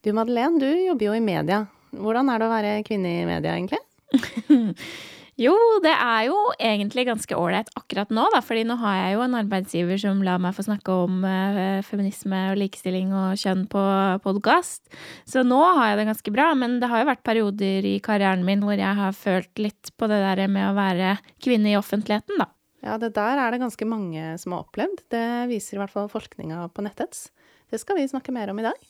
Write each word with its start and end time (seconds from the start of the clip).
Du 0.00 0.12
Madeleine, 0.16 0.56
du 0.56 0.68
jobber 0.86 1.10
jo 1.10 1.14
i 1.14 1.20
media. 1.20 1.64
Hvordan 1.92 2.30
er 2.32 2.40
det 2.40 2.46
å 2.46 2.52
være 2.54 2.76
kvinne 2.88 3.10
i 3.20 3.24
media, 3.28 3.52
egentlig? 3.52 3.80
jo, 5.44 5.52
det 5.84 5.92
er 5.92 6.22
jo 6.30 6.36
egentlig 6.56 7.04
ganske 7.10 7.36
ålreit 7.36 7.68
akkurat 7.76 8.14
nå, 8.16 8.22
da. 8.32 8.40
Fordi 8.40 8.62
nå 8.64 8.78
har 8.80 8.94
jeg 8.96 9.18
jo 9.18 9.24
en 9.26 9.36
arbeidsgiver 9.42 10.00
som 10.00 10.22
lar 10.24 10.40
meg 10.40 10.54
få 10.56 10.64
snakke 10.64 10.94
om 11.02 11.18
uh, 11.26 11.82
feminisme 11.84 12.38
og 12.54 12.62
likestilling 12.62 13.12
og 13.12 13.42
kjønn 13.42 13.66
på 13.68 13.82
podkast. 14.24 14.88
Så 15.28 15.42
nå 15.44 15.58
har 15.60 15.90
jeg 15.90 15.98
det 16.00 16.06
ganske 16.14 16.32
bra. 16.32 16.46
Men 16.56 16.78
det 16.80 16.88
har 16.88 17.02
jo 17.02 17.10
vært 17.10 17.26
perioder 17.28 17.88
i 17.90 17.98
karrieren 18.00 18.46
min 18.46 18.64
hvor 18.64 18.80
jeg 18.80 19.00
har 19.02 19.18
følt 19.18 19.60
litt 19.60 19.92
på 20.00 20.08
det 20.08 20.22
der 20.24 20.46
med 20.48 20.70
å 20.70 20.78
være 20.78 21.18
kvinne 21.44 21.74
i 21.74 21.76
offentligheten, 21.76 22.40
da. 22.40 22.48
Ja, 22.80 22.96
det 22.96 23.12
der 23.18 23.36
er 23.36 23.52
det 23.52 23.60
ganske 23.60 23.84
mange 23.84 24.32
som 24.40 24.56
har 24.56 24.64
opplevd. 24.64 25.04
Det 25.12 25.26
viser 25.52 25.76
i 25.76 25.82
hvert 25.82 25.92
fall 25.92 26.08
forskninga 26.08 26.70
på 26.72 26.86
nettets. 26.88 27.26
Det 27.68 27.82
skal 27.84 28.00
vi 28.00 28.08
snakke 28.08 28.32
mer 28.32 28.54
om 28.54 28.64
i 28.64 28.66
dag. 28.70 28.80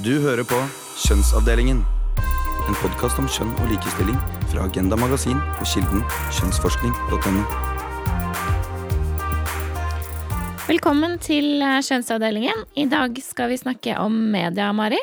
Du 0.00 0.14
hører 0.22 0.46
på 0.48 0.56
Kjønnsavdelingen. 1.02 1.82
En 2.64 2.76
podkast 2.80 3.18
om 3.20 3.26
kjønn 3.28 3.50
og 3.60 3.66
likestilling 3.68 4.16
fra 4.48 4.62
Agenda 4.64 4.96
Magasin 4.96 5.36
og 5.36 5.66
kilden 5.68 6.00
kjønnsforskning.no. 6.38 7.42
Velkommen 10.70 11.18
til 11.20 11.60
eh, 11.60 11.82
Kjønnsavdelingen. 11.84 12.64
I 12.80 12.86
dag 12.88 13.20
skal 13.20 13.52
vi 13.52 13.58
snakke 13.60 13.98
om 14.00 14.16
media, 14.32 14.70
Mari. 14.72 15.02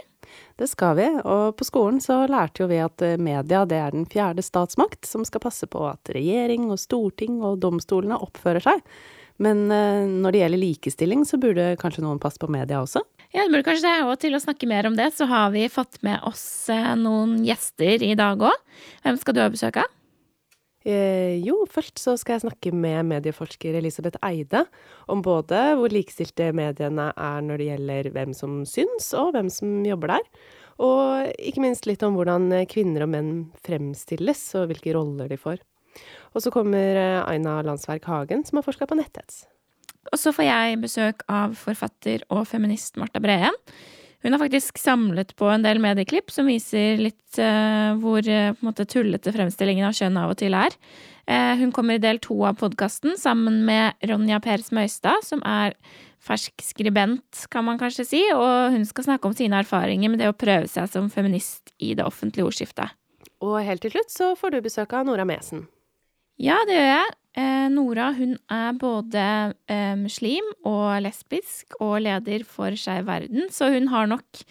Det 0.57 0.65
skal 0.71 0.97
vi, 0.97 1.05
og 1.21 1.53
på 1.59 1.67
skolen 1.67 2.01
så 2.01 2.23
lærte 2.25 2.63
jo 2.63 2.71
vi 2.71 2.81
at 2.81 3.05
eh, 3.05 3.19
media 3.21 3.67
det 3.69 3.77
er 3.77 3.93
den 3.93 4.09
fjerde 4.09 4.41
statsmakt 4.41 5.05
som 5.05 5.27
skal 5.29 5.45
passe 5.45 5.69
på 5.69 5.83
at 5.91 6.09
regjering 6.17 6.71
og 6.71 6.81
storting 6.81 7.43
og 7.45 7.61
domstolene 7.61 8.17
oppfører 8.17 8.65
seg. 8.71 8.81
Men 9.45 9.67
eh, 9.69 10.09
når 10.09 10.33
det 10.33 10.41
gjelder 10.41 10.65
likestilling, 10.65 11.27
så 11.29 11.37
burde 11.37 11.75
kanskje 11.77 12.01
noen 12.07 12.23
passe 12.23 12.41
på 12.41 12.49
media 12.49 12.81
også? 12.81 13.05
Ja, 13.35 13.43
det 13.43 13.51
burde 13.51 13.65
kanskje 13.67 13.89
det. 13.89 14.07
Og 14.07 14.15
til 14.21 14.37
å 14.37 14.41
snakke 14.41 14.69
mer 14.69 14.87
om 14.89 14.95
det, 14.97 15.11
så 15.17 15.27
har 15.29 15.51
vi 15.55 15.67
fått 15.71 15.99
med 16.05 16.23
oss 16.27 16.69
eh, 16.73 16.93
noen 16.99 17.41
gjester 17.45 18.03
i 18.05 18.15
dag 18.17 18.41
òg. 18.49 18.65
Hvem 19.03 19.19
skal 19.21 19.35
du 19.35 19.43
ha 19.43 19.51
besøk 19.51 19.81
av? 19.83 19.93
Eh, 20.87 21.41
jo, 21.43 21.65
først 21.67 21.99
så 21.99 22.13
skal 22.15 22.37
jeg 22.37 22.45
snakke 22.45 22.71
med 22.71 23.09
medieforsker 23.09 23.75
Elisabeth 23.75 24.21
Eide 24.23 24.63
om 25.11 25.19
både 25.25 25.73
hvor 25.75 25.91
likestilte 25.91 26.53
mediene 26.55 27.09
er 27.11 27.41
når 27.43 27.59
det 27.59 27.67
gjelder 27.71 28.09
hvem 28.15 28.35
som 28.37 28.61
syns, 28.69 29.09
og 29.19 29.33
hvem 29.35 29.51
som 29.51 29.81
jobber 29.83 30.15
der. 30.15 30.29
Og 30.79 31.33
ikke 31.41 31.65
minst 31.65 31.89
litt 31.89 32.05
om 32.05 32.15
hvordan 32.15 32.53
kvinner 32.71 33.03
og 33.03 33.11
menn 33.11 33.33
fremstilles, 33.67 34.45
og 34.55 34.71
hvilke 34.71 34.95
roller 34.95 35.27
de 35.27 35.39
får. 35.41 35.59
Og 36.37 36.45
så 36.45 36.53
kommer 36.53 37.01
eh, 37.01 37.19
Aina 37.25 37.59
Landsverk 37.65 38.07
Hagen, 38.07 38.47
som 38.47 38.61
har 38.61 38.67
forska 38.69 38.87
på 38.87 39.01
netthets. 39.01 39.43
Og 40.11 40.19
så 40.21 40.33
får 40.35 40.47
jeg 40.47 40.81
besøk 40.83 41.23
av 41.31 41.55
forfatter 41.59 42.25
og 42.33 42.45
feminist 42.49 42.99
Marta 42.99 43.21
Breen. 43.23 43.55
Hun 44.25 44.33
har 44.33 44.41
faktisk 44.41 44.79
samlet 44.81 45.35
på 45.37 45.45
en 45.51 45.63
del 45.63 45.79
medieklipp 45.79 46.31
som 46.33 46.49
viser 46.49 46.97
litt 46.99 47.37
uh, 47.37 47.93
hvor 48.01 48.25
uh, 48.25 48.57
måte, 48.65 48.87
tullete 48.89 49.31
fremstillingen 49.35 49.85
av 49.87 49.93
kjønn 49.95 50.17
av 50.17 50.33
og 50.33 50.39
til 50.41 50.57
er. 50.57 50.73
Uh, 51.29 51.53
hun 51.59 51.71
kommer 51.75 51.99
i 51.99 52.01
del 52.01 52.19
to 52.23 52.39
av 52.47 52.57
podkasten 52.57 53.13
sammen 53.19 53.61
med 53.67 54.09
Ronja 54.09 54.41
Pers 54.43 54.71
Møystad, 54.73 55.21
som 55.27 55.43
er 55.45 55.77
fersk 56.27 56.65
skribent, 56.65 57.45
kan 57.53 57.67
man 57.67 57.79
kanskje 57.79 58.07
si, 58.07 58.21
og 58.33 58.73
hun 58.73 58.83
skal 58.89 59.05
snakke 59.05 59.29
om 59.29 59.37
sine 59.37 59.61
erfaringer 59.61 60.11
med 60.11 60.23
det 60.23 60.31
å 60.31 60.35
prøve 60.35 60.67
seg 60.71 60.89
som 60.91 61.11
feminist 61.13 61.71
i 61.77 61.93
det 61.95 62.03
offentlige 62.07 62.49
ordskiftet. 62.49 62.97
Og 63.45 63.59
helt 63.61 63.83
til 63.85 63.93
slutt 63.93 64.11
så 64.11 64.31
får 64.35 64.55
du 64.55 64.63
besøk 64.65 64.97
av 64.97 65.05
Nora 65.05 65.27
Mesen. 65.29 65.67
Ja, 66.41 66.57
det 66.67 66.75
gjør 66.77 66.89
jeg. 66.89 67.13
Eh, 67.37 67.67
Nora 67.69 68.09
hun 68.17 68.33
er 68.49 68.77
både 68.81 69.23
eh, 69.69 69.93
muslim 69.99 70.45
og 70.65 70.97
lesbisk 71.05 71.75
og 71.77 71.99
leder 72.01 72.41
for 72.49 72.73
Skeiv 72.73 73.05
verden, 73.05 73.45
så 73.53 73.69
hun 73.75 73.91
har 73.91 74.09
nok 74.09 74.41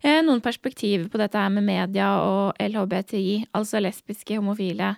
eh, 0.00 0.22
noen 0.24 0.40
perspektiver 0.40 1.10
på 1.12 1.20
dette 1.20 1.36
her 1.36 1.52
med 1.52 1.68
media 1.68 2.14
og 2.24 2.56
LHBTI, 2.64 3.52
altså 3.52 3.84
lesbiske, 3.84 4.40
homofile, 4.40 4.94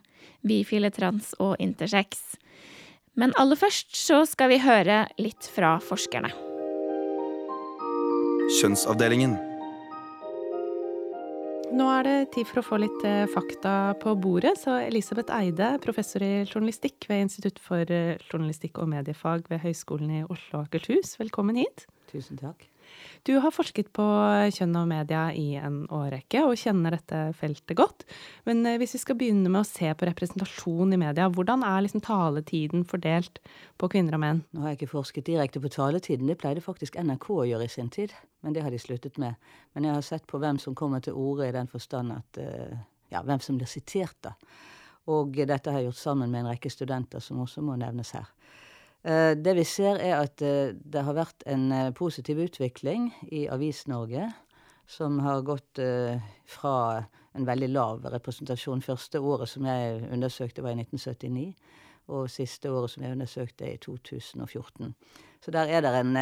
bifile, 0.47 0.93
trans 0.95 1.35
og 1.43 1.57
intersex. 1.59 2.39
Men 3.19 3.35
aller 3.37 3.59
først 3.59 3.91
så 3.99 4.23
skal 4.25 4.55
vi 4.55 4.63
høre 4.63 5.05
litt 5.19 5.51
fra 5.51 5.77
forskerne. 5.83 6.31
Kjønnsavdelingen. 8.61 9.52
Nå 11.73 11.87
er 11.89 12.03
det 12.05 12.17
tid 12.35 12.45
for 12.51 12.61
å 12.61 12.65
få 12.67 12.79
litt 12.83 13.05
eh, 13.09 13.23
fakta 13.33 13.95
på 14.03 14.13
bordet. 14.21 14.59
Så 14.61 14.75
Elisabeth 14.83 15.33
Eide, 15.33 15.71
professor 15.81 16.21
i 16.21 16.43
journalistikk 16.43 17.07
ved 17.09 17.25
Institutt 17.25 17.63
for 17.65 17.89
eh, 17.89 18.21
journalistikk 18.29 18.77
og 18.83 18.91
mediefag 18.93 19.49
ved 19.49 19.63
Høgskolen 19.65 20.11
i 20.19 20.21
Oslo 20.27 20.61
og 20.61 20.67
Akershus, 20.67 21.15
velkommen 21.23 21.57
hit. 21.63 21.87
Tusen 22.13 22.37
takk. 22.43 22.67
Du 23.23 23.37
har 23.39 23.55
forsket 23.55 23.93
på 23.95 24.05
kjønn 24.57 24.75
og 24.81 24.89
media 24.91 25.29
i 25.39 25.55
en 25.55 25.85
årrekke 25.95 26.41
og 26.49 26.57
kjenner 26.59 26.97
dette 26.97 27.21
feltet 27.39 27.77
godt. 27.79 28.03
Men 28.49 28.65
eh, 28.67 28.79
hvis 28.81 28.97
vi 28.97 29.03
skal 29.05 29.19
begynne 29.21 29.53
med 29.53 29.63
å 29.63 29.69
se 29.69 29.93
på 29.95 30.09
representasjon 30.09 30.97
i 30.97 30.99
media, 30.99 31.29
hvordan 31.31 31.63
er 31.67 31.85
liksom 31.85 32.03
taletiden 32.03 32.83
fordelt 32.89 33.39
på 33.79 33.91
kvinner 33.95 34.19
og 34.19 34.25
menn? 34.25 34.43
Nå 34.51 34.65
har 34.65 34.73
jeg 34.73 34.81
ikke 34.81 34.95
forsket 34.97 35.31
direkte 35.31 35.63
på 35.63 35.71
taletiden, 35.71 36.27
det 36.27 36.41
pleide 36.43 36.65
faktisk 36.65 36.99
NRK 36.99 37.29
å 37.37 37.49
gjøre 37.53 37.71
i 37.71 37.75
sin 37.77 37.93
tid. 37.95 38.15
Men 38.43 38.57
det 38.57 38.67
har 38.67 38.75
de 38.75 38.83
sluttet 38.83 39.21
med. 39.23 39.39
Men 39.77 39.87
jeg 39.87 39.99
har 40.01 40.07
sett 40.07 40.27
på 40.27 40.43
hvem 40.43 40.59
som 40.59 40.75
kommer 40.75 41.05
til 41.05 41.15
orde 41.15 41.47
i 41.47 41.55
den 41.55 41.71
forstand 41.71 42.19
at 42.19 42.43
eh, 42.43 42.81
Ja, 43.13 43.21
hvem 43.21 43.43
som 43.45 43.59
blir 43.61 43.69
sitert, 43.69 44.17
da. 44.25 44.31
Og 45.13 45.35
dette 45.37 45.69
har 45.69 45.83
jeg 45.83 45.91
gjort 45.91 46.01
sammen 46.01 46.31
med 46.33 46.41
en 46.41 46.47
rekke 46.49 46.71
studenter, 46.73 47.21
som 47.21 47.43
også 47.43 47.61
må 47.61 47.75
nevnes 47.77 48.15
her. 48.17 48.31
Eh, 49.03 49.33
det 49.35 49.57
vi 49.59 49.65
ser, 49.67 49.99
er 49.99 50.21
at 50.23 50.43
eh, 50.47 50.75
det 50.75 51.03
har 51.03 51.17
vært 51.17 51.43
en 51.51 51.67
eh, 51.75 51.91
positiv 51.95 52.39
utvikling 52.45 53.11
i 53.35 53.49
Avis-Norge, 53.51 54.29
som 54.87 55.19
har 55.25 55.45
gått 55.47 55.79
fra 56.51 56.75
en 57.33 57.47
veldig 57.47 57.69
lav 57.71 58.03
representasjon. 58.13 58.83
Første 58.85 59.23
året 59.25 59.49
som 59.49 59.65
jeg 59.65 60.03
undersøkte, 60.13 60.61
var 60.61 60.75
i 60.75 60.83
1979. 60.83 61.47
Og 62.13 62.27
siste 62.29 62.69
året 62.69 62.93
som 62.93 63.07
jeg 63.07 63.15
undersøkte, 63.15 63.65
er 63.65 63.79
i 63.79 63.81
2014. 63.81 64.91
Så 65.41 65.55
der 65.55 65.71
er 65.71 65.87
det 65.87 65.95
en 65.97 66.13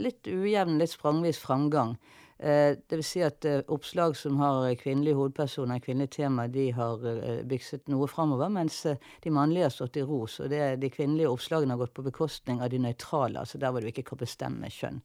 litt 0.00 0.30
ujevn, 0.30 0.78
litt 0.80 0.94
sprangvis 0.94 1.42
framgang. 1.42 1.96
Eh, 2.38 2.76
det 2.88 2.98
vil 2.98 3.04
si 3.06 3.22
at 3.24 3.44
eh, 3.48 3.62
oppslag 3.72 4.16
som 4.16 4.36
har 4.42 4.74
kvinnelige 4.76 5.16
hovedpersoner, 5.16 5.80
kvinnelige 5.80 6.18
tema, 6.18 6.44
de 6.52 6.66
har 6.76 7.06
eh, 7.08 7.40
bykset 7.48 7.88
noe 7.88 8.08
framover, 8.12 8.50
mens 8.52 8.82
de 9.24 9.32
mannlige 9.32 9.70
har 9.70 9.72
stått 9.72 9.96
i 9.96 10.04
ro. 10.04 10.26
Så 10.28 10.50
det, 10.52 10.76
de 10.82 10.90
kvinnelige 10.92 11.30
oppslagene 11.32 11.72
har 11.72 11.80
gått 11.80 11.94
på 11.96 12.04
bekostning 12.04 12.60
av 12.60 12.70
de 12.74 12.82
nøytrale, 12.84 13.40
altså 13.40 13.60
der 13.62 13.72
hvor 13.72 13.80
du 13.80 13.88
ikke 13.88 14.04
kan 14.10 14.20
bestemme 14.20 14.70
kjønn. 14.72 15.00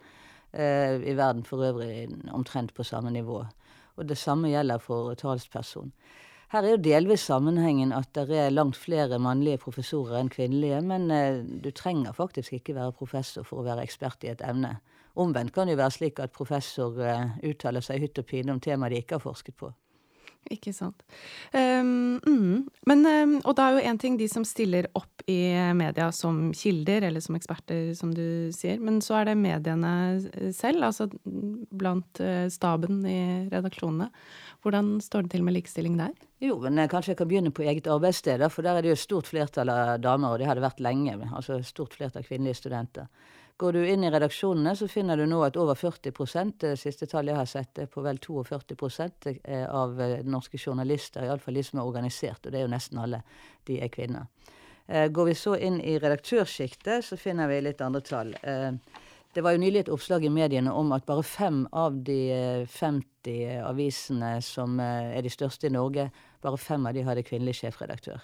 Eh, 0.52 1.00
I 1.00 1.16
verden 1.16 1.44
for 1.44 1.64
øvrig 1.64 2.08
omtrent 2.32 2.74
på 2.74 2.82
samme 2.82 3.10
nivå. 3.10 3.44
Og 3.96 4.08
det 4.08 4.18
samme 4.18 4.48
gjelder 4.48 4.78
for 4.78 5.14
talsperson. 5.14 5.92
Her 6.52 6.62
er 6.62 6.70
jo 6.70 6.82
delvis 6.82 7.24
sammenhengen 7.26 7.92
at 7.92 8.12
det 8.14 8.30
er 8.30 8.52
langt 8.54 8.76
flere 8.76 9.18
mannlige 9.18 9.58
professorer 9.58 10.20
enn 10.20 10.30
kvinnelige, 10.30 10.78
men 10.80 11.10
eh, 11.10 11.40
du 11.64 11.70
trenger 11.70 12.12
faktisk 12.12 12.52
ikke 12.52 12.76
være 12.76 12.92
professor 12.92 13.42
for 13.42 13.60
å 13.60 13.66
være 13.66 13.82
ekspert 13.82 14.24
i 14.24 14.30
et 14.30 14.44
emne. 14.44 14.76
Omvendt 15.16 15.52
kan 15.52 15.66
det 15.66 15.74
jo 15.74 15.80
være 15.82 15.96
slik 15.96 16.20
at 16.22 16.36
professor 16.36 17.00
eh, 17.02 17.34
uttaler 17.50 17.82
seg 17.82 18.04
hytt 18.04 18.20
og 18.22 18.28
pine 18.30 18.52
om 18.54 18.60
temaer 18.60 18.94
de 18.94 19.02
ikke 19.02 19.18
har 19.18 19.24
forsket 19.24 19.56
på. 19.56 19.72
Ikke 20.52 20.72
sant. 20.74 21.02
Um, 21.52 22.18
mm. 22.22 22.66
Men, 22.86 23.04
um, 23.06 23.34
og 23.42 23.56
da 23.58 23.66
er 23.66 23.76
jo 23.76 23.90
én 23.90 23.98
ting 24.00 24.18
de 24.20 24.28
som 24.30 24.44
stiller 24.46 24.86
opp 24.98 25.24
i 25.26 25.50
media 25.74 26.08
som 26.14 26.52
kilder, 26.54 27.08
eller 27.08 27.24
som 27.24 27.38
eksperter, 27.38 27.90
som 27.98 28.12
du 28.14 28.52
sier. 28.54 28.78
Men 28.82 29.00
så 29.02 29.20
er 29.20 29.30
det 29.30 29.38
mediene 29.40 29.92
selv, 30.54 30.86
altså 30.86 31.08
blant 31.24 32.22
uh, 32.22 32.46
staben 32.52 33.02
i 33.10 33.20
redaksjonene. 33.50 34.10
Hvordan 34.62 34.96
står 35.02 35.26
det 35.26 35.34
til 35.34 35.46
med 35.46 35.56
likestilling 35.58 35.98
der? 35.98 36.14
Jo, 36.42 36.58
men 36.62 36.78
kanskje 36.90 37.14
jeg 37.14 37.20
kan 37.20 37.30
begynne 37.30 37.54
på 37.54 37.64
eget 37.66 37.88
arbeidssted, 37.90 38.44
for 38.52 38.66
der 38.66 38.78
er 38.78 38.86
det 38.86 38.92
jo 38.92 39.00
stort 39.00 39.30
flertall 39.30 39.70
av 39.72 39.96
damer, 40.04 40.34
og 40.34 40.40
det 40.40 40.48
har 40.50 40.58
det 40.58 40.66
vært 40.66 40.82
lenge. 40.84 41.16
Altså 41.32 41.58
stort 41.66 41.96
flertall 41.96 42.26
kvinnelige 42.26 42.60
studenter. 42.60 43.10
Går 43.58 43.72
du 43.72 43.86
inn 43.88 44.04
i 44.04 44.10
redaksjonene, 44.10 44.74
så 44.76 44.84
finner 44.88 45.16
du 45.16 45.24
nå 45.24 45.38
at 45.46 45.56
over 45.56 45.78
40 45.80 46.50
det 46.60 46.74
siste 46.76 47.06
tallet 47.08 47.32
jeg 47.32 47.38
har 47.38 47.48
sett, 47.48 47.78
er 47.80 47.86
på 47.88 48.02
vel 48.04 48.18
42 48.20 49.30
eh, 49.32 49.64
av 49.64 49.96
eh, 50.00 50.20
norske 50.28 50.60
journalister, 50.60 51.24
iallfall 51.24 51.56
de 51.56 51.62
som 51.64 51.80
er 51.80 51.88
organisert, 51.88 52.44
og 52.44 52.52
det 52.52 52.60
er 52.60 52.66
jo 52.66 52.74
nesten 52.74 53.00
alle, 53.00 53.22
de 53.64 53.80
er 53.80 53.88
kvinner. 53.88 54.28
Eh, 54.86 55.08
går 55.08 55.30
vi 55.30 55.38
så 55.40 55.56
inn 55.56 55.80
i 55.80 55.96
redaktørsjiktet, 55.96 57.08
så 57.08 57.16
finner 57.16 57.48
vi 57.48 57.62
litt 57.64 57.80
andre 57.80 58.04
tall. 58.04 58.36
Det 59.32 59.44
var 59.44 59.56
jo 59.56 59.64
nylig 59.64 59.86
et 59.86 59.92
oppslag 59.92 60.24
i 60.24 60.32
mediene 60.32 60.72
om 60.76 60.92
at 60.92 61.08
bare 61.08 61.24
fem 61.24 61.64
av 61.72 61.96
de 62.04 62.20
50 62.68 63.60
avisene 63.64 64.36
som 64.44 64.76
er 64.80 65.20
de 65.24 65.32
største 65.32 65.68
i 65.68 65.72
Norge, 65.72 66.10
bare 66.44 66.60
fem 66.60 66.84
av 66.88 66.96
de 66.96 67.08
hadde 67.08 67.24
kvinnelig 67.24 67.62
sjefredaktør. 67.62 68.20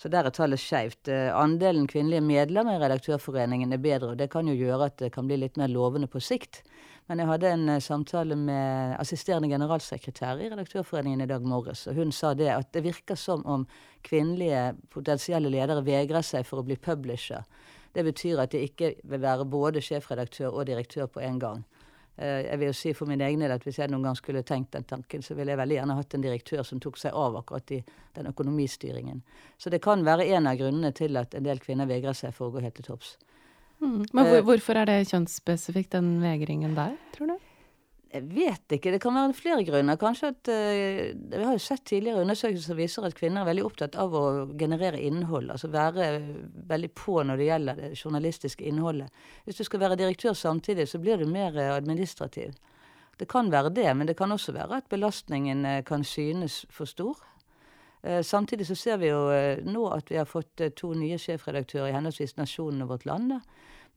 Så 0.00 0.10
der 0.10 0.26
er 0.26 0.34
tallet 0.34 0.60
skeivt. 0.60 1.08
Eh, 1.08 1.30
andelen 1.34 1.86
kvinnelige 1.90 2.24
medlemmer 2.24 2.76
i 2.76 2.82
Redaktørforeningen 2.82 3.72
er 3.72 3.82
bedre, 3.82 4.12
og 4.12 4.18
det 4.18 4.30
kan 4.32 4.48
jo 4.50 4.56
gjøre 4.58 4.90
at 4.90 4.98
det 5.00 5.12
kan 5.14 5.28
bli 5.28 5.38
litt 5.40 5.58
mer 5.60 5.70
lovende 5.72 6.10
på 6.10 6.22
sikt. 6.22 6.62
Men 7.08 7.20
jeg 7.20 7.28
hadde 7.28 7.52
en 7.52 7.68
eh, 7.68 7.82
samtale 7.84 8.36
med 8.38 8.96
assisterende 8.98 9.50
generalsekretær 9.52 10.40
i 10.40 10.50
Redaktørforeningen 10.52 11.24
i 11.24 11.30
dag 11.30 11.46
morges, 11.46 11.86
og 11.90 12.00
hun 12.00 12.12
sa 12.12 12.34
det 12.34 12.50
at 12.52 12.72
det 12.74 12.84
virker 12.86 13.18
som 13.20 13.44
om 13.46 13.68
kvinnelige 14.04 14.72
potensielle 14.92 15.52
ledere 15.52 15.84
vegrer 15.84 16.24
seg 16.26 16.46
for 16.48 16.62
å 16.62 16.66
bli 16.66 16.80
publisher. 16.80 17.44
Det 17.94 18.02
betyr 18.02 18.42
at 18.42 18.52
de 18.52 18.64
ikke 18.66 18.96
vil 19.06 19.22
være 19.22 19.46
både 19.46 19.82
sjefredaktør 19.84 20.56
og 20.56 20.66
direktør 20.66 21.06
på 21.06 21.22
en 21.22 21.38
gang. 21.38 21.64
Eh, 22.16 22.44
jeg 22.46 22.58
vil 22.60 22.68
jo 22.70 22.76
si 22.78 22.92
for 22.94 23.10
min 23.10 23.22
egen 23.26 23.42
del 23.42 23.50
at 23.50 23.64
Hvis 23.66 23.80
jeg 23.80 23.90
noen 23.90 24.04
gang 24.06 24.16
skulle 24.18 24.44
tenkt 24.46 24.72
den 24.76 24.86
tanken, 24.86 25.22
så 25.22 25.34
ville 25.34 25.50
jeg 25.50 25.58
veldig 25.58 25.78
gjerne 25.80 25.96
hatt 25.98 26.14
en 26.14 26.26
direktør 26.26 26.62
som 26.62 26.80
tok 26.80 26.98
seg 27.00 27.14
av 27.14 27.36
akkurat 27.40 27.72
i 27.74 27.80
den 28.14 28.30
økonomistyringen. 28.30 29.22
Så 29.58 29.70
det 29.70 29.82
kan 29.82 30.04
være 30.06 30.28
en 30.36 30.46
av 30.46 30.58
grunnene 30.60 30.92
til 30.94 31.16
at 31.16 31.34
en 31.34 31.46
del 31.46 31.58
kvinner 31.58 31.90
vegrer 31.90 32.14
seg 32.14 32.34
for 32.34 32.48
å 32.48 32.54
gå 32.54 32.62
helt 32.62 32.78
til 32.78 32.86
topps. 32.86 33.16
Mm. 33.82 34.04
Men 34.12 34.26
eh, 34.26 34.44
hvorfor 34.46 34.78
er 34.78 34.90
det 34.90 35.00
kjønnsspesifikt, 35.10 35.96
den 35.96 36.20
vegringen 36.22 36.78
der, 36.78 36.94
tror 37.16 37.34
du? 37.34 37.50
Jeg 38.14 38.28
vet 38.30 38.74
ikke. 38.76 38.92
Det 38.94 39.00
kan 39.02 39.16
være 39.16 39.34
flere 39.34 39.64
grunner. 39.66 39.96
Kanskje 39.98 40.28
at 40.30 40.50
uh, 40.50 41.30
Vi 41.32 41.40
har 41.42 41.56
jo 41.56 41.62
sett 41.62 41.82
tidligere 41.90 42.22
undersøkelser 42.22 42.70
som 42.70 42.78
viser 42.78 43.06
at 43.08 43.16
kvinner 43.18 43.42
er 43.42 43.48
veldig 43.48 43.64
opptatt 43.66 43.98
av 43.98 44.14
å 44.14 44.24
generere 44.58 45.00
innhold. 45.02 45.50
Altså 45.50 45.70
være 45.72 46.06
veldig 46.70 46.92
på 46.94 47.16
når 47.26 47.40
det 47.40 47.48
gjelder 47.48 47.80
det 47.80 47.90
journalistiske 47.98 48.68
innholdet. 48.70 49.10
Hvis 49.44 49.58
du 49.58 49.64
skal 49.66 49.82
være 49.82 49.98
direktør 49.98 50.38
samtidig, 50.38 50.86
så 50.88 51.02
blir 51.02 51.18
du 51.18 51.26
mer 51.26 51.58
administrativ. 51.74 52.54
Det 53.18 53.26
kan 53.30 53.50
være 53.50 53.74
det, 53.74 53.90
men 53.96 54.06
det 54.06 54.16
kan 54.18 54.30
også 54.30 54.54
være 54.54 54.78
at 54.78 54.90
belastningen 54.90 55.66
uh, 55.66 55.82
kan 55.86 56.06
synes 56.06 56.64
for 56.70 56.90
stor. 56.90 57.18
Samtidig 58.04 58.66
så 58.68 58.74
ser 58.76 58.98
vi 59.00 59.08
jo 59.08 59.20
nå 59.64 59.86
at 59.96 60.10
vi 60.12 60.18
har 60.20 60.26
fått 60.28 60.60
to 60.76 60.90
nye 60.92 61.16
sjefredaktører 61.16 61.88
i 61.88 61.94
henholdsvis 61.94 62.34
Nasjonen 62.36 62.84
og 62.84 62.90
Vårt 62.90 63.06
Land. 63.08 63.38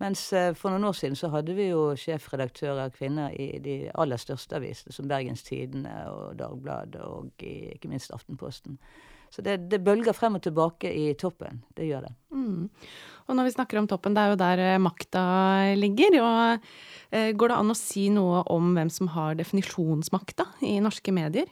Mens 0.02 0.28
eh, 0.34 0.54
for 0.58 0.74
noen 0.74 0.86
år 0.90 0.98
siden 1.00 1.18
så 1.18 1.32
hadde 1.34 1.56
vi 1.58 1.72
jo 1.72 1.90
sjefredaktører 1.98 2.94
kvinner 2.94 3.34
i 3.34 3.58
de 3.64 3.78
aller 3.98 4.22
største 4.22 4.60
avisene, 4.60 4.94
som 4.94 5.10
Bergens 5.10 5.46
Tidende 5.48 5.94
og 6.12 6.38
Dagbladet 6.40 7.02
og 7.02 7.32
ikke 7.42 7.90
minst 7.90 8.14
Aftenposten. 8.14 8.78
Så 9.34 9.44
det, 9.44 9.58
det, 9.72 9.82
bølger 9.84 10.16
frem 10.16 10.38
og 10.38 10.44
tilbake 10.46 10.92
i 10.94 11.10
toppen. 11.20 11.62
Det 11.76 11.88
gjør 11.90 12.06
det. 12.08 12.14
Mm. 12.32 12.70
Og 13.28 13.36
når 13.36 13.48
vi 13.48 13.56
snakker 13.58 13.80
om 13.82 13.90
toppen, 13.90 14.16
det 14.16 14.24
er 14.24 14.32
jo 14.32 14.40
der 14.40 14.62
eh, 14.64 14.80
makta 14.80 15.24
ligger. 15.76 16.20
Og 16.24 16.70
eh, 17.12 17.34
går 17.36 17.52
det 17.52 17.58
an 17.60 17.74
å 17.74 17.78
si 17.78 18.08
noe 18.14 18.46
om 18.54 18.72
hvem 18.78 18.92
som 18.94 19.12
har 19.18 19.36
definisjonsmakta 19.40 20.48
i 20.64 20.78
norske 20.84 21.12
medier? 21.16 21.50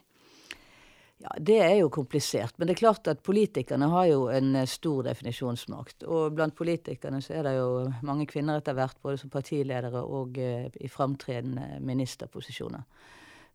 Ja, 1.26 1.32
Det 1.40 1.58
er 1.58 1.76
jo 1.80 1.90
komplisert. 1.90 2.54
Men 2.58 2.68
det 2.68 2.76
er 2.76 2.84
klart 2.84 3.08
at 3.10 3.24
politikerne 3.26 3.88
har 3.90 4.06
jo 4.12 4.28
en 4.30 4.52
eh, 4.56 4.68
stor 4.70 5.08
definisjonsmakt. 5.08 6.04
Og 6.06 6.36
blant 6.38 6.54
politikerne 6.56 7.22
så 7.22 7.40
er 7.40 7.48
det 7.48 7.54
jo 7.56 7.70
mange 8.06 8.28
kvinner 8.30 8.62
etter 8.62 8.78
hvert, 8.78 9.00
både 9.02 9.18
som 9.18 9.32
partiledere 9.34 10.04
og 10.04 10.38
eh, 10.38 10.68
i 10.78 10.92
framtredende 10.92 11.80
ministerposisjoner. 11.82 12.86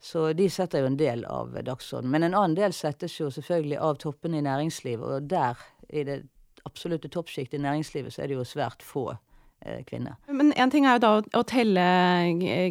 Så 0.03 0.33
de 0.33 0.49
setter 0.51 0.83
jo 0.83 0.89
en 0.91 0.99
del 0.99 1.23
av 1.29 1.55
dagsordenen. 1.63 2.11
Men 2.11 2.27
en 2.27 2.35
annen 2.35 2.59
del 2.59 2.75
settes 2.75 3.15
jo 3.21 3.31
selvfølgelig 3.31 3.79
av 3.79 4.03
toppene 4.03 4.41
i 4.41 4.47
næringslivet. 4.49 5.07
Og 5.07 5.31
der, 5.31 5.63
i 5.93 6.03
det 6.09 6.25
absolutte 6.67 7.13
toppsjiktet 7.13 7.61
i 7.61 7.63
næringslivet, 7.63 8.13
så 8.13 8.25
er 8.25 8.33
det 8.33 8.41
jo 8.41 8.49
svært 8.49 8.83
få 8.83 9.13
Eh, 9.63 9.83
kvinne. 9.85 10.15
Men 10.27 10.55
én 10.57 10.71
ting 10.73 10.87
er 10.89 10.97
jo 10.97 11.01
da 11.03 11.11
å, 11.37 11.43
telle 11.45 11.83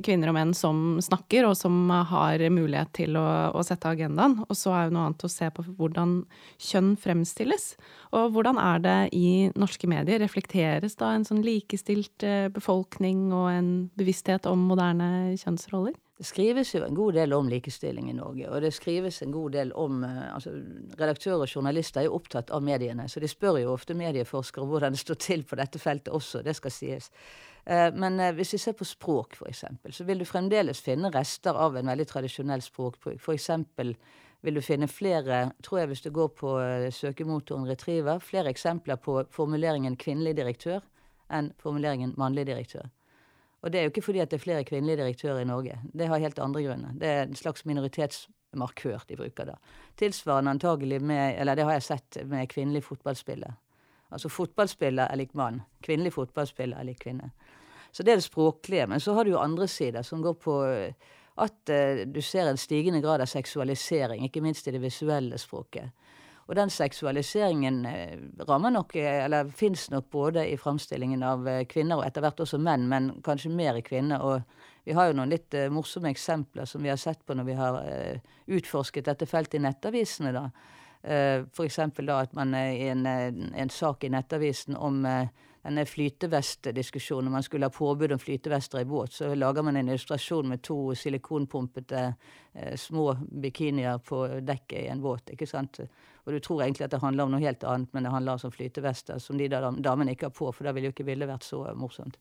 kvinner 0.01 0.31
og 0.31 0.35
menn 0.39 0.55
som 0.57 0.97
snakker, 1.05 1.45
og 1.45 1.53
som 1.57 1.91
har 2.09 2.41
mulighet 2.49 2.89
til 2.97 3.19
å, 3.19 3.25
å, 3.53 3.61
sette 3.65 3.91
agendaen. 3.91 4.39
Og 4.47 4.57
så 4.57 4.73
er 4.73 4.87
jo 4.87 4.95
noe 4.95 5.05
annet 5.05 5.25
å 5.27 5.29
se 5.29 5.51
på 5.53 5.67
hvordan 5.77 6.15
kjønn 6.57 6.95
fremstilles. 6.97 7.75
Og 8.17 8.33
hvordan 8.33 8.57
er 8.63 8.81
det 8.81 8.97
i 9.13 9.29
norske 9.53 9.89
medier? 9.91 10.17
Reflekteres 10.23 10.97
da 10.97 11.13
en 11.13 11.27
sånn 11.29 11.45
likestilt 11.45 12.25
eh, 12.25 12.49
befolkning 12.53 13.27
og 13.37 13.51
en 13.53 13.71
bevissthet 13.99 14.49
om 14.49 14.65
moderne 14.71 15.37
kjønnsroller? 15.37 15.93
Det 16.19 16.25
skrives 16.27 16.73
jo 16.75 16.81
en 16.83 16.95
god 16.95 17.15
del 17.15 17.31
om 17.31 17.47
likestilling 17.47 18.09
i 18.11 18.13
Norge, 18.17 18.49
og 18.51 18.59
det 18.59 18.73
skrives 18.75 19.21
en 19.23 19.31
god 19.31 19.53
del 19.55 19.69
om 19.79 20.01
eh, 20.03 20.25
altså 20.33 20.51
Redaktører 20.99 21.45
og 21.45 21.53
journalister 21.53 22.01
er 22.01 22.09
jo 22.09 22.17
opptatt 22.17 22.51
av 22.51 22.65
mediene, 22.65 23.05
så 23.07 23.23
de 23.23 23.29
spør 23.31 23.61
jo 23.61 23.69
ofte 23.71 23.95
medieforskere 23.95 24.67
hvordan 24.67 24.97
det 24.97 24.99
står 24.99 25.19
til 25.23 25.45
på 25.47 25.55
dette 25.55 25.79
feltet 25.79 26.11
også, 26.11 26.41
det 26.43 26.57
skal 26.59 26.75
sies. 26.75 27.07
Eh, 27.63 27.87
men 27.95 28.19
eh, 28.19 28.33
hvis 28.35 28.51
vi 28.57 28.59
ser 28.65 28.75
på 28.75 28.89
språk, 28.89 29.39
f.eks., 29.39 29.63
så 29.95 30.09
vil 30.11 30.19
du 30.19 30.27
fremdeles 30.27 30.83
finne 30.83 31.13
rester 31.15 31.55
av 31.55 31.79
en 31.79 31.93
veldig 31.93 32.09
tradisjonell 32.11 32.67
språkbruk. 32.67 33.15
F.eks. 33.23 33.49
vil 34.43 34.59
du 34.59 34.63
finne 34.65 34.91
flere, 34.91 35.45
tror 35.63 35.85
jeg 35.85 35.93
hvis 35.93 36.03
du 36.03 36.11
går 36.19 36.35
på 36.35 36.57
søkemotoren 36.99 37.71
Retriever, 37.71 38.19
flere 38.19 38.51
eksempler 38.51 38.99
på 38.99 39.21
formuleringen 39.31 39.95
'kvinnelig 39.95 40.35
direktør' 40.35 40.83
enn 41.31 41.53
formuleringen 41.63 42.17
'mannlig 42.19 42.49
direktør'. 42.51 42.91
Og 43.61 43.71
det 43.71 43.79
er 43.79 43.87
jo 43.87 43.91
ikke 43.93 44.05
fordi 44.05 44.21
at 44.23 44.31
det 44.31 44.39
er 44.39 44.43
flere 44.43 44.63
kvinnelige 44.63 45.01
direktører 45.01 45.41
i 45.41 45.47
Norge. 45.47 45.79
Det 45.93 46.07
har 46.07 46.21
helt 46.23 46.39
andre 46.39 46.63
grunner. 46.63 46.93
Det 46.95 47.07
er 47.07 47.23
en 47.23 47.35
slags 47.35 47.65
minoritetsmarkør 47.65 49.03
de 49.09 49.17
bruker 49.19 49.51
da. 49.51 49.55
Tilsvarende 49.99 50.51
antagelig 50.51 51.01
med 51.01 51.39
Eller 51.39 51.55
det 51.55 51.65
har 51.67 51.71
jeg 51.71 51.83
sett 51.83 52.17
med 52.25 52.49
kvinnelig 52.49 52.83
fotballspiller. 52.83 53.53
Altså 54.11 54.29
fotballspiller 54.29 55.07
er 55.11 55.15
lik 55.15 55.35
mann. 55.35 55.61
Kvinnelig 55.83 56.13
fotballspiller 56.13 56.77
er 56.77 56.83
lik 56.83 56.99
kvinne. 56.99 57.31
Så 57.91 58.03
det 58.03 58.11
er 58.11 58.15
det 58.15 58.23
språklige. 58.23 58.87
Men 58.87 58.99
så 58.99 59.13
har 59.13 59.23
du 59.23 59.31
jo 59.31 59.39
andre 59.39 59.67
sider 59.67 60.01
som 60.01 60.21
går 60.21 60.33
på 60.33 60.63
eh, 60.65 60.93
at 61.39 61.71
uh, 61.71 62.05
du 62.13 62.21
ser 62.21 62.49
en 62.49 62.57
stigende 62.57 63.01
grad 63.01 63.21
av 63.21 63.29
seksualisering, 63.31 64.25
ikke 64.25 64.41
minst 64.43 64.67
i 64.67 64.71
det 64.75 64.81
visuelle 64.83 65.37
språket. 65.37 65.91
Og 66.49 66.55
den 66.57 66.71
seksualiseringen 66.73 67.83
eh, 67.85 68.15
rammer 68.49 68.73
nok, 68.73 68.95
eh, 68.97 69.23
eller 69.25 69.51
fins 69.53 69.91
nok 69.93 70.07
både 70.09 70.47
i 70.49 70.57
framstillingen 70.57 71.21
av 71.23 71.45
eh, 71.47 71.65
kvinner 71.69 71.99
og 71.99 72.07
etter 72.07 72.25
hvert 72.25 72.41
også 72.41 72.57
menn, 72.57 72.87
men 72.89 73.11
kanskje 73.25 73.51
mer 73.53 73.77
i 73.77 73.83
kvinner. 73.85 74.23
Og 74.25 74.41
vi 74.89 74.95
har 74.97 75.11
jo 75.11 75.19
noen 75.19 75.29
litt 75.29 75.53
morsomme 75.69 76.09
eksempler 76.09 76.65
som 76.65 76.81
vi 76.81 76.89
har 76.89 76.97
sett 76.97 77.21
på 77.25 77.37
når 77.37 77.45
vi 77.45 77.57
har 77.59 77.77
utforsket 78.49 79.05
dette 79.05 79.27
feltet 79.29 79.59
i 79.59 79.61
nettavisene. 79.61 80.31
da. 80.33 80.47
F.eks. 81.03 81.77
da 81.99 82.15
at 82.23 82.33
man 82.33 82.55
i 82.57 82.87
en, 82.89 83.05
en, 83.05 83.69
sak 83.69 84.03
i 84.03 84.09
Nettavisen 84.09 84.75
om 84.75 85.03
denne 85.63 85.85
flytevestdiskusjonen, 85.85 87.31
man 87.31 87.43
skulle 87.43 87.67
ha 87.67 87.73
påbud 87.73 88.11
om 88.11 88.19
flytevester 88.19 88.79
i 88.79 88.85
båt, 88.85 89.13
så 89.13 89.33
lager 89.35 89.63
man 89.63 89.75
en 89.75 89.89
illustrasjon 89.89 90.49
med 90.49 90.63
to 90.63 90.95
silikonpumpete 90.95 92.03
eh, 92.53 92.75
små 92.75 93.13
bikinier 93.31 93.97
på 93.97 94.25
dekket 94.41 94.79
i 94.79 94.87
en 94.87 95.01
båt. 95.03 95.33
ikke 95.35 95.47
sant? 95.47 95.81
Og 96.23 96.33
du 96.33 96.39
tror 96.39 96.63
egentlig 96.63 96.85
at 96.85 96.91
det 96.91 97.01
handler 97.03 97.25
om 97.25 97.33
noe 97.33 97.43
helt 97.43 97.63
annet, 97.63 97.91
men 97.93 98.05
det 98.05 98.13
handler 98.13 98.37
altså 98.37 98.47
om 98.47 98.55
flytevester 98.55 99.19
som 99.19 99.37
de 99.37 99.49
damene 99.49 100.13
ikke 100.13 100.29
har 100.29 100.35
på, 100.35 100.51
for 100.51 100.67
da 100.67 100.75
ville 100.75 100.91
jo 100.91 100.95
ikke 100.95 101.07
bildet 101.07 101.31
vært 101.31 101.47
så 101.47 101.65
morsomt. 101.75 102.19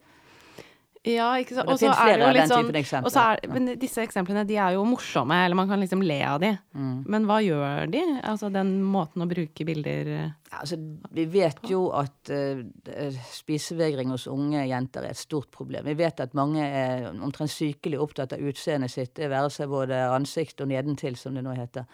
Ja, 1.07 1.29
ikke 1.39 1.55
sant. 1.55 1.71
Og 1.71 1.79
så 1.79 1.93
er 1.93 2.19
det 2.19 2.27
jo 2.27 2.33
litt 2.35 2.89
sånn 2.91 3.11
så 3.13 3.23
er, 3.23 3.41
Men 3.53 3.71
disse 3.81 4.03
eksemplene 4.03 4.43
de 4.49 4.57
er 4.59 4.75
jo 4.75 4.83
morsomme, 4.89 5.37
eller 5.45 5.59
man 5.59 5.71
kan 5.71 5.81
liksom 5.83 6.03
le 6.03 6.19
av 6.27 6.41
de. 6.43 6.51
Mm. 6.75 6.97
Men 7.07 7.29
hva 7.29 7.39
gjør 7.45 7.93
de? 7.93 8.03
Altså 8.27 8.51
den 8.53 8.75
måten 8.83 9.23
å 9.25 9.29
bruke 9.31 9.67
bilder 9.69 10.11
ja, 10.17 10.59
altså, 10.61 10.79
Vi 11.15 11.27
vet 11.31 11.63
jo 11.71 11.87
at 11.97 12.33
uh, 12.35 13.23
spisevegring 13.35 14.13
hos 14.15 14.27
unge 14.33 14.67
jenter 14.69 15.07
er 15.07 15.15
et 15.15 15.21
stort 15.21 15.53
problem. 15.55 15.87
Vi 15.89 15.97
vet 15.99 16.25
at 16.25 16.37
mange 16.39 16.67
er 16.67 17.09
omtrent 17.15 17.53
sykelig 17.53 18.01
opptatt 18.03 18.35
av 18.37 18.45
utseendet 18.51 18.93
sitt, 18.93 19.15
det 19.19 19.31
være 19.33 19.53
seg 19.55 19.71
både 19.71 20.03
ansikt 20.13 20.65
og 20.65 20.73
nedentil, 20.73 21.19
som 21.21 21.37
det 21.39 21.47
nå 21.47 21.55
heter. 21.57 21.87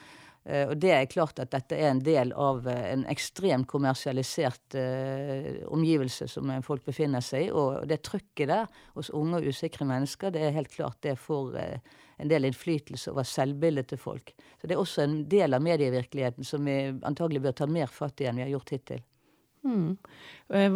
Uh, 0.45 0.67
og 0.69 0.77
det 0.77 0.91
er 0.93 1.07
klart 1.09 1.39
at 1.41 1.53
dette 1.55 1.77
er 1.79 1.89
en 1.89 2.03
del 2.05 2.33
av 2.37 2.67
uh, 2.69 2.73
en 2.91 3.07
ekstremt 3.09 3.65
kommersialisert 3.71 4.77
eh, 4.77 5.63
omgivelse 5.73 6.27
som 6.29 6.51
folk 6.65 6.85
befinner 6.85 7.25
seg 7.25 7.47
i. 7.47 7.53
Og 7.53 7.87
det 7.89 8.03
trykket 8.05 8.51
der 8.51 8.67
hos 8.99 9.09
unge 9.15 9.41
og 9.41 9.49
usikre 9.49 9.87
mennesker, 9.89 10.35
det 10.35 10.43
er 10.45 10.57
helt 10.57 10.73
klart 10.75 11.01
det 11.05 11.17
får 11.21 11.57
en 11.57 12.31
del 12.31 12.49
innflytelse 12.51 13.13
over 13.13 13.27
selvbildet 13.27 13.89
til 13.93 14.01
folk. 14.01 14.35
Så 14.61 14.69
det 14.69 14.77
er 14.77 14.83
også 14.83 15.07
en 15.07 15.17
del 15.33 15.57
av 15.57 15.65
medievirkeligheten 15.65 16.47
som 16.47 16.69
vi 16.69 16.77
antagelig 17.07 17.43
bør 17.47 17.57
ta 17.63 17.69
mer 17.71 17.89
fatt 17.91 18.21
i 18.21 18.29
enn 18.29 18.39
vi 18.39 18.45
har 18.45 18.53
gjort 18.53 18.75
hittil. 18.77 19.01
Mm. 19.65 19.97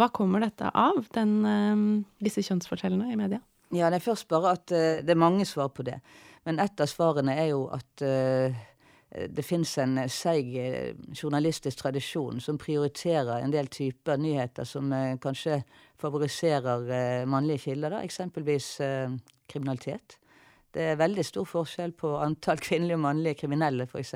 Hva 0.01 0.09
kommer 0.17 0.43
dette 0.43 0.71
av, 0.73 1.03
den, 1.13 2.07
disse 2.25 2.43
kjønnsforskjellene 2.47 3.13
i 3.13 3.21
media? 3.21 3.43
Ja, 3.69 3.93
det 3.93 4.01
er 4.01 4.07
først 4.09 4.31
bare 4.33 4.57
at 4.57 4.67
det 4.73 5.13
er 5.13 5.21
mange 5.21 5.45
svar 5.49 5.69
på 5.77 5.85
det. 5.87 5.99
Men 6.49 6.61
et 6.65 6.81
av 6.81 6.89
svarene 6.89 7.37
er 7.37 7.51
jo 7.53 7.67
at 7.75 8.07
Eh, 8.49 8.55
det 9.11 9.45
fins 9.45 9.71
en 9.81 9.99
eh, 10.03 10.11
seig 10.13 10.53
eh, 10.61 10.95
journalistisk 11.17 11.81
tradisjon 11.81 12.43
som 12.45 12.59
prioriterer 12.61 13.41
en 13.41 13.53
del 13.53 13.71
typer 13.73 14.21
nyheter 14.21 14.69
som 14.69 14.93
kanskje 15.23 15.63
favoriserer 15.99 17.25
mannlige 17.27 17.65
kilder, 17.69 17.97
da. 17.97 18.03
eksempelvis 18.05 18.77
kriminalitet. 19.49 20.19
Det 20.75 20.85
er 20.93 21.01
veldig 21.01 21.25
stor 21.25 21.49
forskjell 21.49 21.95
på 21.99 22.13
antall 22.21 22.61
kvinnelige 22.67 22.99
og 23.01 23.07
mannlige 23.07 23.41
kriminelle, 23.41 23.89
f.eks. 23.89 24.15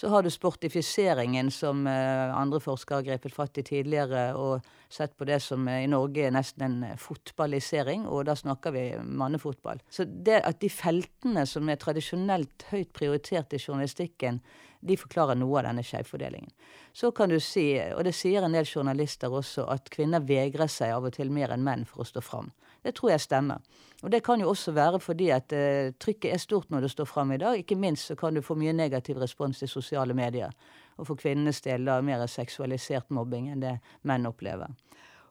Så 0.00 0.08
har 0.08 0.22
du 0.22 0.30
sportifiseringen, 0.30 1.50
som 1.50 1.82
eh, 1.86 2.36
andre 2.36 2.56
forskere 2.64 3.02
har 3.02 3.04
grepet 3.04 3.34
fatt 3.36 3.58
i 3.60 3.64
tidligere, 3.68 4.30
og 4.32 4.64
sett 4.88 5.12
på 5.20 5.26
det 5.28 5.42
som 5.44 5.66
eh, 5.68 5.82
i 5.84 5.90
Norge 5.92 6.22
er 6.24 6.32
nesten 6.32 6.64
en 6.64 6.78
eh, 6.88 6.94
fotballisering, 6.96 8.06
og 8.08 8.22
da 8.30 8.32
snakker 8.38 8.72
vi 8.72 8.84
mannefotball. 9.04 9.82
Så 9.92 10.06
det 10.08 10.38
at 10.48 10.62
de 10.64 10.70
feltene 10.72 11.44
som 11.44 11.68
er 11.68 11.76
tradisjonelt 11.82 12.64
høyt 12.70 12.94
prioritert 12.96 13.52
i 13.52 13.60
journalistikken, 13.60 14.40
de 14.80 14.96
forklarer 14.96 15.36
noe 15.36 15.60
av 15.60 15.68
denne 15.68 15.84
skjevfordelingen. 15.84 16.48
Så 16.96 17.12
kan 17.12 17.28
du 17.28 17.36
si, 17.36 17.66
og 17.92 18.00
det 18.08 18.16
sier 18.16 18.48
en 18.48 18.56
del 18.56 18.64
journalister 18.64 19.28
også, 19.28 19.68
at 19.68 19.92
kvinner 19.92 20.24
vegrer 20.24 20.72
seg 20.72 20.96
av 20.96 21.10
og 21.10 21.18
til 21.18 21.28
mer 21.28 21.52
enn 21.52 21.68
menn 21.68 21.84
for 21.84 22.06
å 22.06 22.08
stå 22.08 22.24
fram. 22.24 22.48
Det 22.82 22.94
tror 22.96 23.10
jeg 23.10 23.20
stemmer. 23.20 23.60
Og 24.02 24.12
det 24.12 24.22
kan 24.24 24.40
jo 24.40 24.48
også 24.48 24.72
være 24.72 25.00
fordi 25.00 25.28
at 25.34 25.52
eh, 25.52 25.92
trykket 26.00 26.32
er 26.32 26.40
stort 26.40 26.70
når 26.70 26.86
det 26.86 26.90
står 26.90 27.08
fram 27.08 27.32
i 27.32 27.40
dag. 27.40 27.58
Ikke 27.58 27.76
minst 27.76 28.08
så 28.08 28.16
kan 28.16 28.34
du 28.34 28.42
få 28.42 28.56
mye 28.56 28.72
negativ 28.72 29.18
respons 29.20 29.62
i 29.62 29.68
sosiale 29.68 30.14
medier. 30.14 30.52
Og 30.96 31.06
for 31.06 31.20
kvinnenes 31.20 31.60
del 31.60 31.84
da 31.84 32.00
mer 32.00 32.26
seksualisert 32.26 33.10
mobbing 33.10 33.50
enn 33.52 33.64
det 33.64 33.74
menn 34.08 34.28
opplever. 34.28 34.72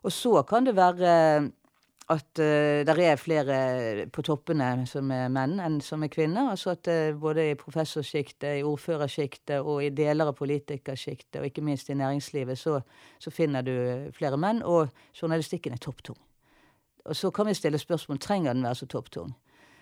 Og 0.04 0.14
så 0.14 0.44
kan 0.48 0.66
det 0.66 0.78
være 0.78 1.50
at 2.10 2.40
uh, 2.42 2.82
det 2.86 2.96
er 3.06 3.20
flere 3.22 3.58
på 4.10 4.24
toppene 4.26 4.88
som 4.90 5.12
er 5.14 5.28
menn 5.30 5.60
enn 5.62 5.78
som 5.86 6.02
er 6.04 6.10
kvinner. 6.14 6.50
Altså 6.54 6.74
at 6.74 6.90
uh, 6.90 7.18
både 7.20 7.52
i 7.52 7.58
professorsjiktet, 7.60 8.62
i 8.62 8.66
ordførersjiktet 8.66 9.62
og 9.62 9.84
i 9.86 9.92
deler 9.94 10.32
av 10.32 10.38
politikersjiktet, 10.40 11.42
og 11.42 11.50
ikke 11.50 11.66
minst 11.66 11.90
i 11.90 11.98
næringslivet, 12.00 12.58
så, 12.58 12.80
så 13.22 13.34
finner 13.34 13.66
du 13.66 13.76
flere 14.18 14.42
menn. 14.42 14.64
Og 14.66 14.90
journalistikken 15.22 15.78
er 15.78 15.86
topptung. 15.86 16.18
Og 17.06 17.16
så 17.16 17.32
kan 17.32 17.48
vi 17.48 17.56
stille 17.58 17.80
spørsmål 17.80 18.20
trenger 18.20 18.54
den 18.54 18.66
være 18.68 18.82
så 18.82 18.90
topptung. 18.90 19.36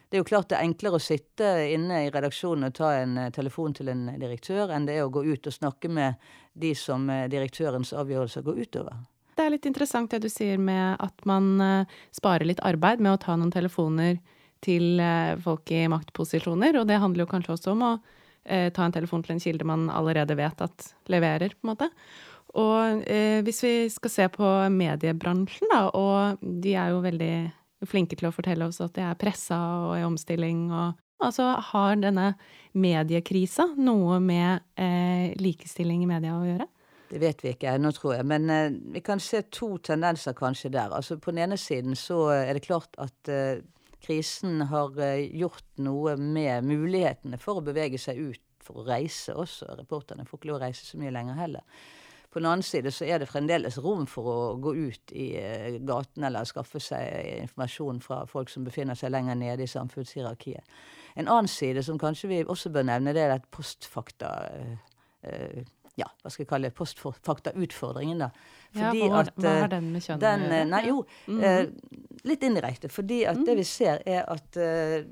Det 0.10 0.16
er 0.16 0.22
jo 0.22 0.28
klart 0.28 0.48
det 0.48 0.56
er 0.56 0.64
enklere 0.64 1.00
å 1.02 1.04
sitte 1.04 1.48
inne 1.68 2.06
i 2.06 2.12
redaksjonen 2.14 2.70
og 2.70 2.76
ta 2.78 2.94
en 3.02 3.18
eh, 3.20 3.32
telefon 3.36 3.74
til 3.76 3.90
en 3.92 4.06
direktør, 4.16 4.72
enn 4.72 4.86
det 4.88 4.96
er 4.96 5.04
å 5.04 5.12
gå 5.12 5.26
ut 5.26 5.50
og 5.50 5.56
snakke 5.56 5.92
med 5.92 6.30
de 6.56 6.72
som 6.80 7.10
eh, 7.12 7.26
direktørens 7.32 7.92
avgjørelser 7.92 8.46
går 8.46 8.62
utover. 8.64 9.02
Det 9.36 9.44
er 9.44 9.52
litt 9.52 9.68
interessant 9.68 10.14
det 10.14 10.22
du 10.24 10.30
sier 10.32 10.62
med 10.62 10.96
at 11.04 11.28
man 11.28 11.50
eh, 11.62 11.98
sparer 12.16 12.48
litt 12.48 12.64
arbeid 12.64 13.04
med 13.04 13.18
å 13.18 13.22
ta 13.26 13.36
noen 13.36 13.52
telefoner 13.52 14.22
til 14.64 14.98
folk 15.44 15.70
i 15.70 15.84
maktposisjoner, 15.86 16.80
og 16.80 16.88
det 16.90 16.96
handler 16.98 17.28
jo 17.28 17.30
kanskje 17.30 17.52
også 17.54 17.76
om 17.76 17.84
å 17.86 17.92
ta 18.74 18.88
en 18.88 18.96
telefon 18.96 19.22
til 19.22 19.36
en 19.36 19.42
kilde 19.44 19.68
man 19.70 19.84
allerede 19.94 20.34
vet 20.40 20.64
at 20.66 20.88
leverer, 21.14 21.54
på 21.54 21.68
en 21.68 21.70
måte. 21.76 21.90
Og 22.56 23.04
eh, 23.10 23.42
hvis 23.46 23.64
vi 23.66 23.74
skal 23.92 24.14
se 24.14 24.28
på 24.34 24.52
mediebransjen, 24.74 25.68
da, 25.74 25.88
og 25.92 26.40
de 26.42 26.78
er 26.80 26.94
jo 26.94 27.04
veldig 27.04 27.34
flinke 27.88 28.18
til 28.18 28.30
å 28.30 28.34
fortelle 28.34 28.66
oss 28.66 28.80
at 28.82 28.96
de 28.96 29.04
er 29.06 29.20
pressa 29.20 29.60
og 29.90 30.00
i 30.00 30.08
omstilling 30.08 30.72
og 30.72 31.04
Altså, 31.18 31.48
har 31.72 31.96
denne 31.98 32.28
mediekrisa 32.78 33.72
noe 33.82 34.20
med 34.22 34.62
eh, 34.78 35.34
likestilling 35.42 36.04
i 36.06 36.10
media 36.10 36.36
å 36.38 36.44
gjøre? 36.46 36.68
Det 37.08 37.22
vet 37.24 37.42
vi 37.42 37.54
ikke 37.56 37.72
ennå, 37.74 37.90
tror 37.96 38.18
jeg. 38.18 38.28
Men 38.30 38.52
eh, 38.54 38.76
vi 38.94 39.02
kan 39.02 39.22
se 39.24 39.42
to 39.54 39.78
tendenser 39.82 40.36
kanskje 40.38 40.70
der. 40.76 40.94
Altså 40.94 41.18
På 41.18 41.34
den 41.34 41.48
ene 41.48 41.58
siden 41.58 41.98
så 41.98 42.28
er 42.36 42.54
det 42.54 42.68
klart 42.68 42.94
at 43.02 43.32
eh, 43.34 43.64
krisen 44.04 44.62
har 44.70 44.98
eh, 45.02 45.26
gjort 45.40 45.66
noe 45.82 46.18
med 46.20 46.68
mulighetene 46.68 47.40
for 47.42 47.60
å 47.60 47.66
bevege 47.66 47.98
seg 48.02 48.20
ut 48.22 48.44
for 48.62 48.84
å 48.84 48.88
reise 48.88 49.34
også. 49.34 49.72
Reporterne 49.80 50.28
får 50.28 50.42
ikke 50.42 50.52
lov 50.52 50.60
å 50.60 50.66
reise 50.68 50.86
så 50.86 51.00
mye 51.00 51.16
lenger 51.16 51.40
heller. 51.40 51.86
På 52.38 52.42
den 52.42 52.52
annen 52.52 52.62
side 52.62 52.92
så 52.94 53.06
er 53.10 53.18
det 53.18 53.32
fremdeles 53.32 53.80
rom 53.82 54.04
for 54.06 54.28
å 54.30 54.42
gå 54.62 54.76
ut 54.78 55.14
i 55.18 55.32
uh, 55.42 55.80
gaten 55.82 56.28
eller 56.28 56.46
skaffe 56.46 56.78
seg 56.78 57.32
informasjon 57.48 57.98
fra 58.06 58.20
folk 58.30 58.52
som 58.54 58.68
befinner 58.68 58.94
seg 58.94 59.10
lenger 59.10 59.40
nede 59.40 59.66
i 59.66 59.72
samfunnshierarkiet. 59.72 60.62
En 61.18 61.26
annen 61.26 61.50
side 61.50 61.82
som 61.82 61.98
kanskje 61.98 62.30
vi 62.30 62.38
også 62.46 62.70
bør 62.76 62.86
nevne, 62.92 63.16
det 63.18 63.24
er 63.26 63.34
at 63.40 63.50
postfakta 63.50 64.30
uh, 64.54 65.02
uh, 65.26 65.66
ja, 65.98 66.06
hva 66.22 66.30
skal 66.30 66.46
jeg 66.46 66.52
kalle 66.52 66.70
det, 66.70 66.78
postfakta-utfordringen, 66.78 68.22
da. 68.22 68.30
Fordi 68.74 69.00
ja, 69.02 69.08
hva, 69.12 69.24
at, 69.24 69.32
hva 69.40 69.54
har 69.64 69.72
den 69.72 69.92
med 69.94 70.04
kjønn 70.04 70.22
å 70.22 70.34
gjøre? 70.34 70.66
Nei, 70.72 70.84
jo, 70.88 71.02
mm 71.28 71.42
-hmm. 71.42 72.06
Litt 72.28 72.44
indirekte. 72.44 72.90
Fordi 72.90 73.26
at 73.26 73.38
det 73.46 73.56
vi 73.56 73.64
ser, 73.64 74.02
er 74.06 74.26
at 74.28 74.58
uh, 74.58 75.06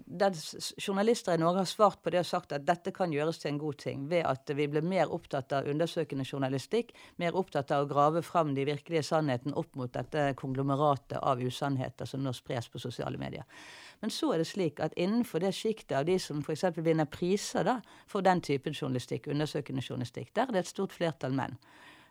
journalister 0.78 1.34
i 1.34 1.38
Norge 1.38 1.58
har 1.58 1.66
svart 1.70 2.02
på 2.04 2.10
det 2.10 2.20
og 2.20 2.26
sagt 2.26 2.52
at 2.52 2.66
dette 2.68 2.92
kan 2.92 3.14
gjøres 3.14 3.38
til 3.40 3.52
en 3.52 3.58
god 3.58 3.78
ting. 3.78 4.10
Ved 4.10 4.26
at 4.26 4.52
vi 4.56 4.68
blir 4.68 4.82
mer 4.82 5.14
opptatt 5.14 5.54
av 5.54 5.70
undersøkende 5.70 6.26
journalistikk. 6.26 6.92
Mer 7.18 7.36
opptatt 7.36 7.72
av 7.72 7.86
å 7.86 7.88
grave 7.88 8.22
fram 8.22 8.56
de 8.56 8.66
virkelige 8.66 9.04
sannhetene 9.04 9.56
opp 9.56 9.76
mot 9.76 9.94
dette 9.94 10.34
konglomeratet 10.36 11.20
av 11.22 11.40
usannheter 11.40 12.06
som 12.06 12.24
nå 12.24 12.34
spres 12.34 12.68
på 12.70 12.80
sosiale 12.80 13.18
medier. 13.18 13.46
Men 14.02 14.12
så 14.12 14.34
er 14.34 14.38
det 14.42 14.48
slik 14.50 14.80
at 14.84 14.94
innenfor 15.00 15.40
det 15.40 15.54
sjiktet 15.56 15.96
av 15.98 16.06
de 16.06 16.18
som 16.20 16.44
f.eks. 16.44 16.66
vinner 16.78 17.08
priser 17.10 17.64
da, 17.64 17.80
for 18.08 18.26
den 18.26 18.42
typen 18.42 18.76
journalistikk, 18.76 19.30
undersøkende 19.32 19.82
journalistikk, 19.82 20.34
der 20.36 20.50
er 20.50 20.58
det 20.58 20.66
et 20.66 20.74
stort 20.74 20.96
flertall 20.96 21.34
menn. 21.34 21.56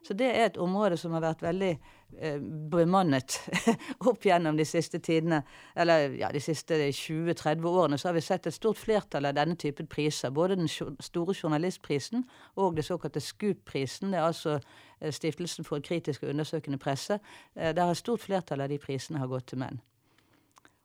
Så 0.04 0.12
det 0.14 0.26
er 0.28 0.46
et 0.46 0.58
område 0.60 0.98
som 1.00 1.14
har 1.16 1.22
vært 1.24 1.42
veldig 1.42 1.70
eh, 1.72 2.42
bemannet 2.70 3.38
opp 4.10 4.26
gjennom 4.26 4.58
de 4.58 4.66
siste 4.68 5.00
tidene. 5.00 5.40
Eller 5.80 6.18
ja, 6.20 6.28
de 6.32 6.42
siste 6.44 6.76
20-30 6.90 7.64
årene 7.70 7.98
så 8.00 8.10
har 8.10 8.18
vi 8.18 8.24
sett 8.26 8.46
et 8.46 8.56
stort 8.56 8.80
flertall 8.80 9.30
av 9.30 9.38
denne 9.38 9.56
typen 9.56 9.88
priser. 9.88 10.34
Både 10.34 10.58
den 10.60 10.68
store 10.68 11.32
journalistprisen 11.34 12.26
og 12.60 12.76
det 12.76 12.84
såkalte 12.84 13.22
SKUP-prisen. 13.24 14.12
Det 14.12 14.20
er 14.20 14.28
altså 14.28 14.58
eh, 14.58 15.12
Stiftelsen 15.12 15.64
for 15.64 15.80
kritisk 15.80 16.26
og 16.26 16.34
undersøkende 16.34 16.78
presse. 16.78 17.18
Eh, 17.56 17.72
der 17.72 17.88
et 17.88 18.04
stort 18.04 18.26
flertall 18.26 18.60
av 18.60 18.68
de 18.68 18.80
prisene 18.82 19.24
har 19.24 19.32
gått 19.32 19.54
til 19.54 19.64
menn. 19.64 19.80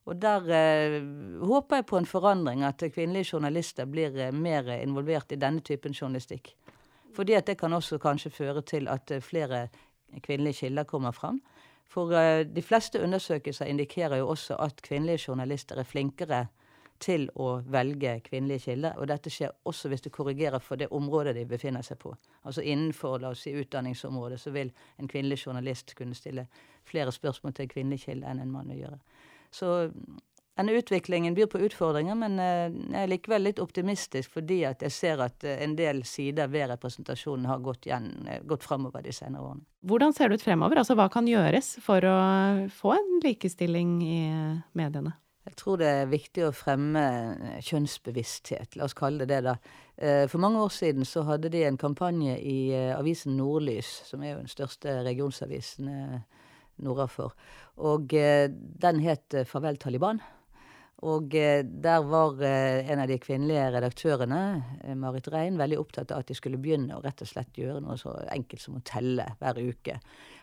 Og 0.09 0.17
der 0.17 0.47
eh, 0.49 1.01
håper 1.45 1.81
jeg 1.81 1.85
på 1.85 1.99
en 1.99 2.07
forandring, 2.09 2.63
at 2.65 2.81
kvinnelige 2.93 3.35
journalister 3.35 3.85
blir 3.85 4.15
eh, 4.17 4.33
mer 4.33 4.71
involvert 4.79 5.35
i 5.35 5.37
denne 5.37 5.61
typen 5.61 5.93
journalistikk. 5.93 6.55
Fordi 7.15 7.33
at 7.33 7.47
det 7.47 7.57
kan 7.57 7.73
også 7.73 7.97
kanskje 7.97 8.31
føre 8.31 8.61
til 8.61 8.87
at 8.87 9.11
eh, 9.11 9.21
flere 9.21 9.67
kvinnelige 10.23 10.53
kilder 10.53 10.83
kommer 10.83 11.11
fram. 11.11 11.41
For 11.89 12.05
uh, 12.05 12.45
de 12.55 12.61
fleste 12.61 13.01
undersøkelser 13.01 13.65
indikerer 13.65 14.17
jo 14.17 14.29
også 14.29 14.55
at 14.55 14.81
kvinnelige 14.81 15.23
journalister 15.27 15.75
er 15.75 15.83
flinkere 15.83 16.45
til 16.99 17.29
å 17.35 17.61
velge 17.65 18.19
kvinnelige 18.25 18.59
kilder. 18.59 18.97
Og 18.97 19.07
dette 19.07 19.31
skjer 19.33 19.55
også 19.65 19.89
hvis 19.89 20.03
du 20.05 20.09
korrigerer 20.13 20.59
for 20.59 20.75
det 20.75 20.89
området 20.91 21.35
de 21.35 21.45
befinner 21.49 21.81
seg 21.85 21.97
på. 22.01 22.13
Altså 22.43 22.61
innenfor 22.61 23.17
la 23.17 23.31
oss 23.33 23.45
si, 23.47 23.55
utdanningsområdet 23.55 24.39
så 24.39 24.53
vil 24.53 24.71
en 24.99 25.07
kvinnelig 25.07 25.45
journalist 25.45 25.95
kunne 25.95 26.15
stille 26.15 26.45
flere 26.85 27.11
spørsmål 27.11 27.53
til 27.53 27.65
en 27.65 27.73
kvinnelig 27.73 28.03
kilde 28.05 28.27
enn 28.27 28.43
en 28.43 28.51
mann 28.51 28.69
vil 28.69 28.83
gjøre. 28.83 28.99
Så 29.51 29.91
denne 30.59 30.75
utviklingen 30.75 31.33
byr 31.33 31.47
på 31.47 31.61
utfordringer, 31.63 32.17
men 32.19 32.39
eh, 32.43 32.67
jeg 32.67 33.03
er 33.05 33.11
likevel 33.13 33.45
litt 33.47 33.61
optimistisk 33.63 34.33
fordi 34.35 34.59
at 34.67 34.83
jeg 34.83 34.91
ser 34.91 35.21
at 35.23 35.45
eh, 35.47 35.61
en 35.63 35.77
del 35.77 36.01
sider 36.07 36.49
ved 36.51 36.67
representasjonen 36.73 37.47
har 37.47 37.61
gått, 37.63 37.87
igjen, 37.87 38.09
eh, 38.27 38.41
gått 38.47 38.65
framover 38.67 39.05
de 39.05 39.13
senere 39.15 39.45
årene. 39.45 39.63
Hvordan 39.87 40.15
ser 40.15 40.27
det 40.27 40.39
ut 40.39 40.43
fremover? 40.43 40.81
Altså, 40.81 40.97
hva 40.99 41.07
kan 41.11 41.29
gjøres 41.29 41.77
for 41.83 42.03
å 42.03 42.17
få 42.75 42.91
en 42.97 43.21
likestilling 43.23 43.93
i 44.03 44.19
mediene? 44.75 45.15
Jeg 45.47 45.55
tror 45.61 45.79
det 45.79 45.87
er 45.87 46.11
viktig 46.11 46.43
å 46.45 46.53
fremme 46.53 47.03
kjønnsbevissthet, 47.65 48.75
la 48.77 48.85
oss 48.85 48.93
kalle 48.97 49.23
det 49.23 49.31
det. 49.31 49.39
da. 49.47 49.55
For 50.29 50.37
mange 50.43 50.59
år 50.61 50.73
siden 50.75 51.07
så 51.07 51.23
hadde 51.25 51.49
de 51.49 51.63
en 51.65 51.79
kampanje 51.79 52.35
i 52.37 52.75
avisen 52.93 53.33
Nordlys, 53.39 53.87
som 54.05 54.21
er 54.21 54.35
jo 54.35 54.43
den 54.43 54.51
største 54.51 54.99
regionsavisen 55.07 55.89
nordafor. 56.85 57.33
Og 57.81 58.13
den 58.13 59.01
het 59.07 59.39
Farvel 59.49 59.81
Taliban. 59.81 60.21
Og 61.07 61.35
eh, 61.37 61.61
der 61.63 62.01
var 62.03 62.41
eh, 62.43 62.89
en 62.91 62.99
av 62.99 63.07
de 63.07 63.15
kvinnelige 63.23 63.69
redaktørene, 63.71 64.39
eh, 64.83 64.97
Marit 64.99 65.29
Rein, 65.31 65.55
veldig 65.59 65.77
opptatt 65.79 66.11
av 66.11 66.25
at 66.25 66.27
de 66.31 66.35
skulle 66.35 66.59
begynne 66.59 66.97
å 66.97 67.03
rett 67.05 67.23
og 67.23 67.29
slett 67.29 67.55
gjøre 67.55 67.79
noe 67.85 67.95
så 67.99 68.17
enkelt 68.33 68.65
som 68.65 68.75
å 68.75 68.83
telle 68.83 69.29
hver 69.39 69.61
uke. 69.63 69.95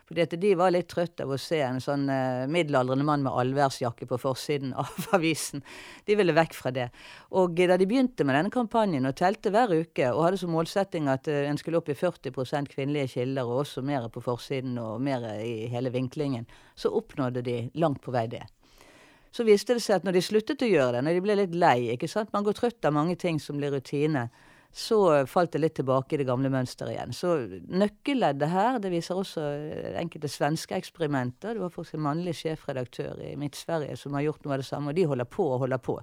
Fordi 0.07 0.23
at 0.23 0.33
de 0.41 0.55
var 0.57 0.73
litt 0.73 0.89
trøtt 0.89 1.21
av 1.21 1.35
å 1.35 1.37
se 1.37 1.59
en 1.61 1.81
sånn 1.83 2.07
middelaldrende 2.47 3.03
mann 3.05 3.25
med 3.25 3.35
allværsjakke 3.37 4.07
på 4.07 4.17
forsiden 4.23 4.71
av 4.79 4.89
avisen. 5.17 5.61
De 6.07 6.15
ville 6.17 6.33
vekk 6.33 6.55
fra 6.55 6.71
det. 6.73 6.87
Og 7.35 7.59
da 7.59 7.75
de 7.77 7.89
begynte 7.91 8.25
med 8.25 8.39
denne 8.39 8.53
kampanjen 8.53 9.05
og 9.05 9.17
telte 9.19 9.51
hver 9.53 9.75
uke, 9.75 10.09
og 10.13 10.23
hadde 10.23 10.39
som 10.41 10.55
målsetting 10.55 11.11
at 11.11 11.27
en 11.27 11.59
skulle 11.59 11.83
opp 11.83 11.91
i 11.91 11.99
40% 11.99 12.71
kvinnelige 12.71 13.17
kilder, 13.17 13.51
og 13.51 13.65
også 13.67 13.83
mer 13.83 14.07
på 14.07 14.23
forsiden 14.23 14.79
og 14.79 15.03
mer 15.03 15.27
i 15.43 15.67
hele 15.75 15.91
vinklingen, 15.91 16.47
så 16.71 16.95
oppnådde 16.95 17.43
de 17.43 17.65
langt 17.75 17.99
på 18.01 18.15
vei 18.15 18.29
det. 18.31 18.47
Så 19.35 19.45
viste 19.47 19.75
det 19.75 19.83
seg 19.85 19.99
at 19.99 20.05
når 20.07 20.17
de 20.17 20.25
sluttet 20.25 20.63
å 20.65 20.69
gjøre 20.69 20.97
det, 20.97 21.05
når 21.05 21.17
de 21.17 21.23
ble 21.25 21.39
litt 21.41 21.55
lei 21.55 21.79
ikke 21.93 22.09
sant? 22.11 22.31
Man 22.33 22.45
går 22.47 22.57
trøtt 22.57 22.87
av 22.87 22.95
mange 22.95 23.17
ting 23.19 23.41
som 23.43 23.59
blir 23.59 23.73
rutine 23.75 24.27
så 24.77 25.25
falt 25.25 25.55
det 25.55 25.61
litt 25.63 25.75
tilbake 25.79 26.13
i 26.13 26.19
det 26.21 26.27
gamle 26.27 26.51
mønsteret 26.53 26.93
igjen. 26.93 27.13
Så 27.15 27.33
nøkkelleddet 27.81 28.51
her, 28.51 28.79
det 28.83 28.91
viser 28.93 29.17
også 29.17 29.41
enkelte 29.97 30.29
svenske 30.29 30.77
eksperimenter. 30.77 31.55
Det 31.55 31.63
var 31.63 31.73
faktisk 31.73 31.97
en 31.97 32.05
mannlig 32.05 32.35
sjefredaktør 32.37 33.23
i 33.25 33.31
Midt-Sverige 33.39 33.95
som 33.97 34.13
har 34.17 34.27
gjort 34.27 34.45
noe 34.45 34.57
av 34.57 34.61
det 34.61 34.67
samme, 34.67 34.91
og 34.91 34.99
de 34.99 35.07
holder 35.09 35.29
på 35.33 35.47
og 35.47 35.63
holder 35.63 35.81
på. 35.81 35.97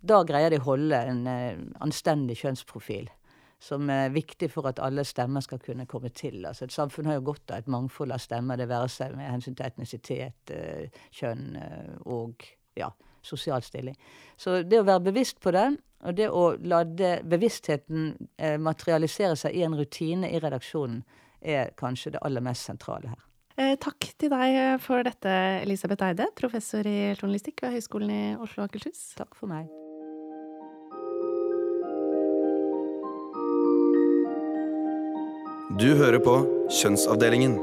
Da 0.00 0.22
greier 0.24 0.54
de 0.54 0.60
å 0.62 0.68
holde 0.70 1.02
en 1.10 1.20
uh, 1.26 1.60
anstendig 1.84 2.38
kjønnsprofil. 2.40 3.10
Som 3.58 3.90
er 3.90 4.12
viktig 4.14 4.50
for 4.52 4.68
at 4.70 4.78
alle 4.78 5.02
stemmer 5.04 5.42
skal 5.42 5.58
kunne 5.58 5.86
komme 5.86 6.12
til. 6.14 6.44
Altså 6.46 6.64
Et 6.64 6.72
samfunn 6.72 7.06
har 7.10 7.18
jo 7.18 7.26
godt 7.32 7.50
av 7.50 7.58
et 7.58 7.68
mangfold 7.68 8.14
av 8.14 8.22
stemmer, 8.22 8.56
det 8.56 8.68
være 8.70 8.88
seg 8.88 9.16
med 9.18 9.26
hensyn 9.26 9.56
til 9.58 9.66
etnisitet, 9.66 10.52
uh, 10.54 11.02
kjønn 11.10 11.56
uh, 11.58 11.96
og 12.06 12.46
ja, 12.78 12.92
sosial 13.22 13.62
stilling. 13.66 13.98
Så 14.36 14.62
det 14.62 14.78
å 14.80 14.86
være 14.86 15.08
bevisst 15.10 15.40
på 15.42 15.50
det, 15.54 15.68
og 16.06 16.18
det 16.18 16.28
å 16.30 16.50
la 16.62 16.84
det, 16.86 17.14
bevisstheten 17.28 18.12
eh, 18.38 18.58
materialisere 18.62 19.36
seg 19.38 19.56
i 19.58 19.64
en 19.66 19.74
rutine 19.78 20.30
i 20.30 20.38
redaksjonen, 20.42 21.02
er 21.38 21.72
kanskje 21.78 22.14
det 22.14 22.22
aller 22.26 22.42
mest 22.42 22.66
sentrale 22.66 23.12
her. 23.12 23.24
Eh, 23.58 23.74
takk 23.82 24.10
til 24.18 24.30
deg 24.30 24.78
for 24.82 25.02
dette, 25.06 25.34
Elisabeth 25.64 26.06
Eide, 26.06 26.30
professor 26.38 26.86
i 26.86 27.14
journalistikk 27.16 27.66
ved 27.66 27.74
Høgskolen 27.78 28.14
i 28.14 28.22
Oslo 28.38 28.64
og 28.64 28.70
Akershus. 28.70 29.12
Takk 29.18 29.34
for 29.38 29.50
meg. 29.50 29.77
Du 35.76 35.90
hører 35.98 36.16
på 36.24 36.32
Kjønnsavdelingen. 36.72 37.58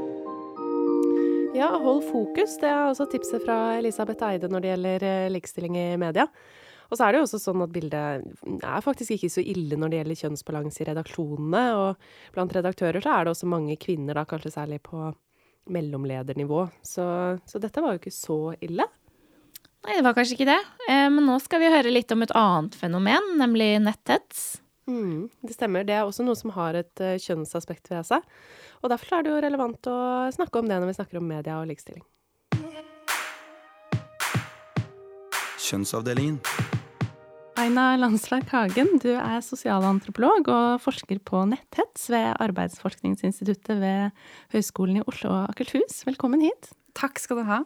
Ja, 1.58 1.72
hold 1.82 2.04
fokus. 2.06 2.52
Det 2.60 2.68
er 2.70 2.84
også 2.86 3.08
tipset 3.10 3.42
fra 3.42 3.56
Elisabeth 3.80 4.22
Eide 4.22 4.46
når 4.46 4.62
det 4.62 4.68
gjelder 4.70 5.06
eh, 5.08 5.30
likestilling 5.34 5.74
i 5.80 5.86
media. 5.98 6.28
Og 6.86 6.94
så 6.94 7.02
er 7.02 7.10
det 7.10 7.18
jo 7.18 7.24
også 7.26 7.40
sånn 7.42 7.64
at 7.64 7.72
bildet 7.74 8.28
er 8.62 8.84
faktisk 8.84 9.16
ikke 9.16 9.30
så 9.34 9.42
ille 9.42 9.74
når 9.74 9.90
det 9.90 9.98
gjelder 9.98 10.20
kjønnsbalanse 10.20 10.84
i 10.84 10.86
redaksjonene. 10.86 11.62
Og 11.80 12.36
blant 12.36 12.54
redaktører 12.54 13.02
så 13.02 13.16
er 13.16 13.26
det 13.26 13.32
også 13.32 13.48
mange 13.50 13.74
kvinner, 13.82 14.14
da 14.14 14.22
kanskje 14.30 14.54
særlig 14.54 14.78
på 14.86 15.08
mellomledernivå. 15.74 16.68
Så, 16.86 17.08
så 17.42 17.62
dette 17.64 17.82
var 17.82 17.96
jo 17.96 18.04
ikke 18.04 18.14
så 18.14 18.38
ille. 18.62 18.86
Nei, 19.82 19.98
det 19.98 20.06
var 20.06 20.14
kanskje 20.14 20.38
ikke 20.38 20.52
det. 20.52 20.60
Eh, 20.86 21.08
men 21.10 21.26
nå 21.26 21.40
skal 21.42 21.64
vi 21.64 21.74
høre 21.74 21.90
litt 21.90 22.14
om 22.14 22.22
et 22.22 22.36
annet 22.38 22.78
fenomen, 22.78 23.34
nemlig 23.42 23.72
netthets. 23.82 24.60
Mm, 24.86 25.26
det 25.42 25.56
stemmer. 25.56 25.86
Det 25.86 25.96
er 25.96 26.06
også 26.06 26.26
noe 26.26 26.38
som 26.38 26.52
har 26.54 26.78
et 26.78 27.02
uh, 27.02 27.16
kjønnsaspekt 27.18 27.90
ved 27.90 28.06
seg. 28.06 28.22
Og 28.82 28.92
derfor 28.92 29.18
er 29.18 29.26
det 29.26 29.32
jo 29.32 29.42
relevant 29.42 29.90
å 29.90 29.98
snakke 30.34 30.62
om 30.62 30.70
det 30.70 30.78
når 30.78 30.92
vi 30.92 30.98
snakker 31.00 31.20
om 31.20 31.26
media 31.26 31.58
og 31.58 31.66
likestilling. 31.70 32.06
Kjønnsavdelingen. 35.66 36.38
Aina 37.56 37.96
Landsverk 37.98 38.50
Hagen, 38.52 38.98
du 39.02 39.14
er 39.16 39.40
sosialantropolog 39.42 40.46
og 40.52 40.82
forsker 40.84 41.18
på 41.24 41.40
netthets 41.48 42.10
ved 42.12 42.34
Arbeidsforskningsinstituttet 42.44 43.80
ved 43.80 44.26
Høgskolen 44.52 45.00
i 45.00 45.06
Oslo 45.08 45.32
og 45.32 45.54
Akershus. 45.54 46.04
Velkommen 46.06 46.44
hit. 46.44 46.70
Takk 46.94 47.18
skal 47.18 47.40
du 47.40 47.48
ha. 47.48 47.64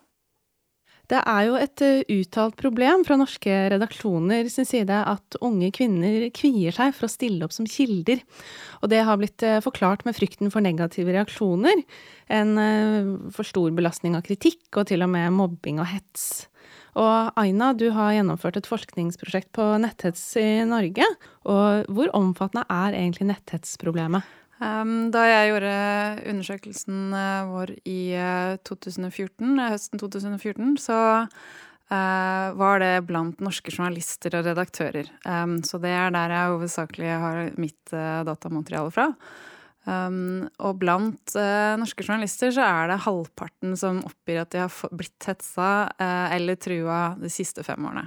Det 1.10 1.18
er 1.26 1.46
jo 1.48 1.56
et 1.58 1.82
eh, 1.82 2.02
uttalt 2.20 2.54
problem 2.60 3.02
fra 3.06 3.16
norske 3.18 3.54
redaksjoner 3.72 4.46
sin 4.52 4.68
side 4.68 4.94
at 4.94 5.38
unge 5.42 5.72
kvinner 5.74 6.28
kvier 6.36 6.74
seg 6.74 6.94
for 6.94 7.08
å 7.08 7.10
stille 7.10 7.46
opp 7.46 7.54
som 7.54 7.66
kilder. 7.66 8.22
Og 8.80 8.92
det 8.92 9.02
har 9.06 9.18
blitt 9.18 9.42
eh, 9.46 9.58
forklart 9.64 10.04
med 10.06 10.14
frykten 10.18 10.52
for 10.54 10.62
negative 10.62 11.10
reaksjoner, 11.16 11.82
en 12.30 12.54
eh, 12.62 13.10
for 13.34 13.48
stor 13.48 13.74
belastning 13.74 14.14
av 14.18 14.24
kritikk 14.28 14.68
og 14.78 14.86
til 14.92 15.02
og 15.06 15.10
med 15.16 15.34
mobbing 15.34 15.82
og 15.82 15.90
hets. 15.90 16.46
Og 16.98 17.34
Aina, 17.38 17.72
du 17.74 17.88
har 17.94 18.14
gjennomført 18.14 18.58
et 18.58 18.70
forskningsprosjekt 18.70 19.50
på 19.54 19.66
netthets 19.82 20.22
i 20.38 20.62
Norge. 20.66 21.06
Og 21.46 21.90
hvor 21.90 22.10
omfattende 22.18 22.66
er 22.70 22.98
egentlig 22.98 23.30
netthetsproblemet? 23.30 24.26
Um, 24.60 25.08
da 25.08 25.22
jeg 25.24 25.54
gjorde 25.54 25.72
undersøkelsen 26.28 27.14
uh, 27.16 27.48
vår 27.48 27.70
i 27.88 28.12
uh, 28.12 28.58
2014, 28.68 29.54
uh, 29.56 29.70
høsten 29.72 30.02
2014, 30.02 30.78
så 30.84 31.00
var 31.90 32.78
det 32.78 33.00
blant 33.02 33.40
norske 33.42 33.72
journalister 33.74 34.36
og 34.38 34.44
redaktører. 34.46 35.08
Um, 35.24 35.56
så 35.66 35.80
det 35.82 35.90
er 35.90 36.12
der 36.14 36.30
jeg 36.30 36.52
hovedsakelig 36.52 37.08
har 37.18 37.38
mitt 37.58 37.90
datamateriale 37.90 38.92
fra. 38.94 39.08
Um, 39.90 40.44
og 40.62 40.78
blant 40.78 41.34
norske 41.82 42.06
journalister 42.06 42.54
så 42.54 42.62
er 42.62 42.92
det 42.92 43.00
halvparten 43.08 43.74
som 43.80 44.04
oppgir 44.06 44.38
at 44.44 44.54
de 44.54 44.62
har 44.62 44.94
blitt 44.94 45.26
hetsa 45.26 45.72
eller 46.30 46.62
trua 46.62 47.00
de 47.18 47.32
siste 47.34 47.66
fem 47.66 47.90
årene. 47.90 48.06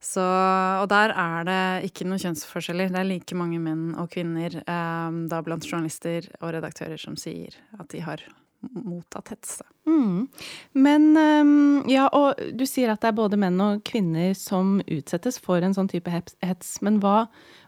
Så, 0.00 0.24
og 0.24 0.86
der 0.88 1.12
er 1.12 1.44
det 1.44 1.62
ikke 1.90 2.06
noen 2.08 2.22
kjønnsforskjeller. 2.22 2.88
Det 2.88 3.02
er 3.02 3.08
like 3.08 3.36
mange 3.36 3.60
menn 3.60 3.90
og 4.00 4.08
kvinner 4.14 4.56
um, 4.64 5.26
da 5.28 5.42
blant 5.44 5.66
journalister 5.68 6.30
og 6.40 6.54
redaktører 6.56 7.00
som 7.00 7.18
sier 7.20 7.58
at 7.76 7.90
de 7.92 8.00
har 8.06 8.24
mottatt 8.60 9.28
hets. 9.34 9.58
Mm. 9.88 10.28
Men 10.72 11.04
um, 11.16 11.82
ja, 11.88 12.06
og 12.16 12.40
du 12.56 12.64
sier 12.68 12.92
at 12.92 13.02
det 13.04 13.10
er 13.10 13.18
både 13.18 13.38
menn 13.40 13.60
og 13.60 13.82
kvinner 13.88 14.32
som 14.38 14.78
utsettes 14.86 15.40
for 15.40 15.60
en 15.64 15.76
sånn 15.76 15.90
type 15.92 16.12
hets. 16.12 16.78
Men 16.84 16.96
hva, 17.04 17.26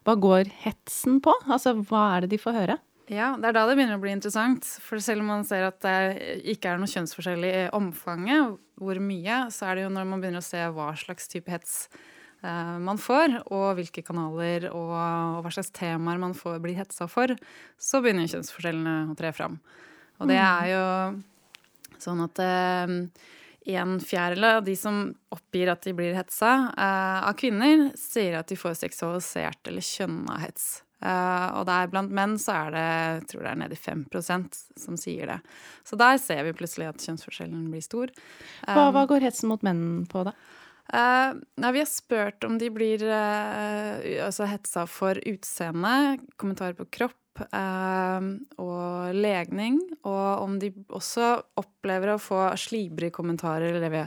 hva 0.09 0.17
går 0.17 0.49
hetsen 0.65 1.21
på? 1.25 1.35
Altså 1.45 1.77
hva 1.83 2.07
er 2.15 2.25
det 2.25 2.33
de 2.35 2.41
får 2.41 2.59
høre? 2.63 2.79
Ja, 3.13 3.35
det 3.37 3.51
er 3.51 3.57
da 3.59 3.67
det 3.69 3.77
begynner 3.77 3.99
å 3.99 4.03
bli 4.03 4.15
interessant. 4.15 4.65
For 4.81 5.01
selv 5.03 5.25
om 5.25 5.33
man 5.35 5.45
ser 5.45 5.67
at 5.69 5.83
det 5.85 6.41
ikke 6.55 6.73
er 6.73 6.81
noe 6.81 6.89
kjønnsforskjell 6.89 7.45
i 7.45 7.53
omfanget, 7.77 8.57
hvor 8.81 9.01
mye, 9.05 9.45
så 9.53 9.69
er 9.69 9.77
det 9.77 9.85
jo 9.85 9.93
når 9.93 10.09
man 10.09 10.23
begynner 10.23 10.41
å 10.41 10.47
se 10.47 10.63
hva 10.73 10.89
slags 10.99 11.29
type 11.31 11.53
hets 11.53 11.75
eh, 11.93 12.12
man 12.43 12.99
får, 12.99 13.37
og 13.55 13.77
hvilke 13.79 14.03
kanaler 14.03 14.65
og, 14.73 14.91
og, 14.91 15.37
hva 15.45 15.53
slags 15.55 15.71
temaer 15.77 16.19
man 16.19 16.35
får, 16.35 16.57
blir 16.65 16.75
hetsa 16.75 17.07
for, 17.11 17.31
så 17.79 18.01
begynner 18.03 18.27
kjønnsforskjellene 18.31 19.13
å 19.13 19.19
tre 19.19 19.31
fram. 19.37 19.61
Og 20.19 20.31
det 20.31 20.41
er 20.43 20.73
jo 20.73 20.83
sånn 22.03 22.23
at 22.25 22.43
eh, 22.43 22.95
en 23.79 23.99
fjerdedel 24.03 24.49
av 24.49 24.65
de 24.67 24.75
som 24.79 25.05
oppgir 25.35 25.71
at 25.73 25.83
de 25.87 25.95
blir 25.97 26.17
hetsa 26.19 26.55
eh, 26.75 27.19
av 27.29 27.37
kvinner, 27.39 27.91
sier 27.99 28.41
at 28.41 28.51
de 28.51 28.59
får 28.59 28.81
seksualisert 28.83 29.71
eller 29.71 29.87
kjønna 29.87 30.41
hets. 30.43 30.81
Uh, 31.03 31.59
og 31.59 31.65
der 31.67 31.89
blant 31.91 32.13
menn 32.15 32.37
så 32.39 32.55
er 32.55 32.69
det 32.71 32.83
jeg 32.87 33.23
tror 33.33 33.41
det 33.43 33.51
er 33.51 33.57
nede 33.59 33.75
i 33.75 33.81
5 33.81 34.05
som 34.79 34.99
sier 35.01 35.33
det. 35.33 35.39
Så 35.83 35.99
der 35.99 36.21
ser 36.23 36.45
vi 36.47 36.53
plutselig 36.55 36.93
at 36.93 37.03
kjønnsforskjellen 37.03 37.65
blir 37.73 37.83
stor. 37.83 38.13
hva, 38.63 38.85
hva, 38.95 39.03
um, 39.03 39.09
går 39.11 39.27
hetsen 39.27 39.51
mot 39.51 39.65
menn 39.67 39.83
på, 40.07 40.23
da? 40.29 40.37
Uh, 40.93 41.39
nei, 41.57 41.73
vi 41.73 41.81
har 41.81 41.89
spurt 41.89 42.45
om 42.45 42.59
de 42.61 42.69
blir 42.73 43.01
uh, 43.09 43.97
altså 44.27 44.45
hetsa 44.51 44.85
for 44.91 45.17
utseende, 45.29 46.19
kommentarer 46.41 46.77
på 46.77 46.89
kropp 46.99 47.19
og 48.61 49.15
legning. 49.17 49.79
Og 50.05 50.43
om 50.43 50.59
de 50.61 50.69
også 50.93 51.31
opplever 51.61 52.13
å 52.13 52.21
få 52.21 52.43
slibrige 52.61 53.15
kommentarer, 53.17 53.71
eller 53.71 53.87
det 53.87 54.03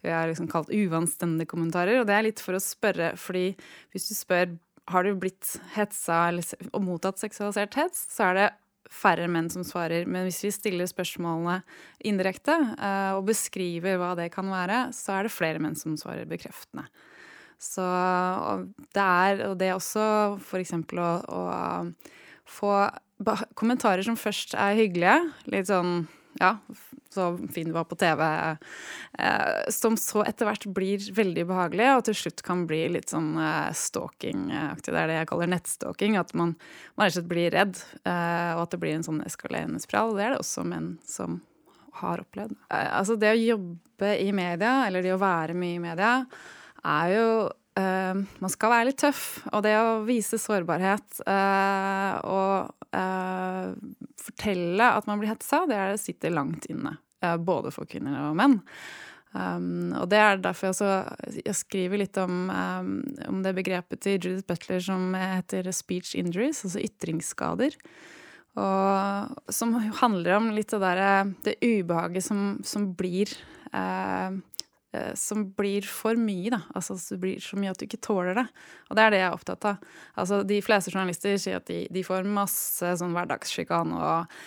vi 0.00 0.14
har 0.14 0.30
liksom 0.30 0.48
kalt 0.48 0.72
uanstendige 0.72 1.50
kommentarer. 1.50 2.00
Og 2.00 2.08
det 2.08 2.16
er 2.16 2.26
litt 2.30 2.40
for 2.40 2.56
å 2.56 2.62
spørre, 2.64 3.12
fordi 3.20 3.50
hvis 3.92 4.08
du 4.08 4.16
spør 4.16 4.56
har 4.90 5.06
du 5.06 5.12
blitt 5.20 5.52
hetsa 5.76 6.24
og 6.72 6.82
mottatt 6.82 7.20
seksualisert 7.20 7.76
hets, 7.78 8.06
så 8.10 8.30
er 8.30 8.38
det 8.38 8.48
færre 8.90 9.28
menn 9.30 9.48
som 9.52 9.64
svarer. 9.66 10.06
Men 10.10 10.26
hvis 10.26 10.42
vi 10.44 10.52
stiller 10.54 10.90
spørsmålene 10.90 11.60
indirekte 12.06 12.56
uh, 12.74 13.16
og 13.18 13.26
beskriver 13.30 14.00
hva 14.00 14.12
det 14.18 14.30
kan 14.34 14.50
være, 14.50 14.88
så 14.96 15.18
er 15.18 15.26
det 15.26 15.34
flere 15.34 15.62
menn 15.62 15.78
som 15.78 15.96
svarer 16.00 16.28
bekreftende. 16.30 16.88
Så 17.60 17.84
det 18.96 19.04
er 19.04 19.42
Og 19.50 19.58
det 19.60 19.68
er 19.68 19.76
også 19.76 20.04
f.eks. 20.40 20.72
Å, 20.96 21.10
å 21.28 21.42
få 22.48 22.72
kommentarer 23.54 24.02
som 24.06 24.16
først 24.16 24.56
er 24.56 24.78
hyggelige, 24.78 25.18
litt 25.52 25.68
sånn 25.68 26.06
ja, 26.40 26.54
så 27.12 27.38
fin 27.52 27.68
du 27.68 27.74
var 27.74 27.84
på 27.84 27.96
TV, 28.00 28.22
eh, 29.18 29.68
som 29.68 29.96
så 30.00 30.22
etter 30.24 30.48
hvert 30.48 30.64
blir 30.72 31.04
veldig 31.14 31.44
behagelig, 31.50 31.88
og 31.96 32.04
til 32.08 32.16
slutt 32.16 32.42
kan 32.46 32.64
bli 32.70 32.84
litt 32.94 33.12
sånn 33.12 33.34
eh, 33.36 33.68
stalking-aktig. 33.76 34.94
Det 34.94 35.02
er 35.02 35.10
det 35.10 35.18
jeg 35.18 35.30
kaller 35.32 35.50
nettstalking. 35.52 36.16
At 36.20 36.32
man, 36.38 36.54
man 36.94 37.06
rett 37.06 37.14
og 37.14 37.20
slett 37.20 37.30
blir 37.32 37.52
redd, 37.54 37.82
eh, 38.04 38.52
og 38.54 38.64
at 38.64 38.74
det 38.74 38.80
blir 38.82 38.96
en 38.96 39.06
sånn 39.06 39.22
eskalerende 39.26 39.82
spiral. 39.82 40.16
Det 40.16 40.26
er 40.26 40.34
det 40.36 40.42
også 40.44 40.66
menn 40.70 40.94
som 41.06 41.40
har 42.00 42.22
opplevd. 42.24 42.56
Eh, 42.70 42.88
altså 42.96 43.18
det 43.20 43.34
å 43.34 43.42
jobbe 43.42 44.14
i 44.22 44.30
media, 44.32 44.86
eller 44.86 45.04
det 45.04 45.14
å 45.14 45.20
være 45.20 45.58
mye 45.58 45.76
i 45.76 45.84
media, 45.90 46.14
er 46.80 47.16
jo 47.18 47.28
uh, 47.80 48.40
Man 48.42 48.52
skal 48.52 48.72
være 48.74 48.90
litt 48.90 49.00
tøff. 49.02 49.24
Og 49.52 49.64
det 49.66 49.74
å 49.80 50.00
vise 50.06 50.40
sårbarhet 50.40 51.22
uh, 51.26 52.20
og 52.28 52.96
uh, 52.96 53.72
fortelle 54.20 54.90
at 54.96 55.08
man 55.08 55.20
blir 55.20 55.32
hetsa, 55.32 55.64
det, 55.70 55.78
er, 55.78 55.94
det 55.94 56.02
sitter 56.02 56.34
langt 56.34 56.68
inne. 56.70 56.98
både 57.20 57.72
for 57.72 57.88
kvinner 57.88 58.30
og 58.30 58.36
menn. 58.38 58.60
Um, 59.30 59.92
og 59.94 60.08
det 60.10 60.18
er 60.18 60.40
derfor 60.42 60.70
jeg, 60.70 60.74
også, 60.74 61.36
jeg 61.44 61.54
skriver 61.54 62.00
litt 62.00 62.16
om, 62.18 62.48
um, 62.50 62.96
om, 63.28 63.42
det 63.44 63.52
begrepet 63.54 64.00
til 64.02 64.16
Judith 64.16 64.48
Butler 64.48 64.80
som 64.82 65.12
heter 65.14 65.68
speech 65.76 66.16
injuries, 66.18 66.64
altså 66.66 66.82
ytringsskader. 66.82 67.76
Og 68.58 69.52
som 69.54 69.76
handler 70.00 70.34
om 70.40 70.48
litt 70.50 70.72
det 70.74 70.80
derre 70.82 71.10
Det 71.46 71.52
ubehaget 71.62 72.24
som, 72.26 72.40
som 72.66 72.88
blir 72.98 73.30
Eh, 73.70 74.30
som 75.14 75.44
blir 75.54 75.86
for 75.86 76.18
mye, 76.18 76.50
da. 76.50 76.64
Altså 76.74 76.96
det 76.98 77.20
blir 77.22 77.42
så 77.42 77.58
mye 77.60 77.70
at 77.70 77.78
du 77.78 77.86
ikke 77.86 78.02
tåler 78.02 78.34
det. 78.40 78.46
Og 78.90 78.98
det 78.98 79.04
er 79.04 79.14
det 79.14 79.22
jeg 79.22 79.28
er 79.28 79.38
opptatt 79.38 79.70
av. 79.70 79.88
Altså 80.18 80.42
de 80.46 80.58
fleste 80.64 80.90
journalister 80.90 81.38
sier 81.38 81.60
at 81.60 81.70
de, 81.70 81.84
de 81.92 82.04
får 82.06 82.26
masse 82.26 82.92
sånn 82.98 83.14
hverdagssjikane 83.14 84.00
og, 84.00 84.40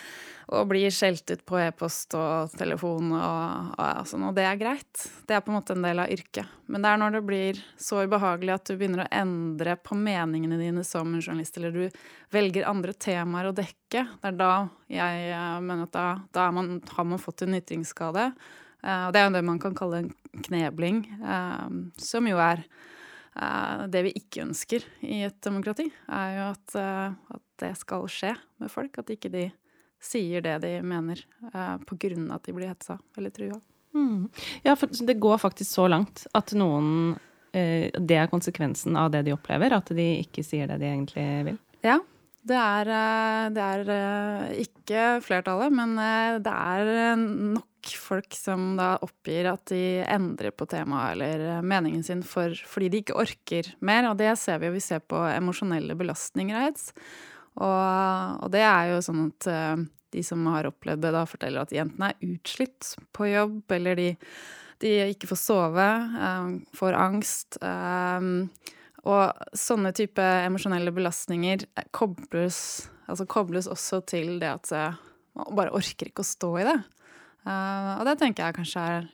og, 0.50 0.66
blir 0.68 0.92
skjelt 0.92 1.30
ut 1.32 1.44
på 1.48 1.60
e-post 1.62 2.16
og 2.18 2.52
telefon 2.58 3.14
og, 3.16 3.70
og 3.80 4.10
sånn, 4.10 4.26
og 4.28 4.34
det 4.36 4.44
er 4.48 4.60
greit. 4.60 5.06
Det 5.24 5.38
er 5.38 5.44
på 5.44 5.52
en 5.52 5.56
måte 5.56 5.76
en 5.76 5.86
del 5.86 6.02
av 6.04 6.12
yrket. 6.12 6.58
Men 6.68 6.84
det 6.84 6.90
er 6.90 7.00
når 7.00 7.16
det 7.16 7.22
blir 7.30 7.62
så 7.80 8.02
ubehagelig 8.04 8.56
at 8.58 8.68
du 8.68 8.76
begynner 8.76 9.06
å 9.06 9.12
endre 9.16 9.78
på 9.80 9.96
meningene 9.96 10.60
dine 10.60 10.84
som 10.84 11.08
en 11.08 11.24
journalist, 11.24 11.56
eller 11.56 11.72
du 11.72 12.02
velger 12.34 12.68
andre 12.68 12.92
temaer 12.92 13.48
å 13.48 13.56
dekke, 13.56 14.04
det 14.20 14.28
er 14.28 14.36
da 14.36 14.52
jeg 14.92 15.32
eh, 15.32 15.56
mener 15.64 15.88
at 15.88 15.96
da, 15.96 16.10
da 16.36 16.50
man, 16.52 16.76
har 16.84 17.08
man 17.08 17.22
fått 17.22 17.46
en 17.46 17.56
ytringsskade. 17.56 18.28
Uh, 18.84 19.08
og 19.08 19.14
det 19.14 19.20
er 19.20 19.28
jo 19.28 19.34
det 19.38 19.44
man 19.48 19.60
kan 19.62 19.76
kalle 19.76 20.02
en 20.02 20.10
knebling, 20.44 21.04
uh, 21.24 21.68
som 22.00 22.28
jo 22.28 22.40
er 22.42 22.64
uh, 23.38 23.84
det 23.88 24.04
vi 24.08 24.14
ikke 24.20 24.44
ønsker 24.44 24.84
i 25.00 25.22
et 25.28 25.38
demokrati. 25.44 25.88
Er 26.12 26.38
jo 26.38 26.48
at, 26.52 26.76
at, 26.76 27.44
det 27.62 27.70
skal 27.78 28.08
skje 28.10 28.32
med 28.60 28.72
folk. 28.72 28.98
At 28.98 29.12
ikke 29.14 29.30
de 29.32 29.46
sier 30.02 30.42
det 30.44 30.58
de 30.64 30.72
mener 30.84 31.22
uh, 31.54 31.78
av 31.78 32.34
at 32.34 32.48
de 32.48 32.56
blir 32.56 32.72
hetsa 32.72 32.98
eller 33.16 33.32
trua. 33.32 33.60
Mm. 33.94 34.26
Ja, 34.66 34.74
for 34.76 34.90
det 34.90 35.20
går 35.22 35.38
faktisk 35.38 35.70
så 35.70 35.86
langt 35.88 36.26
at 36.34 36.50
noen 36.58 37.14
Det 37.54 38.16
er 38.18 38.26
konsekvensen 38.26 38.96
av 38.98 39.12
det 39.14 39.20
de 39.28 39.30
opplever, 39.30 39.70
at 39.70 39.92
de 39.94 40.06
ikke 40.18 40.42
sier 40.42 40.66
det 40.66 40.80
de 40.80 40.88
egentlig 40.88 41.26
vil? 41.46 41.58
Ja, 41.86 42.00
det 42.44 42.56
er, 42.60 42.88
det 43.54 43.62
er, 43.64 43.92
ikke 44.64 45.04
flertallet, 45.24 45.72
men 45.72 45.94
det 46.44 46.52
er 46.52 47.16
nok 47.16 47.92
folk 48.00 48.36
som 48.36 48.74
da 48.78 48.94
oppgir 49.04 49.48
at 49.48 49.72
de 49.72 50.02
endrer 50.04 50.52
på 50.52 50.66
temaet 50.68 51.16
eller 51.16 51.64
meningen 51.64 52.04
sin 52.04 52.22
for, 52.26 52.52
fordi 52.68 52.90
de 52.92 53.00
ikke 53.02 53.16
orker 53.20 53.70
mer. 53.84 54.10
Og 54.10 54.18
det 54.20 54.34
ser 54.40 54.60
vi 54.60 54.68
jo. 54.68 54.76
Vi 54.76 54.84
ser 54.84 55.00
på 55.04 55.20
emosjonelle 55.30 55.96
belastninger 55.96 56.56
av 56.58 56.68
hets. 56.68 56.90
Og, 57.54 58.44
og, 58.44 58.48
det 58.52 58.64
er 58.66 58.92
jo 58.92 59.02
sånn 59.04 59.26
at 59.28 59.50
de 60.14 60.22
som 60.26 60.44
har 60.52 60.68
opplevd 60.70 61.02
det, 61.04 61.14
da 61.14 61.24
forteller 61.28 61.64
at 61.64 61.74
jentene 61.74 62.12
er 62.12 62.34
utslitt 62.34 62.94
på 63.14 63.28
jobb, 63.30 63.62
eller 63.76 63.98
de, 63.98 64.08
de 64.82 64.94
ikke 65.10 65.30
får 65.32 65.40
sove, 65.40 65.88
får 66.78 66.98
angst. 66.98 67.58
Um, 67.62 68.50
og 69.04 69.56
sånne 69.56 69.92
type 69.96 70.24
emosjonelle 70.46 70.92
belastninger 70.96 71.66
kobles, 71.92 72.58
altså 73.04 73.26
kobles 73.28 73.68
også 73.68 74.00
til 74.08 74.38
det 74.40 74.48
at 74.48 74.72
man 75.34 75.50
bare 75.58 75.74
orker 75.74 76.08
ikke 76.10 76.24
å 76.24 76.28
stå 76.28 76.50
i 76.62 76.66
det. 76.68 76.78
Uh, 77.44 78.00
og 78.00 78.08
det 78.08 78.16
tenker 78.20 78.46
jeg 78.46 78.56
kanskje 78.56 78.86
er 78.94 79.04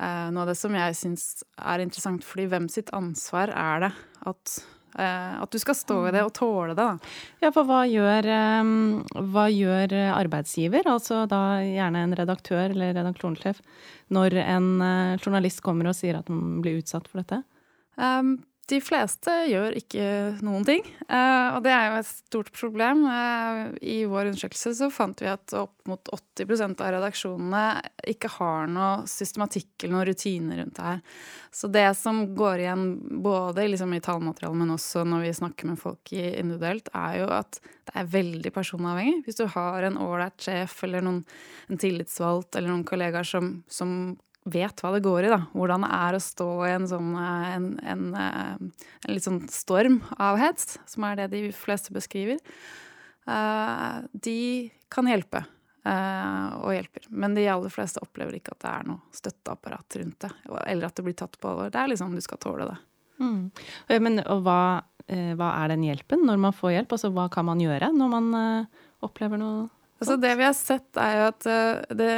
uh, 0.00 0.28
noe 0.32 0.46
av 0.46 0.50
det 0.50 0.56
som 0.58 0.72
jeg 0.76 0.96
syns 0.96 1.26
er 1.60 1.84
interessant, 1.84 2.24
fordi 2.24 2.48
hvem 2.52 2.70
sitt 2.72 2.92
ansvar 2.96 3.52
er 3.52 3.84
det 3.84 3.90
at, 4.30 4.54
uh, 4.96 5.34
at 5.44 5.52
du 5.52 5.60
skal 5.60 5.76
stå 5.76 5.98
i 6.08 6.14
det 6.16 6.24
og 6.24 6.32
tåle 6.38 6.72
det, 6.72 6.80
da. 6.80 7.12
Ja, 7.44 7.52
for 7.52 7.68
hva 7.68 7.82
gjør, 7.90 8.30
um, 8.62 9.02
hva 9.34 9.46
gjør 9.52 9.92
arbeidsgiver, 10.14 10.88
altså 10.88 11.24
da 11.28 11.60
gjerne 11.66 12.06
en 12.06 12.16
redaktør 12.16 12.70
eller 12.70 12.96
redaksjonssjef, 12.96 13.60
når 14.16 14.40
en 14.46 14.70
journalist 15.18 15.60
kommer 15.66 15.90
og 15.90 15.98
sier 15.98 16.16
at 16.20 16.30
man 16.32 16.62
blir 16.64 16.80
utsatt 16.80 17.10
for 17.10 17.20
dette? 17.20 17.42
Um, 18.00 18.38
de 18.66 18.80
fleste 18.82 19.30
gjør 19.46 19.76
ikke 19.78 20.06
noen 20.42 20.64
ting, 20.66 20.82
eh, 21.06 21.48
og 21.54 21.60
det 21.62 21.70
er 21.70 21.84
jo 21.86 21.98
et 22.00 22.08
stort 22.08 22.48
problem. 22.54 23.04
Eh, 23.06 23.60
I 23.78 23.98
vår 24.10 24.32
undersøkelse 24.32 24.72
så 24.80 24.88
fant 24.90 25.22
vi 25.22 25.28
at 25.30 25.54
opp 25.54 25.86
mot 25.86 26.10
80% 26.10 26.82
av 26.82 26.90
redaksjonene 26.96 27.62
ikke 28.10 28.32
har 28.40 28.66
noe 28.70 29.06
systematikk 29.10 29.84
eller 29.84 29.94
noen 29.94 30.08
rutiner 30.08 30.60
rundt 30.62 30.80
det 30.80 30.88
her. 30.88 31.00
Så 31.54 31.70
det 31.70 31.86
som 32.00 32.24
går 32.34 32.64
igjen 32.64 32.84
både 33.22 33.68
liksom 33.70 33.94
i 33.94 34.02
tallmaterialet, 34.02 34.58
men 34.58 34.74
også 34.74 35.06
når 35.06 35.28
vi 35.28 35.36
snakker 35.38 35.70
med 35.70 35.80
folk 35.80 36.12
individuelt, 36.16 36.90
er 36.90 37.20
jo 37.22 37.30
at 37.38 37.60
det 37.62 37.94
er 37.94 38.12
veldig 38.16 38.50
personavhengig. 38.50 39.22
Hvis 39.28 39.38
du 39.38 39.46
har 39.54 39.86
en 39.86 40.02
ålreit 40.02 40.42
sjef 40.42 40.80
eller 40.84 41.06
noen, 41.06 41.22
en 41.70 41.78
tillitsvalgt 41.78 42.58
eller 42.58 42.74
noen 42.74 42.86
kollegaer 42.88 43.26
som, 43.26 43.60
som 43.70 44.16
vet 44.46 44.82
hva 44.82 44.92
det 44.94 45.02
går 45.04 45.26
i, 45.26 45.32
da. 45.32 45.40
Hvordan 45.56 45.84
det 45.84 45.90
er 45.98 46.16
å 46.16 46.22
stå 46.22 46.48
i 46.66 46.72
en 46.76 46.88
sånn 46.90 47.10
eh, 47.18 47.50
en, 47.56 47.68
en, 47.82 48.06
eh, 48.14 48.54
en 49.06 49.12
litt 49.12 49.26
sånn 49.26 49.42
storm 49.52 50.00
av 50.22 50.38
hets, 50.40 50.76
som 50.88 51.06
er 51.08 51.20
det 51.20 51.30
de 51.34 51.42
fleste 51.56 51.94
beskriver. 51.94 52.40
Uh, 53.26 54.06
de 54.14 54.70
kan 54.92 55.08
hjelpe, 55.10 55.40
og 55.86 56.72
hjelper. 56.74 57.04
Men 57.14 57.34
de 57.34 57.44
aller 57.50 57.70
fleste 57.70 58.00
opplever 58.02 58.34
ikke 58.38 58.56
at 58.56 58.60
det 58.62 58.70
er 58.72 58.86
noe 58.88 59.14
støtteapparat 59.14 59.96
rundt 60.00 60.24
det. 60.24 60.30
Eller 60.64 60.88
at 60.88 60.98
det 60.98 61.04
blir 61.06 61.14
tatt 61.18 61.36
på 61.38 61.50
alvor. 61.50 61.70
Det 61.70 61.78
er 61.78 61.90
liksom 61.92 62.14
du 62.14 62.22
skal 62.22 62.40
tåle 62.42 62.66
det. 62.66 62.74
Mm. 63.22 63.44
Men 64.02 64.18
og 64.24 64.42
hva, 64.46 64.82
hva, 65.06 65.50
er 65.62 65.70
den 65.70 65.84
hjelpen 65.86 66.26
når 66.26 66.42
man 66.42 66.56
får 66.58 66.74
hjelp? 66.74 66.96
Altså 66.96 67.12
hva 67.14 67.28
kan 67.30 67.46
man 67.46 67.62
gjøre 67.62 67.92
når 67.94 68.10
man 68.16 68.28
opplever 69.06 69.42
noe 69.42 69.68
Altså, 69.96 70.18
det 70.20 70.34
vi 70.36 70.44
har 70.44 70.52
sett, 70.52 70.90
er 71.00 71.14
jo 71.16 71.28
at 71.30 71.46
det 71.96 72.10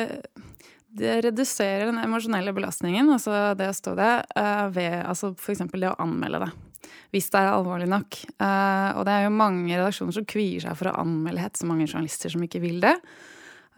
det 0.88 1.20
reduserer 1.20 1.86
den 1.86 2.00
emosjonelle 2.00 2.52
belastningen, 2.56 3.10
altså 3.12 3.52
det 3.58 3.68
å 3.68 3.76
stå 3.76 3.92
det, 3.98 4.12
uh, 4.38 4.66
ved 4.72 4.94
altså 5.02 5.34
f.eks. 5.36 5.66
det 5.74 5.90
å 5.90 5.98
anmelde 6.00 6.46
det. 6.46 6.50
Hvis 7.12 7.28
det 7.32 7.40
er 7.42 7.50
alvorlig 7.52 7.88
nok. 7.90 8.16
Uh, 8.40 8.96
og 8.96 9.04
det 9.08 9.14
er 9.14 9.26
jo 9.26 9.34
mange 9.36 9.74
redaksjoner 9.74 10.16
som 10.16 10.28
kvier 10.28 10.64
seg 10.64 10.78
for 10.78 10.90
å 10.90 10.96
anmelde 11.02 11.44
hets, 11.44 11.64
og 11.64 11.72
mange 11.72 11.88
journalister 11.88 12.32
som 12.32 12.44
ikke 12.44 12.62
vil 12.64 12.80
det. 12.84 12.94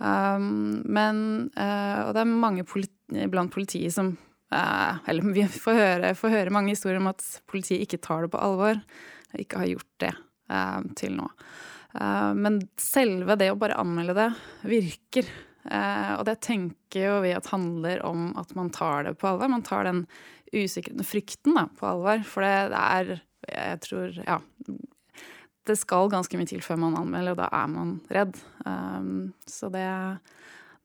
Um, 0.01 0.81
men 0.88 1.18
uh, 1.59 2.07
Og 2.07 2.14
det 2.16 2.23
er 2.23 2.31
mange 2.31 2.62
politi 2.64 3.27
blant 3.29 3.53
politiet 3.53 3.92
som 3.92 4.14
Eller 4.51 5.27
vi 5.35 5.42
får 5.44 5.77
høre, 5.77 6.14
får 6.16 6.33
høre, 6.33 6.55
mange 6.55 6.73
historier 6.73 6.96
om 7.03 7.11
at 7.11 7.20
politiet 7.51 7.85
ikke 7.85 8.01
tar 8.01 8.25
det 8.25 8.31
på 8.33 8.40
alvor. 8.40 8.81
Ikke 9.38 9.61
har 9.61 9.68
gjort 9.70 9.92
det 10.03 10.14
til 10.99 11.12
nå. 11.14 11.29
men 12.35 12.57
selve 12.75 13.37
det 13.38 13.53
å 13.53 13.59
bare 13.61 13.77
anmelde 13.79 14.16
det 14.16 14.27
virker. 14.66 15.29
Eh, 15.68 16.12
og 16.16 16.25
det 16.29 16.38
tenker 16.46 17.05
jo 17.05 17.16
vi 17.25 17.35
at 17.37 17.51
handler 17.53 18.01
om 18.07 18.31
at 18.40 18.55
man 18.57 18.70
tar 18.73 19.05
det 19.09 19.16
på 19.20 19.29
alvor. 19.33 19.51
Man 19.53 19.66
tar 19.66 19.88
den 19.88 20.05
usikkerheten, 20.53 21.07
frykten, 21.07 21.59
da, 21.59 21.66
på 21.79 21.90
alvor. 21.90 22.25
For 22.27 22.46
det, 22.46 22.55
det 22.75 22.85
er 22.87 23.20
Jeg 23.51 23.81
tror 23.87 24.23
Ja. 24.27 24.40
Det 25.68 25.77
skal 25.77 26.09
ganske 26.11 26.38
mye 26.40 26.49
til 26.49 26.62
før 26.64 26.79
man 26.81 26.96
anmelder, 26.96 27.35
og 27.35 27.37
da 27.42 27.49
er 27.53 27.66
man 27.68 27.90
redd. 28.11 28.38
Um, 28.64 29.33
så 29.46 29.68
det, 29.70 29.85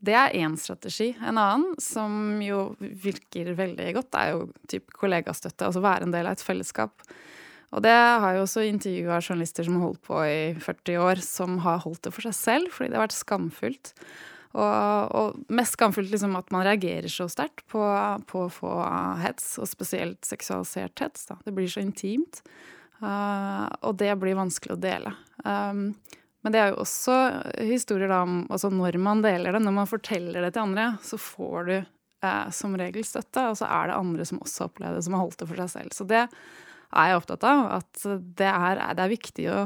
det 0.03 0.13
er 0.13 0.35
én 0.35 0.57
strategi. 0.59 1.15
En 1.23 1.39
annen, 1.39 1.79
som 1.81 2.41
jo 2.43 2.75
virker 2.79 3.53
veldig 3.55 3.93
godt, 3.95 4.17
er 4.19 4.33
jo 4.33 4.43
typ 4.67 4.91
kollegastøtte. 4.93 5.65
Altså 5.65 5.81
være 5.81 6.05
en 6.05 6.13
del 6.13 6.27
av 6.27 6.35
et 6.35 6.43
fellesskap. 6.43 7.07
Og 7.73 7.81
det 7.83 7.95
har 7.95 8.35
jo 8.35 8.43
også 8.45 8.67
intervjua 8.67 9.17
journalister 9.23 9.65
som 9.65 9.79
har 9.79 9.87
holdt 9.87 10.03
på 10.05 10.21
i 10.27 10.53
40 10.59 11.01
år, 11.01 11.23
som 11.23 11.57
har 11.65 11.81
holdt 11.83 12.05
det 12.05 12.13
for 12.13 12.27
seg 12.27 12.37
selv 12.37 12.75
fordi 12.75 12.91
det 12.91 12.99
har 12.99 13.07
vært 13.07 13.17
skamfullt. 13.17 13.93
Og, 14.55 15.15
og 15.19 15.51
mest 15.51 15.75
skamfullt 15.75 16.13
liksom 16.13 16.37
at 16.39 16.51
man 16.55 16.63
reagerer 16.67 17.11
så 17.11 17.27
sterkt 17.31 17.65
på, 17.71 17.81
på, 18.29 18.45
å 18.45 18.53
få 18.53 18.75
hets, 19.19 19.55
og 19.59 19.67
spesielt 19.67 20.23
seksualisert 20.27 21.03
hets. 21.03 21.27
Da. 21.27 21.39
Det 21.43 21.53
blir 21.55 21.67
så 21.71 21.83
intimt. 21.83 22.39
Uh, 23.01 23.67
og 23.83 23.97
det 23.99 24.13
blir 24.21 24.37
vanskelig 24.39 24.77
å 24.77 24.79
dele. 24.79 25.11
Um, 25.43 25.89
men 26.45 26.53
det 26.53 26.61
er 26.61 26.71
jo 26.71 26.83
også 26.85 27.15
historier 27.65 28.11
da 28.11 28.21
om 28.23 28.43
altså 28.53 28.69
når 28.71 28.99
man 29.01 29.23
deler 29.25 29.55
det, 29.55 29.63
når 29.65 29.75
man 29.81 29.89
forteller 29.89 30.45
det 30.45 30.53
til 30.55 30.67
andre, 30.67 30.91
så 31.03 31.19
får 31.19 31.67
du 31.67 31.75
uh, 31.81 32.45
som 32.55 32.77
regel 32.79 33.03
støtte, 33.07 33.49
og 33.49 33.57
så 33.59 33.67
er 33.67 33.89
det 33.89 33.97
andre 33.97 34.27
som 34.29 34.39
også 34.45 34.69
opplever 34.69 34.95
det, 34.99 35.03
som 35.07 35.17
har 35.17 35.25
holdt 35.25 35.41
det 35.41 35.49
for 35.49 35.63
seg 35.65 35.73
selv. 35.73 35.97
Så 35.97 36.07
det 36.07 36.23
er 36.23 37.09
jeg 37.11 37.19
opptatt 37.19 37.43
av, 37.49 37.65
at 37.81 38.07
det 38.39 38.51
er, 38.53 38.81
det 38.95 39.03
er 39.03 39.11
viktig 39.11 39.49
å 39.51 39.59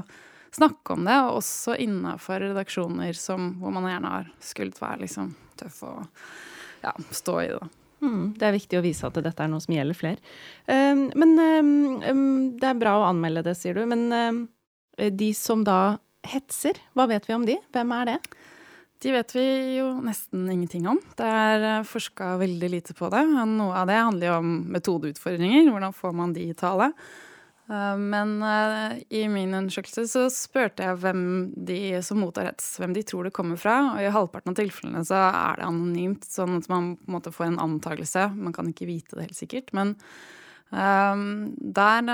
snakke 0.56 0.96
om 0.96 1.08
det, 1.08 1.18
og 1.26 1.40
også 1.40 1.76
innafor 1.82 2.44
redaksjoner 2.44 3.18
som, 3.18 3.54
hvor 3.62 3.74
man 3.76 3.90
gjerne 3.90 4.14
har 4.16 4.32
skullet 4.44 4.80
være 4.82 5.04
liksom, 5.06 5.34
tøff 5.60 5.84
og 5.88 6.06
ja, 6.84 6.94
stå 7.14 7.38
i 7.44 7.50
det. 7.52 7.70
Mm, 8.00 8.22
det 8.40 8.48
er 8.48 8.56
viktig 8.56 8.80
å 8.80 8.84
vise 8.84 9.08
at 9.08 9.18
dette 9.20 9.44
er 9.44 9.50
noe 9.52 9.64
som 9.64 9.76
gjelder 9.76 9.98
flere. 9.98 10.22
Um, 10.72 11.10
men 11.20 11.34
um, 12.08 12.22
det 12.60 12.70
er 12.70 12.80
bra 12.80 12.96
å 13.02 13.10
anmelde 13.10 13.44
det, 13.50 13.58
sier 13.60 13.76
du. 13.76 13.84
Men 13.90 14.06
um, 14.14 14.46
de 14.96 15.34
som 15.36 15.66
da 15.68 15.98
hetser, 16.28 16.80
hva 16.96 17.10
vet 17.12 17.28
vi 17.28 17.36
om 17.36 17.44
de? 17.48 17.58
Hvem 17.76 17.92
er 17.98 18.14
det? 18.14 18.20
De 19.00 19.12
vet 19.16 19.32
vi 19.36 19.46
jo 19.78 19.94
nesten 20.04 20.48
ingenting 20.52 20.88
om. 20.92 20.98
Det 21.16 21.24
er 21.24 21.66
eh, 21.70 21.86
forska 21.88 22.34
veldig 22.42 22.70
lite 22.74 22.96
på 22.98 23.08
det. 23.14 23.22
Noe 23.32 23.72
av 23.80 23.88
det 23.88 23.96
handler 23.96 24.28
jo 24.28 24.34
om 24.42 24.50
metodeutfordringer. 24.76 25.70
Hvordan 25.72 25.96
får 25.96 26.18
man 26.20 26.34
de 26.36 26.50
i 26.50 26.58
tale? 26.58 26.90
Eh, 27.70 27.98
men 27.98 28.44
uh, 28.44 28.98
i 29.10 29.28
min 29.30 29.54
undersøkelse 29.54 30.08
så 30.10 30.26
spurte 30.34 30.86
jeg 30.86 30.98
hvem 31.04 31.22
de 31.70 32.00
som 32.06 32.22
mottar 32.24 32.50
hets, 32.50 32.72
hvem 32.82 32.96
de 32.98 33.06
tror 33.06 33.30
det 33.30 33.36
kommer 33.36 33.60
fra. 33.62 33.78
Og 33.94 34.02
i 34.02 34.12
halvparten 34.14 34.54
av 34.54 34.58
tilfellene 34.58 35.06
så 35.06 35.22
er 35.28 35.60
det 35.60 35.70
anonymt, 35.70 36.26
sånn 36.26 36.58
at 36.58 36.70
man 36.72 36.96
på 36.98 37.10
en 37.10 37.18
måte 37.20 37.34
får 37.36 37.52
en 37.52 37.64
antakelse. 37.68 38.30
Man 38.36 38.56
kan 38.56 38.72
ikke 38.72 38.90
vite 38.90 39.18
det 39.18 39.30
helt 39.30 39.42
sikkert. 39.46 39.74
Men 39.78 39.98
Um, 40.70 41.56
der 41.58 42.06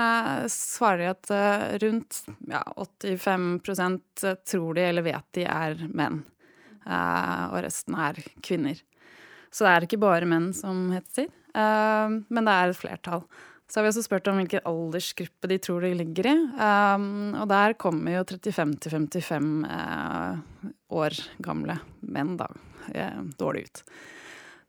svarer 0.48 1.02
de 1.02 1.08
at 1.10 1.82
rundt 1.82 2.22
ja, 2.48 2.62
85% 2.72 4.22
tror 4.48 4.78
de 4.78 4.86
eller 4.86 5.04
vet 5.04 5.26
de 5.36 5.44
er 5.44 5.82
menn. 5.92 6.22
Uh, 6.86 7.50
og 7.50 7.58
resten 7.66 7.98
er 8.00 8.16
kvinner. 8.40 8.80
Så 9.52 9.66
det 9.66 9.74
er 9.74 9.84
ikke 9.84 10.00
bare 10.00 10.30
menn 10.30 10.54
som 10.56 10.86
hetser, 10.94 11.28
uh, 11.52 12.08
men 12.08 12.48
det 12.48 12.54
er 12.54 12.72
et 12.72 12.80
flertall. 12.80 13.26
Så 13.66 13.78
har 13.80 13.86
vi 13.86 13.90
også 13.90 14.04
spurt 14.06 14.28
om 14.30 14.38
hvilken 14.38 14.62
aldersgruppe 14.68 15.50
de 15.50 15.58
tror 15.58 15.82
de 15.82 15.94
ligger 15.98 16.28
i. 16.30 16.34
Um, 16.54 17.34
og 17.34 17.48
der 17.50 17.74
kommer 17.80 18.14
jo 18.14 18.22
35 18.22 18.76
til 18.84 19.24
55 19.26 19.48
år 20.94 21.18
gamle 21.42 21.80
menn 22.06 22.36
da 22.38 22.46
dårlig 23.40 23.66
ut. 23.66 23.82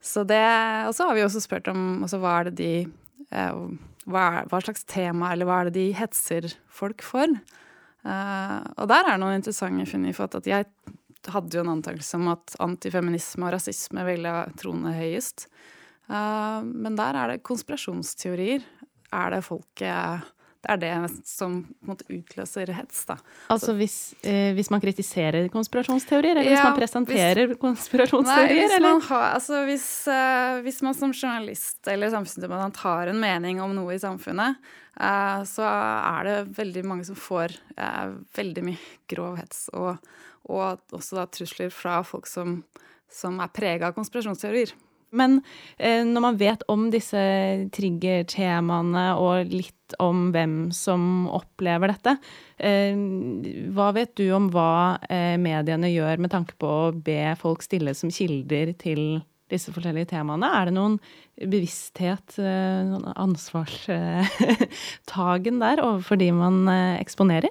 Så 0.02 0.24
det, 0.26 0.42
og 0.88 0.94
så 0.94 1.06
har 1.08 1.14
vi 1.14 1.22
også 1.26 1.42
spurt 1.42 1.70
om 1.70 2.02
altså, 2.02 2.18
hva 2.22 2.40
er 2.40 2.50
det 2.50 2.56
de 2.58 2.72
uh, 3.34 3.70
hva, 4.08 4.44
hva, 4.48 4.60
slags 4.64 4.86
tema 4.88 5.32
eller 5.32 5.48
hva 5.48 5.60
er 5.60 5.70
det 5.70 5.78
de 5.78 5.88
hetser 5.98 6.48
folk 6.72 7.04
for? 7.04 7.34
Uh, 8.06 8.60
og 8.78 8.86
der 8.90 9.04
er 9.04 9.14
det 9.14 9.22
noen 9.22 9.40
interessante 9.40 9.88
funn 9.90 10.06
i 10.08 10.16
fått 10.16 10.38
at 10.38 10.48
jeg 10.48 10.68
hadde 11.28 11.58
jo 11.58 11.64
en 11.64 11.74
antakelse 11.74 12.16
om 12.16 12.30
at 12.32 12.54
antifeminisme 12.62 13.48
og 13.48 13.56
rasisme 13.56 14.04
ville 14.06 14.34
trone 14.60 14.94
høyest. 14.96 15.48
Uh, 16.08 16.64
men 16.64 16.96
der 16.96 17.18
er 17.18 17.34
det 17.34 17.44
konspirasjonsteorier. 17.44 18.64
Er 19.14 19.32
det 19.36 19.44
folket 19.46 20.26
det 20.58 20.72
er 20.74 20.80
det 20.82 21.20
som 21.28 21.60
måte 21.86 22.02
utløser 22.10 22.72
hets, 22.74 23.04
da. 23.06 23.14
Altså 23.52 23.76
hvis, 23.78 24.14
eh, 24.26 24.50
hvis 24.56 24.72
man 24.74 24.82
kritiserer 24.82 25.46
konspirasjonsteorier, 25.52 26.34
eller 26.34 26.50
ja, 26.50 26.56
hvis 26.56 26.66
man 26.66 26.78
presenterer 26.80 27.46
hvis, 27.46 27.60
konspirasjonsteorier? 27.62 28.64
Nei, 28.64 28.66
hvis, 28.66 28.82
man, 28.82 29.00
har, 29.06 29.26
altså 29.36 29.62
uh, 29.62 30.58
hvis 30.66 30.80
man 30.82 30.98
som 30.98 31.14
journalist 31.14 31.86
eller 31.88 32.10
samfunnsdebattant 32.10 32.82
har 32.82 33.12
en 33.12 33.22
mening 33.22 33.62
om 33.62 33.76
noe 33.76 33.94
i 33.94 34.02
samfunnet, 34.02 34.58
uh, 34.98 35.46
så 35.46 35.62
er 35.68 36.26
det 36.26 36.36
veldig 36.58 36.84
mange 36.90 37.06
som 37.06 37.18
får 37.18 37.54
uh, 37.78 38.18
veldig 38.34 38.66
mye 38.72 38.98
grov 39.14 39.38
hets, 39.38 39.68
og, 39.78 40.02
og 40.50 40.98
også 40.98 41.20
da 41.20 41.28
trusler 41.38 41.70
fra 41.70 42.00
folk 42.02 42.26
som, 42.26 42.64
som 43.06 43.38
er 43.38 43.54
prega 43.54 43.92
av 43.92 43.96
konspirasjonsteorier. 43.96 44.74
Men 45.10 45.42
eh, 45.78 46.04
når 46.04 46.20
man 46.24 46.36
vet 46.40 46.62
om 46.68 46.90
disse 46.92 47.18
triggertemaene 47.74 49.16
og 49.20 49.46
litt 49.52 49.74
om 50.02 50.32
hvem 50.34 50.70
som 50.76 51.28
opplever 51.32 51.88
dette, 51.94 52.16
eh, 52.60 52.96
hva 53.72 53.92
vet 53.96 54.12
du 54.20 54.32
om 54.36 54.50
hva 54.52 54.98
eh, 55.08 55.36
mediene 55.40 55.88
gjør 55.92 56.18
med 56.20 56.30
tanke 56.34 56.54
på 56.60 56.68
å 56.68 56.92
be 56.92 57.34
folk 57.40 57.62
stille 57.64 57.94
som 57.96 58.10
kilder 58.12 58.72
til 58.80 59.22
disse 59.48 59.72
forskjellige 59.72 60.10
temaene? 60.12 60.48
Er 60.58 60.64
det 60.68 60.74
noen 60.76 61.00
bevissthet, 61.38 62.38
eh, 62.42 62.82
noen 62.90 63.06
ansvarstagen 63.14 65.56
der 65.62 65.80
overfor 65.84 66.16
de 66.20 66.32
man 66.36 66.68
eh, 66.72 67.00
eksponerer? 67.00 67.50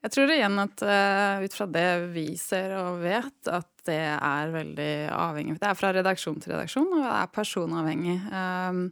Jeg 0.00 0.14
tror 0.14 0.30
igjen 0.32 0.56
at 0.62 0.80
uh, 0.80 1.42
ut 1.44 1.54
fra 1.56 1.66
det 1.68 1.88
vi 2.14 2.24
ser 2.40 2.72
og 2.78 3.02
vet, 3.02 3.36
at 3.52 3.68
det 3.84 4.00
er 4.16 4.52
veldig 4.52 4.92
avhengig. 5.12 5.58
Det 5.60 5.68
er 5.68 5.76
fra 5.76 5.90
redaksjon 5.92 6.38
til 6.40 6.54
redaksjon, 6.54 6.88
og 6.88 7.02
det 7.04 7.10
er 7.18 7.34
personavhengig. 7.34 8.16
Um, 8.32 8.86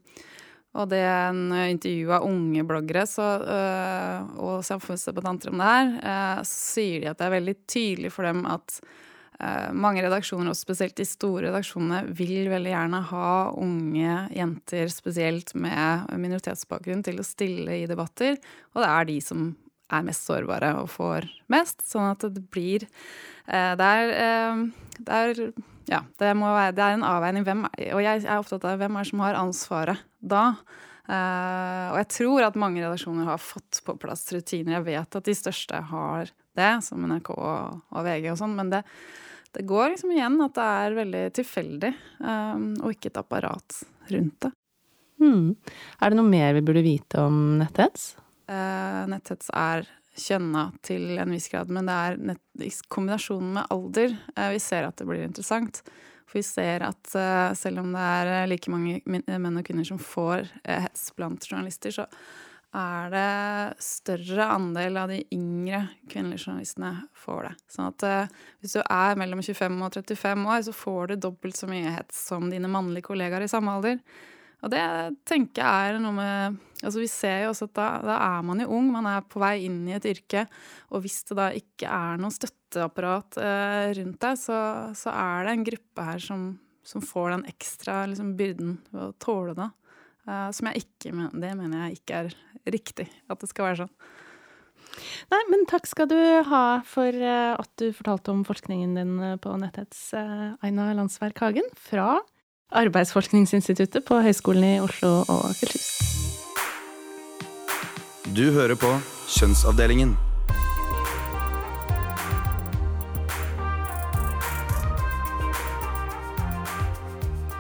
og 0.77 0.91
det 0.93 1.01
en 1.01 1.47
intervjua 1.65 2.21
unge 2.27 2.65
bloggere 2.69 3.07
så, 3.09 3.29
uh, 3.41 4.35
og 4.37 4.67
samfunnsdebattanter 4.69 5.53
om 5.53 5.63
det 5.63 5.69
her, 5.73 5.93
så 6.45 6.59
sier 6.77 7.01
de 7.01 7.09
at 7.09 7.21
det 7.21 7.29
er 7.29 7.37
veldig 7.39 7.55
tydelig 7.65 8.13
for 8.15 8.29
dem 8.29 8.45
at 8.49 8.81
mange 9.71 10.03
redaksjoner, 10.03 10.51
og 10.51 10.59
spesielt 10.59 10.97
de 10.99 11.05
store 11.07 11.45
redaksjonene, 11.45 12.09
vil 12.19 12.49
veldig 12.51 12.73
gjerne 12.73 13.01
ha 13.13 13.29
unge 13.55 14.17
jenter, 14.35 14.91
spesielt 14.91 15.53
med 15.55 16.11
minoritetsbakgrunn, 16.11 17.05
til 17.07 17.23
å 17.23 17.27
stille 17.27 17.77
i 17.79 17.87
debatter. 17.87 18.35
Og 18.75 18.83
det 18.83 18.89
er 18.91 19.07
de 19.13 19.21
som 19.23 19.45
er 19.89 20.05
mest 20.07 20.27
sårbare 20.29 20.75
og 20.83 20.91
får 20.93 21.29
mest. 21.53 21.83
Sånn 21.89 22.11
at 22.11 22.27
det 22.35 22.45
blir 22.53 22.85
eh, 22.85 23.73
Det 23.79 23.89
er, 23.89 24.13
eh, 24.25 24.99
det 24.99 25.23
er 25.23 25.41
ja, 25.89 26.03
det, 26.21 26.35
være, 26.37 26.75
det, 26.77 26.85
er 26.85 26.99
en 26.99 27.07
avveining. 27.09 27.47
Hvem, 27.47 27.65
og 27.97 28.03
jeg 28.05 28.25
er 28.25 28.37
opptatt 28.37 28.67
av 28.69 28.77
hvem 28.81 29.01
er 29.01 29.09
som 29.09 29.25
har 29.25 29.39
ansvaret 29.41 30.05
da. 30.21 30.51
Uh, 31.09 31.89
og 31.95 32.03
jeg 32.03 32.09
tror 32.19 32.45
at 32.45 32.59
mange 32.61 32.83
redaksjoner 32.83 33.31
har 33.31 33.41
fått 33.41 33.81
på 33.87 33.95
plass 33.97 34.27
rutiner. 34.35 34.77
Jeg 34.77 34.89
vet 34.91 35.17
at 35.17 35.25
de 35.31 35.37
største 35.37 35.81
har 35.89 36.29
det, 36.59 36.73
som 36.85 37.07
NRK 37.09 37.33
og, 37.33 37.79
og 37.95 38.05
VG 38.05 38.29
og 38.35 38.37
sånn, 38.43 38.53
men 38.59 38.75
det, 38.75 38.83
det, 39.57 39.65
går 39.71 39.95
liksom 39.95 40.13
igjen 40.13 40.37
at 40.45 40.59
det 40.59 40.69
er 40.83 40.99
veldig 40.99 41.25
tilfeldig, 41.39 41.93
og 42.83 42.93
ikke 42.93 43.13
et 43.13 43.21
apparat 43.23 43.79
rundt 44.11 44.37
det. 44.45 44.53
Hmm. 45.23 45.55
Er 46.03 46.13
det 46.13 46.19
noe 46.19 46.29
mer 46.29 46.53
vi 46.59 46.65
burde 46.67 46.85
vite 46.85 47.25
om 47.25 47.39
netthets? 47.63 48.11
Eh, 48.49 49.05
netthets 49.13 49.53
er 49.55 49.87
kjønna 50.19 50.65
til 50.83 51.15
en 51.21 51.33
viss 51.33 51.49
grad, 51.53 51.71
men 51.71 51.89
det 51.89 51.95
er 51.95 52.21
nett, 52.33 52.45
i 52.65 52.71
kombinasjonen 52.91 53.55
med 53.59 53.73
alder 53.75 54.15
eh, 54.35 54.51
vi 54.57 54.61
ser 54.63 54.89
at 54.89 54.99
det 54.99 55.07
blir 55.09 55.25
interessant. 55.27 55.83
For 56.29 56.41
vi 56.41 56.45
ser 56.45 56.85
at 56.85 57.15
eh, 57.17 57.55
selv 57.57 57.85
om 57.85 57.95
det 57.95 58.05
er 58.05 58.35
eh, 58.35 58.51
like 58.51 58.73
mange 58.73 59.01
menn 59.07 59.61
og 59.61 59.65
kvinner 59.67 59.87
som 59.89 60.01
får 60.03 60.49
eh, 60.65 60.85
hets 60.89 61.11
blant 61.17 61.47
journalister, 61.49 61.95
så 61.95 62.09
er 62.77 63.13
det 63.15 63.83
større 63.83 64.45
andel 64.53 64.99
av 65.01 65.09
de 65.09 65.23
yngre 65.33 65.87
kvinnelige 66.11 66.45
journalistene 66.45 66.91
får 67.17 67.47
det. 67.47 67.53
Sånn 67.73 67.89
at 67.89 68.05
eh, 68.05 68.35
hvis 68.61 68.77
du 68.77 68.83
er 68.85 69.21
mellom 69.21 69.41
25 69.41 69.79
og 69.87 70.01
35 70.03 70.49
år, 70.53 70.65
så 70.67 70.75
får 70.77 71.07
du 71.09 71.23
dobbelt 71.29 71.57
så 71.57 71.71
mye 71.71 71.95
hets 71.95 72.27
som 72.29 72.51
dine 72.53 72.69
mannlige 72.69 73.09
kollegaer 73.09 73.47
i 73.47 73.51
samme 73.51 73.79
alder. 73.79 74.03
Og 74.65 74.73
det 74.73 74.85
tenker 75.29 75.63
jeg 75.63 75.95
er 75.95 76.03
noe 76.03 76.17
med 76.17 76.65
Altså 76.79 77.01
vi 77.03 77.09
ser 77.11 77.41
jo 77.43 77.51
også 77.51 77.67
at 77.67 77.75
da, 77.75 77.87
da, 78.07 78.17
er 78.23 78.45
man 78.47 78.61
jo 78.63 78.69
ung, 78.77 78.93
man 78.95 79.07
er 79.11 79.25
på 79.27 79.41
vei 79.43 79.65
inn 79.67 79.81
i 79.91 79.97
et 79.97 80.05
yrke. 80.07 80.45
Og 80.95 81.03
hvis 81.03 81.25
det 81.27 81.35
da 81.35 81.49
ikke 81.51 81.91
er 81.91 82.21
noe 82.23 82.31
støtteapparat 82.31 83.39
eh, 83.43 83.87
rundt 83.99 84.21
deg, 84.23 84.39
så, 84.39 84.59
så, 84.95 85.11
er 85.11 85.49
det 85.49 85.57
en 85.57 85.65
gruppe 85.67 86.05
her 86.07 86.23
som, 86.23 86.45
som 86.87 87.03
får 87.03 87.35
den 87.35 87.45
ekstra 87.51 88.05
liksom, 88.07 88.31
byrden 88.39 88.77
ved 88.93 89.09
å 89.09 89.17
tåle 89.19 89.57
det. 89.59 89.69
Eh, 90.29 90.47
som 90.55 90.71
jeg 90.71 90.85
ikke 90.85 91.17
Det 91.35 91.53
mener 91.65 91.89
jeg 91.89 91.99
ikke 91.99 92.23
er 92.23 92.39
riktig, 92.79 93.09
at 93.27 93.43
det 93.43 93.51
skal 93.51 93.73
være 93.73 93.83
sånn. 93.83 93.95
Nei, 95.35 95.43
men 95.51 95.67
takk 95.69 95.91
skal 95.91 96.09
du 96.11 96.19
ha 96.47 96.65
for 96.87 97.11
uh, 97.11 97.59
at 97.59 97.71
du 97.79 97.91
fortalte 97.95 98.33
om 98.33 98.47
forskningen 98.47 98.95
din 98.97 99.19
på 99.43 99.53
netthets, 99.61 100.09
uh, 100.17 100.55
Aina 100.65 100.89
Landsverk 100.97 101.43
Hagen, 101.43 101.67
fra 101.77 102.17
Arbeidsforskningsinstituttet 102.69 104.05
på 104.05 104.19
Høgskolen 104.21 104.65
i 104.67 104.81
Oslo 104.85 105.23
og 105.25 105.47
Akershus. 105.49 105.87
Du 108.37 108.51
hører 108.53 108.77
på 108.77 108.91
Kjønnsavdelingen. 109.33 110.13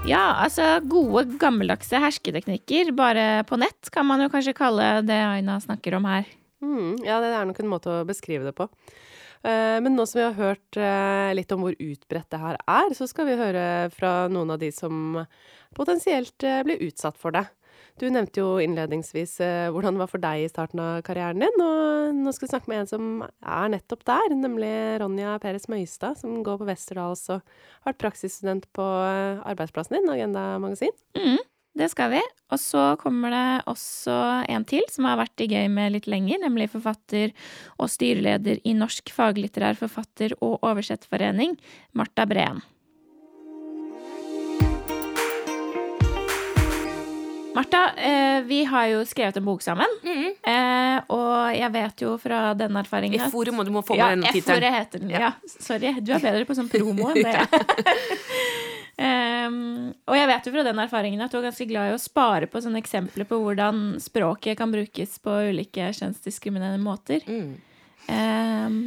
Ja, 0.08 0.40
altså 0.44 0.78
gode, 0.84 1.24
gammeldagse 1.40 2.00
hersketeknikker, 2.00 2.92
bare 2.96 3.42
på 3.48 3.56
nett, 3.60 3.88
kan 3.92 4.04
man 4.08 4.20
jo 4.24 4.28
kanskje 4.32 4.56
kalle 4.56 5.02
det 5.08 5.18
Aina 5.24 5.56
snakker 5.60 5.96
om 5.96 6.08
her. 6.08 6.28
Mm, 6.60 7.00
ja, 7.04 7.16
det 7.24 7.32
er 7.32 7.48
nok 7.48 7.60
en 7.64 7.72
måte 7.72 7.92
å 7.92 8.06
beskrive 8.08 8.44
det 8.44 8.56
på. 8.56 8.68
Eh, 9.46 9.79
men 9.83 9.94
nå 9.94 10.07
som 10.09 10.18
vi 10.18 10.27
har 10.27 10.38
hørt 10.38 10.79
eh, 10.81 11.35
litt 11.37 11.53
om 11.55 11.62
hvor 11.66 11.77
utbredt 11.77 12.31
det 12.33 12.40
her 12.42 12.59
er, 12.59 12.96
så 12.96 13.07
skal 13.11 13.29
vi 13.29 13.38
høre 13.38 13.62
fra 13.94 14.27
noen 14.33 14.51
av 14.55 14.59
de 14.62 14.72
som 14.74 15.20
potensielt 15.79 16.42
eh, 16.46 16.64
blir 16.66 16.83
utsatt 16.88 17.18
for 17.20 17.37
det. 17.37 17.46
Du 17.98 18.07
nevnte 18.14 18.38
jo 18.38 18.61
innledningsvis 18.62 19.33
hvordan 19.74 19.96
det 19.96 20.03
var 20.05 20.11
for 20.11 20.22
deg 20.22 20.44
i 20.44 20.51
starten 20.51 20.79
av 20.79 21.01
karrieren 21.07 21.42
din, 21.42 21.62
og 21.62 22.14
nå 22.14 22.31
skal 22.35 22.46
vi 22.46 22.51
snakke 22.53 22.70
med 22.70 22.85
en 22.85 22.90
som 22.90 23.09
er 23.27 23.72
nettopp 23.74 24.05
der, 24.07 24.35
nemlig 24.38 24.70
Ronja 25.03 25.33
Peres 25.42 25.66
Møystad, 25.70 26.14
som 26.20 26.37
går 26.46 26.61
på 26.61 26.68
Westerdals 26.68 27.24
og 27.35 27.42
har 27.42 27.90
vært 27.90 28.01
praksisstudent 28.05 28.68
på 28.79 28.87
arbeidsplassen 28.87 29.98
din, 29.98 30.12
Agenda 30.14 30.44
Magasin. 30.62 30.94
Mm. 31.18 31.42
Det 31.78 31.86
skal 31.92 32.10
vi. 32.10 32.20
Og 32.50 32.58
så 32.58 32.80
kommer 32.98 33.30
det 33.30 33.44
også 33.70 34.14
en 34.50 34.64
til 34.66 34.82
som 34.90 35.06
har 35.06 35.18
vært 35.20 35.44
i 35.44 35.46
gamet 35.52 35.92
litt 35.94 36.08
lenger, 36.10 36.40
nemlig 36.42 36.66
forfatter 36.72 37.30
og 37.78 37.90
styreleder 37.92 38.58
i 38.66 38.72
Norsk 38.74 39.12
faglitterær 39.14 39.78
forfatter- 39.78 40.34
og 40.42 40.58
oversettforening, 40.66 41.54
Marta 41.94 42.26
Breen. 42.26 42.58
Martha, 47.54 47.90
eh, 47.96 48.40
vi 48.46 48.60
har 48.70 48.86
jo 48.92 49.00
skrevet 49.08 49.36
en 49.40 49.44
bok 49.44 49.62
sammen. 49.64 49.86
Mm. 50.04 50.34
og 51.10 51.54
jeg 51.56 51.70
vet 51.74 52.02
jo 52.04 52.12
fra 52.18 52.54
den 52.54 52.76
erfaringen 52.76 53.20
at- 53.20 53.30
F-ordet 53.32 53.54
må 53.54 53.64
du 53.64 53.70
må 53.70 53.82
få 53.84 53.96
Ja, 53.96 54.14
med 54.14 54.22
den 54.22 54.24
F-ordet 54.30 54.44
tittelen. 54.44 54.74
heter 54.74 54.98
den. 55.00 55.10
Ja. 55.10 55.32
Sorry, 55.46 55.92
du 56.00 56.12
er 56.12 56.18
bedre 56.20 56.44
på 56.46 56.54
sånn 56.54 56.68
promo 56.70 57.10
enn 57.10 57.22
det. 57.26 57.48
Um, 58.98 59.92
og 60.11 60.16
jeg 60.18 60.28
vet 60.30 60.46
jo 60.48 60.52
fra 60.54 60.64
den 60.66 60.82
erfaringen 60.82 61.22
at 61.24 61.32
du 61.32 61.38
er 61.40 61.48
ganske 61.48 61.68
glad 61.70 61.90
i 61.92 61.96
å 61.96 62.02
spare 62.02 62.48
på 62.50 62.62
sånne 62.64 62.80
eksempler 62.82 63.28
på 63.30 63.38
hvordan 63.42 63.98
språket 64.02 64.58
kan 64.58 64.72
brukes 64.74 65.18
på 65.22 65.37
ulike 65.52 65.90
kjønnsdiskriminerende 65.98 66.82
måter. 66.82 67.22
Mm. 67.28 67.52
Um, 68.08 68.80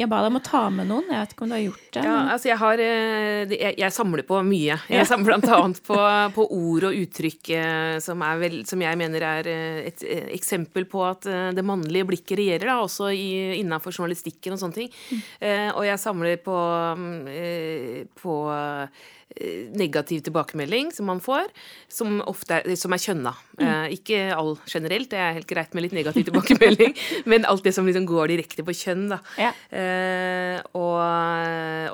jeg 0.00 0.08
ba 0.08 0.22
deg 0.22 0.30
om 0.30 0.38
å 0.38 0.40
ta 0.40 0.60
med 0.72 0.86
noen. 0.88 1.10
Jeg 1.12 1.20
vet 1.20 1.32
ikke 1.34 1.44
om 1.44 1.50
du 1.50 1.54
har 1.58 1.60
gjort 1.60 1.88
det. 1.92 2.02
Ja, 2.06 2.12
men- 2.16 2.28
altså 2.32 2.48
jeg 2.48 2.56
har 2.56 2.80
eh, 2.80 3.50
Jeg, 3.50 3.74
jeg 3.76 3.92
samler 3.92 4.22
på 4.24 4.38
mye. 4.46 4.78
Jeg 4.88 5.06
samler 5.10 5.26
blant 5.34 5.48
annet 5.52 5.82
på, 5.84 5.98
på 6.38 6.46
ord 6.56 6.86
og 6.88 6.96
uttrykk 7.02 7.50
eh, 7.58 7.98
som, 8.00 8.22
er 8.24 8.38
vel, 8.40 8.56
som 8.64 8.80
jeg 8.80 8.96
mener 8.96 9.20
er 9.28 9.50
eh, 9.50 9.90
et 9.90 10.00
eksempel 10.38 10.86
på 10.88 11.04
at 11.04 11.28
det 11.52 11.64
mannlige 11.66 12.08
blikket 12.08 12.38
regjerer, 12.40 12.70
da, 12.70 12.78
også 12.80 13.10
innafor 13.12 13.92
journalistikken 13.92 14.56
og 14.56 14.62
sånne 14.62 14.78
ting. 14.78 14.90
Eh, 15.36 15.68
og 15.74 15.84
jeg 15.84 16.00
samler 16.00 16.40
på, 16.48 16.56
mm, 16.96 17.28
eh, 17.28 18.04
på 18.22 18.40
negativ 19.72 20.24
tilbakemelding 20.26 20.90
som 20.92 21.06
man 21.06 21.20
får, 21.22 21.48
som 21.88 22.18
ofte 22.28 22.58
er, 22.60 22.76
som 22.76 22.92
er 22.92 23.00
kjønna. 23.00 23.32
Eh, 23.60 23.94
ikke 23.96 24.18
all 24.34 24.56
generelt, 24.68 25.10
det 25.12 25.20
er 25.20 25.36
helt 25.38 25.48
greit 25.48 25.74
med 25.76 25.86
litt 25.86 25.96
negativ 25.96 26.26
tilbakemelding, 26.28 26.96
men 27.30 27.46
alt 27.48 27.64
det 27.64 27.72
som 27.76 27.86
liksom 27.88 28.08
går 28.08 28.32
direkte 28.34 28.64
på 28.66 28.74
kjønn, 28.76 29.06
da. 29.14 29.20
Ja. 29.40 29.52
Eh, 29.70 30.58
og, 30.76 30.98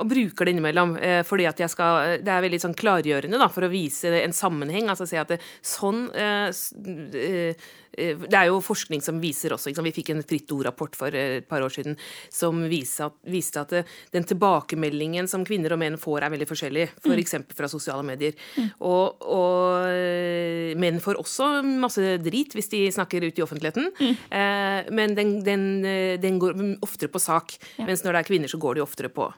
og 0.00 0.10
bruker 0.10 0.48
det 0.48 0.56
innimellom. 0.56 0.96
Eh, 0.96 1.22
fordi 1.26 1.46
at 1.48 1.60
jeg 1.60 1.72
skal 1.72 2.18
Det 2.24 2.32
er 2.32 2.44
veldig 2.44 2.60
sånn 2.62 2.76
klargjørende 2.78 3.40
da, 3.40 3.50
for 3.52 3.66
å 3.66 3.72
vise 3.72 4.10
en 4.22 4.34
sammenheng. 4.36 4.90
Altså 4.92 5.06
si 5.08 5.18
at 5.20 5.30
det, 5.32 5.40
sånn 5.64 6.06
eh, 6.16 6.48
eh, 6.50 7.12
eh, 7.20 7.68
Det 7.96 8.36
er 8.36 8.50
jo 8.50 8.60
forskning 8.64 9.02
som 9.04 9.20
viser 9.22 9.54
også? 9.56 9.72
Vi 9.86 9.94
fikk 9.96 10.12
en 10.12 10.24
Fritt 10.26 10.52
Ord-rapport 10.52 10.96
for 10.98 11.14
eh, 11.16 11.38
et 11.40 11.48
par 11.48 11.64
år 11.64 11.72
siden 11.72 11.96
som 12.32 12.64
viste 12.70 13.08
at, 13.08 13.16
viste 13.30 13.62
at 13.62 13.74
den 14.14 14.26
tilbakemeldingen 14.28 15.28
som 15.30 15.44
kvinner 15.46 15.74
og 15.74 15.80
menn 15.80 15.98
får, 16.00 16.26
er 16.26 16.34
veldig 16.34 16.48
forskjellig. 16.50 16.86
F.eks. 17.02 17.36
fra 17.56 17.70
sosiale 17.70 18.04
medier. 18.06 18.36
Og, 18.84 19.22
og 19.24 19.88
eh, 19.90 20.74
menn 20.78 21.00
får 21.02 21.20
også 21.22 21.50
masse 21.66 22.16
drit 22.24 22.56
hvis 22.56 22.70
de 22.72 22.84
snakker 22.94 23.26
ut 23.26 23.40
i 23.40 23.44
offentligheten. 23.44 23.90
Eh, 24.30 24.92
men 24.94 25.16
den, 25.16 25.38
den, 25.46 25.66
eh, 25.86 26.14
den 26.20 26.40
går 26.42 26.58
oftere 26.84 27.12
på 27.12 27.22
sak. 27.22 27.56
Mens 27.82 28.04
når 28.04 28.16
det 28.16 28.22
er 28.22 28.30
kvinner, 28.30 28.50
så 28.50 28.60
går 28.60 28.78
de 28.78 28.84
oftere 28.84 29.12
på, 29.12 29.28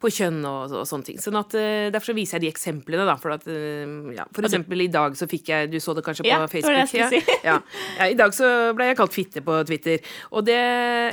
på 0.00 0.10
kjønn 0.12 0.40
og, 0.44 0.72
og 0.80 0.86
sånne 0.88 1.04
ting. 1.06 1.18
Sånn 1.22 1.36
at, 1.38 1.54
eh, 1.56 1.88
derfor 1.94 2.10
så 2.12 2.16
viser 2.16 2.36
jeg 2.38 2.44
de 2.46 2.50
eksemplene. 2.52 3.04
Da, 3.08 3.14
for, 3.20 3.34
at, 3.36 3.46
eh, 3.48 3.84
ja, 4.16 4.24
for 4.34 4.44
eksempel 4.48 4.82
i 4.84 4.88
dag 4.92 5.14
så 5.16 5.28
fikk 5.30 5.48
jeg 5.52 5.70
Du 5.72 5.78
så 5.80 5.94
det 5.96 6.04
kanskje 6.04 6.24
på 6.26 6.30
Ja, 6.32 6.40
det 6.42 6.50
det 6.50 6.62
Facebook? 6.64 6.94
jeg 6.98 7.10
si. 7.24 7.36
ja. 7.46 7.58
ja, 7.98 8.08
I 8.10 8.16
dag 8.18 8.34
så 8.36 8.48
ble 8.76 8.90
jeg 8.90 8.98
kalt 8.98 9.14
fitte 9.16 9.42
på 9.46 9.58
Twitter. 9.68 9.98
Og 10.32 10.44
det, 10.48 10.58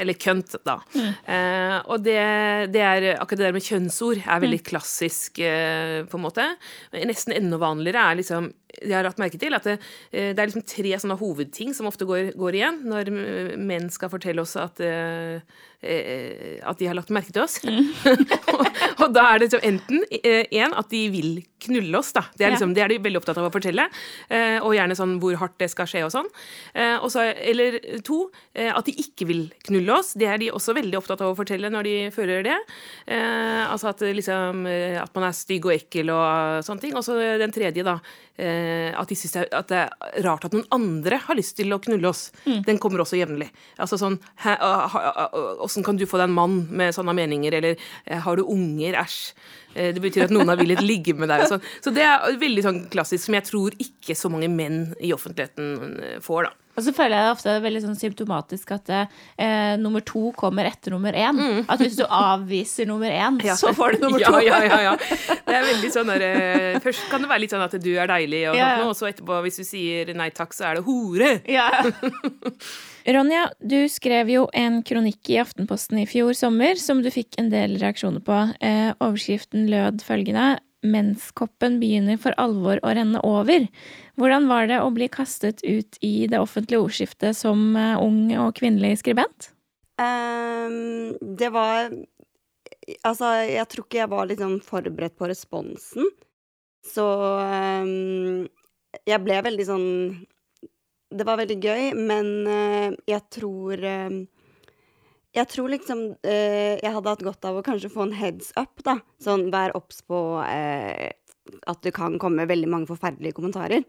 eller 0.02 0.18
kønt, 0.20 0.56
da. 0.68 0.80
Mm. 0.96 1.12
Eh, 1.36 1.78
og 1.92 2.04
det, 2.04 2.18
det 2.74 2.82
er 2.84 3.08
akkurat 3.18 3.38
det 3.44 3.48
der 3.50 3.58
med 3.60 3.68
kjønnsord 3.68 4.18
er 4.26 4.40
Mm. 4.42 4.46
veldig 4.48 4.62
klassisk, 4.72 5.40
eh, 5.40 6.02
på 6.10 6.18
en 6.18 6.24
måte. 6.26 6.46
Nesten 6.94 7.36
enda 7.38 7.58
vanligere 7.62 8.02
er 8.12 8.20
liksom 8.22 8.52
Jeg 8.80 8.96
har 8.96 9.06
lagt 9.06 9.20
merke 9.22 9.40
til 9.42 9.56
at 9.58 9.68
det, 9.68 9.78
eh, 10.12 10.32
det 10.32 10.40
er 10.40 10.50
liksom 10.50 10.68
tre 10.68 10.94
sånne 11.04 11.20
hovedting 11.20 11.76
som 11.76 11.90
ofte 11.90 12.08
går, 12.08 12.32
går 12.40 12.58
igjen 12.58 12.80
når 12.88 13.12
menn 13.60 13.90
skal 13.94 14.12
fortelle 14.14 14.44
oss 14.44 14.56
at 14.60 14.80
eh, 14.86 15.42
eh, 15.82 16.58
at 16.64 16.80
de 16.80 16.88
har 16.88 16.96
lagt 16.98 17.12
merke 17.14 17.34
til 17.34 17.44
oss. 17.44 17.60
og, 18.56 18.66
og 19.02 19.08
da 19.16 19.28
er 19.34 19.44
det 19.44 19.52
så 19.54 19.62
enten 19.66 20.06
én 20.12 20.76
at 20.78 20.92
de 20.94 21.02
vil 21.14 21.32
knulle 21.62 22.00
oss, 22.00 22.12
da. 22.16 22.24
Det 22.38 22.46
er, 22.46 22.54
liksom, 22.56 22.74
det 22.78 22.84
er 22.86 22.94
de 22.94 23.00
veldig 23.04 23.20
opptatt 23.22 23.38
av 23.38 23.50
å 23.50 23.54
fortelle. 23.54 23.86
Og 24.66 24.74
gjerne 24.74 24.96
sånn 24.98 25.20
hvor 25.22 25.36
hardt 25.38 25.60
det 25.62 25.68
skal 25.70 25.90
skje 25.90 26.02
og 26.08 26.14
sånn. 26.14 26.30
Eh, 26.74 26.96
og 26.98 27.14
eller 27.22 27.78
to, 28.06 28.24
at 28.56 28.88
de 28.88 28.96
ikke 29.04 29.28
vil 29.30 29.44
knulle 29.68 30.00
oss. 30.00 30.14
Det 30.18 30.30
er 30.30 30.42
de 30.42 30.50
også 30.54 30.74
veldig 30.78 30.98
opptatt 30.98 31.22
av 31.22 31.34
å 31.34 31.38
fortelle 31.38 31.70
når 31.74 31.86
de 31.86 31.96
føler 32.16 32.48
det. 32.48 32.58
Altså 33.12 33.92
at, 33.92 34.02
liksom, 34.02 34.66
at 35.02 35.14
man 35.18 35.28
er 35.28 35.38
stygg 35.38 35.70
og 35.70 35.76
ekkel 35.76 36.14
og 36.16 36.66
sånne 36.66 36.86
ting. 36.86 36.98
Og 36.98 37.06
så 37.06 37.20
den 37.42 37.54
tredje, 37.54 37.86
da. 37.86 38.00
Eh, 38.40 38.90
at 38.98 39.10
de 39.12 39.16
syns 39.20 39.34
det, 39.36 39.44
det 39.70 39.78
er 39.78 40.24
rart 40.26 40.46
at 40.48 40.54
noen 40.56 40.66
andre 40.74 41.18
har 41.28 41.36
lyst 41.38 41.58
til 41.60 41.74
å 41.76 41.80
knulle 41.84 42.08
oss. 42.10 42.32
Den 42.66 42.80
kommer 42.82 43.04
også 43.04 43.20
jevnlig. 43.20 43.50
Altså 43.78 44.00
sånn 44.02 44.16
Åssen 45.62 45.84
kan 45.86 45.98
du 46.00 46.06
få 46.10 46.18
deg 46.22 46.30
en 46.30 46.36
mann 46.38 46.56
med 46.72 46.96
sånne 46.96 47.14
meninger? 47.18 47.54
Eller 47.60 47.76
eh, 48.06 48.20
har 48.24 48.40
du 48.40 48.44
unger? 48.48 48.98
Æsj. 49.02 49.20
Eh, 49.76 49.92
Det 49.96 50.02
betyr 50.04 50.26
at 50.28 50.34
noen 50.36 50.50
har 50.52 50.60
villet 50.60 50.82
ligge 50.84 51.14
med 51.18 51.30
deg. 51.32 51.46
Sånn. 51.50 51.62
Så 51.84 51.94
det 51.96 52.06
er 52.08 52.38
veldig 52.42 52.66
sånn 52.66 52.82
klassisk, 52.94 53.28
som 53.28 53.38
jeg 53.38 53.48
tror 53.50 53.78
ikke 53.82 54.18
så 54.18 54.32
mange 54.34 54.50
menn 54.52 54.94
i 55.02 55.14
offentligheten 55.16 56.22
får, 56.26 56.50
da. 56.50 56.58
Og 56.78 56.84
så 56.86 56.94
føler 56.96 57.18
jeg 57.18 57.26
det 57.28 57.32
ofte 57.36 57.50
er 57.52 57.64
veldig 57.66 57.82
sånn 57.84 57.98
symptomatisk 58.00 58.72
at 58.78 58.92
eh, 58.94 59.74
nummer 59.82 60.04
to 60.08 60.30
kommer 60.40 60.70
etter 60.70 60.94
nummer 60.96 61.12
én. 61.18 61.40
At 61.68 61.82
hvis 61.84 61.98
du 62.00 62.06
avviser 62.08 62.88
nummer 62.88 63.12
én, 63.12 63.40
Ja. 63.50 63.56
så 63.60 63.74
får 63.76 63.98
du 63.98 64.06
nummer 64.06 64.22
ja, 64.24 64.32
to. 64.32 64.40
Ja, 64.46 64.62
ja, 64.64 64.80
ja. 64.90 64.94
Det 65.52 65.58
er 65.58 65.66
veldig 65.68 65.92
sånn 65.92 66.12
der, 66.14 66.24
eh, 66.30 66.80
Først 66.84 67.10
kan 67.12 67.22
det 67.26 67.30
være 67.32 67.44
litt 67.44 67.52
sånn 67.56 67.66
at 67.66 67.76
du 67.84 67.92
er 68.00 68.08
deilig, 68.12 68.44
og, 68.52 68.56
Ja, 68.60 68.70
ja. 68.80 68.86
og 68.88 68.96
så 68.96 69.10
etterpå, 69.12 69.42
hvis 69.46 69.60
du 69.60 69.66
sier 69.68 70.14
nei 70.16 70.30
takk, 70.32 70.56
så 70.56 70.70
er 70.72 70.80
det 70.80 70.86
hore. 70.88 71.34
Ja. 71.52 71.68
Ronja, 73.12 73.48
du 73.60 73.80
skrev 73.90 74.30
jo 74.30 74.48
en 74.54 74.82
kronikk 74.86 75.32
i 75.34 75.40
Aftenposten 75.42 76.00
i 76.04 76.08
fjor 76.10 76.36
sommer 76.38 76.78
som 76.80 77.02
du 77.04 77.10
fikk 77.14 77.36
en 77.42 77.50
del 77.52 77.76
reaksjoner 77.82 78.22
på. 78.24 78.38
Eh, 78.62 78.92
overskriften 79.02 79.66
lød 79.72 80.04
følgende 80.06 80.60
Menskoppen 80.82 81.78
begynner 81.82 82.18
for 82.22 82.34
alvor 82.42 82.80
å 82.82 82.94
renne 82.98 83.22
over. 83.28 83.68
Hvordan 84.18 84.48
var 84.50 84.70
det 84.72 84.80
å 84.82 84.90
bli 84.94 85.10
kastet 85.14 85.62
ut 85.62 86.00
i 86.02 86.28
det 86.32 86.42
offentlige 86.42 86.82
ordskiftet 86.82 87.38
som 87.38 87.76
eh, 87.78 88.00
ung 88.02 88.32
og 88.42 88.56
kvinnelig 88.58 89.00
skribent? 89.04 89.52
Um, 90.02 91.14
det 91.38 91.52
var 91.54 91.92
Altså, 93.06 93.28
jeg 93.46 93.68
tror 93.70 93.86
ikke 93.86 94.00
jeg 94.00 94.10
var 94.10 94.26
liksom 94.28 94.56
forberedt 94.66 95.14
på 95.16 95.28
responsen. 95.30 96.08
Så 96.82 97.06
um, 97.06 98.48
jeg 99.06 99.22
ble 99.24 99.38
veldig 99.46 99.68
sånn 99.68 99.88
Det 101.14 101.28
var 101.28 101.38
veldig 101.40 101.58
gøy, 101.62 101.84
men 102.00 102.32
uh, 102.50 102.90
jeg 103.08 103.22
tror 103.36 103.86
ehm, 103.86 104.18
Jeg 105.32 105.48
tror 105.48 105.72
liksom 105.72 106.00
eh, 106.28 106.76
jeg 106.82 106.92
hadde 106.92 107.12
hatt 107.14 107.24
godt 107.24 107.48
av 107.48 107.60
å 107.60 107.64
kanskje 107.64 107.92
få 107.94 108.04
en 108.04 108.16
heads 108.18 108.52
up, 108.60 108.82
da. 108.84 108.98
Sånn 109.24 109.48
vær 109.54 109.72
obs 109.80 110.02
på 110.04 110.20
eh, 110.44 111.14
at 111.72 111.84
det 111.86 111.94
kan 111.96 112.18
komme 112.20 112.48
veldig 112.50 112.70
mange 112.72 112.90
forferdelige 112.90 113.38
kommentarer. 113.38 113.86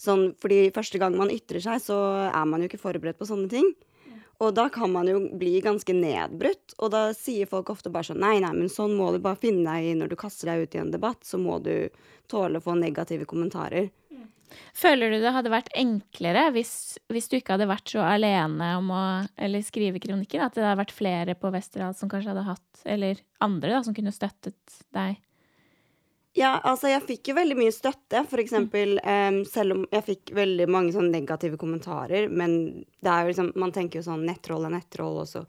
Sånn, 0.00 0.32
fordi 0.40 0.68
første 0.74 0.98
gang 1.00 1.16
man 1.16 1.32
ytrer 1.32 1.62
seg, 1.62 1.82
så 1.84 1.98
er 2.26 2.48
man 2.48 2.64
jo 2.64 2.70
ikke 2.70 2.80
forberedt 2.82 3.20
på 3.20 3.28
sånne 3.28 3.50
ting. 3.52 3.68
Og 4.42 4.50
da 4.56 4.66
kan 4.72 4.90
man 4.90 5.06
jo 5.06 5.20
bli 5.38 5.60
ganske 5.62 5.94
nedbrutt, 5.94 6.74
og 6.82 6.90
da 6.90 7.04
sier 7.14 7.46
folk 7.46 7.70
ofte 7.70 7.92
bare 7.92 8.08
sånn 8.08 8.22
Nei, 8.24 8.40
nei, 8.42 8.50
men 8.56 8.72
sånn 8.72 8.96
må 8.98 9.12
du 9.14 9.20
bare 9.22 9.38
finne 9.38 9.62
deg 9.68 9.92
i 9.92 9.94
når 9.98 10.10
du 10.10 10.16
kaster 10.18 10.50
deg 10.50 10.64
ut 10.64 10.74
i 10.74 10.80
en 10.82 10.90
debatt, 10.90 11.22
så 11.22 11.38
må 11.38 11.60
du 11.62 11.86
tåle 12.30 12.58
å 12.58 12.64
få 12.64 12.74
negative 12.80 13.28
kommentarer. 13.30 13.92
Føler 14.74 15.12
du 15.12 15.18
det 15.22 15.32
hadde 15.34 15.52
vært 15.52 15.72
enklere 15.78 16.48
hvis, 16.54 16.96
hvis 17.12 17.28
du 17.30 17.36
ikke 17.38 17.56
hadde 17.56 17.70
vært 17.70 17.92
så 17.94 18.02
alene 18.06 18.72
om 18.78 18.90
å 18.94 19.04
eller 19.36 19.64
skrive 19.66 20.02
kronikken? 20.02 20.42
At 20.44 20.56
det 20.56 20.64
hadde 20.64 20.80
vært 20.82 20.94
flere 20.94 21.36
på 21.38 21.52
Westerdal 21.54 21.94
som 21.98 22.10
kanskje 22.12 22.32
hadde 22.32 22.48
hatt 22.48 22.82
Eller 22.84 23.22
andre 23.44 23.76
da, 23.76 23.82
som 23.86 23.96
kunne 23.96 24.14
støttet 24.14 24.80
deg? 24.94 25.20
Ja, 26.34 26.56
altså, 26.66 26.88
jeg 26.90 27.04
fikk 27.06 27.30
jo 27.30 27.36
veldig 27.36 27.56
mye 27.60 27.72
støtte, 27.74 28.24
for 28.26 28.42
eksempel, 28.42 28.96
Um, 29.04 29.44
selv 29.46 29.76
om 29.76 29.82
jeg 29.92 30.06
fikk 30.08 30.32
veldig 30.34 30.66
mange 30.70 30.94
sånn 30.94 31.12
negative 31.12 31.58
kommentarer, 31.60 32.26
men 32.26 32.84
det 33.04 33.10
er 33.10 33.22
jo 33.22 33.30
liksom 33.30 33.52
Man 33.60 33.72
tenker 33.74 34.00
jo 34.00 34.08
sånn 34.08 34.24
nettroll 34.26 34.66
er 34.66 34.74
nettroll, 34.74 35.20
og 35.22 35.28
så 35.30 35.44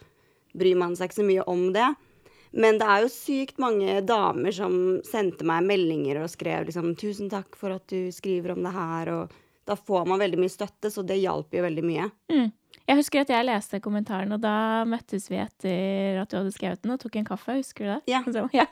bryr 0.53 0.77
man 0.77 0.93
seg 0.95 1.09
ikke 1.09 1.21
så 1.21 1.25
mye 1.25 1.45
om 1.49 1.71
det. 1.73 1.87
Men 2.55 2.77
det 2.79 2.87
er 2.87 3.01
jo 3.03 3.09
sykt 3.11 3.57
mange 3.59 3.97
damer 4.07 4.53
som 4.55 4.75
sendte 5.03 5.43
meg 5.47 5.65
meldinger 5.67 6.21
og 6.23 6.29
skrev 6.31 6.67
liksom 6.69 6.93
'Tusen 6.95 7.29
takk 7.29 7.55
for 7.59 7.75
at 7.75 7.87
du 7.91 8.07
skriver 8.15 8.51
om 8.55 8.63
det 8.63 8.71
her', 8.73 9.11
og 9.11 9.31
da 9.67 9.75
får 9.75 10.05
man 10.07 10.19
veldig 10.21 10.37
mye 10.39 10.53
støtte, 10.53 10.91
så 10.93 11.03
det 11.05 11.17
hjalp 11.19 11.51
jo 11.51 11.63
veldig 11.65 11.83
mye. 11.83 12.11
Mm. 12.31 12.51
Jeg 12.87 12.97
husker 12.99 13.21
at 13.21 13.29
jeg 13.33 13.45
leste 13.47 13.79
kommentaren, 13.81 14.31
og 14.31 14.41
da 14.41 14.85
møttes 14.85 15.27
vi 15.27 15.37
etter 15.41 16.21
at 16.21 16.29
du 16.29 16.37
hadde 16.37 16.51
skrevet 16.53 16.83
den, 16.83 16.91
og 16.91 16.99
tok 17.01 17.15
en 17.15 17.25
kaffe. 17.25 17.55
Husker 17.57 17.81
du 17.83 17.89
det? 17.95 18.01
Ja. 18.13 18.21
Så, 18.35 18.43
ja. 18.53 18.67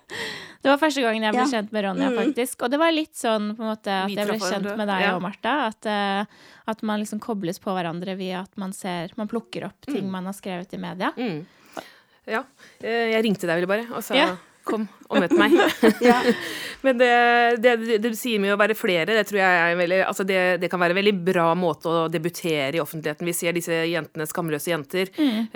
Det 0.61 0.69
var 0.69 0.77
første 0.77 1.01
gangen 1.01 1.23
jeg 1.23 1.33
ble 1.33 1.41
Ja. 1.41 1.49
kjent 1.49 1.71
med 1.73 1.83
Ronja, 1.83 2.09
Mm. 2.11 2.17
faktisk. 2.21 2.61
Og 2.63 2.69
det 2.69 2.77
var 2.79 2.91
litt 2.91 3.15
sånn 3.17 3.55
på 3.57 3.63
en 3.65 3.71
måte 3.73 3.89
at 4.05 4.11
jeg 4.13 4.27
ble 4.27 4.37
kjent 4.37 4.77
med 4.77 4.87
deg 4.87 5.01
Ja. 5.01 5.15
og 5.15 5.21
Martha. 5.23 5.55
At, 5.67 5.85
eh, 5.85 6.25
at 6.67 6.83
man 6.83 6.99
liksom 7.01 7.19
kobles 7.19 7.57
på 7.59 7.73
hverandre 7.73 8.15
via 8.15 8.41
at 8.41 8.55
man 8.55 8.71
ser 8.71 9.09
Man 9.17 9.27
plukker 9.27 9.65
opp 9.65 9.81
ting 9.81 10.09
man 10.11 10.25
har 10.25 10.33
skrevet 10.33 10.71
i 10.73 10.77
media. 10.77 11.11
Mm. 11.17 11.45
Ja. 12.29 12.45
eh, 12.81 13.11
Jeg 13.13 13.23
ringte 13.25 13.49
deg 13.49 13.63
vel 13.63 13.69
bare 13.69 13.87
og 13.91 14.03
sa 14.05 14.15
Ja. 14.15 14.33
kom 14.63 14.85
og 15.11 15.19
møt 15.19 15.33
meg. 15.35 15.51
Ja. 16.01 16.21
Men 16.83 16.97
det, 16.99 17.09
det, 17.63 17.73
det, 17.87 17.97
du 18.11 18.15
sier 18.15 18.41
med 18.43 18.51
å 18.51 18.57
være 18.59 18.75
flere, 18.75 19.15
det 19.15 19.23
tror 19.29 19.39
jeg 19.39 19.59
er 19.59 19.77
veldig 19.79 19.99
altså 20.03 20.25
det, 20.27 20.39
det 20.59 20.67
kan 20.71 20.81
være 20.81 20.91
en 20.91 20.99
veldig 20.99 21.13
bra 21.23 21.45
måte 21.55 21.87
å 21.87 22.01
debutere 22.11 22.75
i 22.75 22.81
offentligheten. 22.83 23.27
Vi 23.27 23.35
ser 23.35 23.55
disse 23.55 23.77
jentene, 23.87 24.27
skamløse 24.27 24.71
jenter. 24.71 25.11
Mm. 25.15 25.47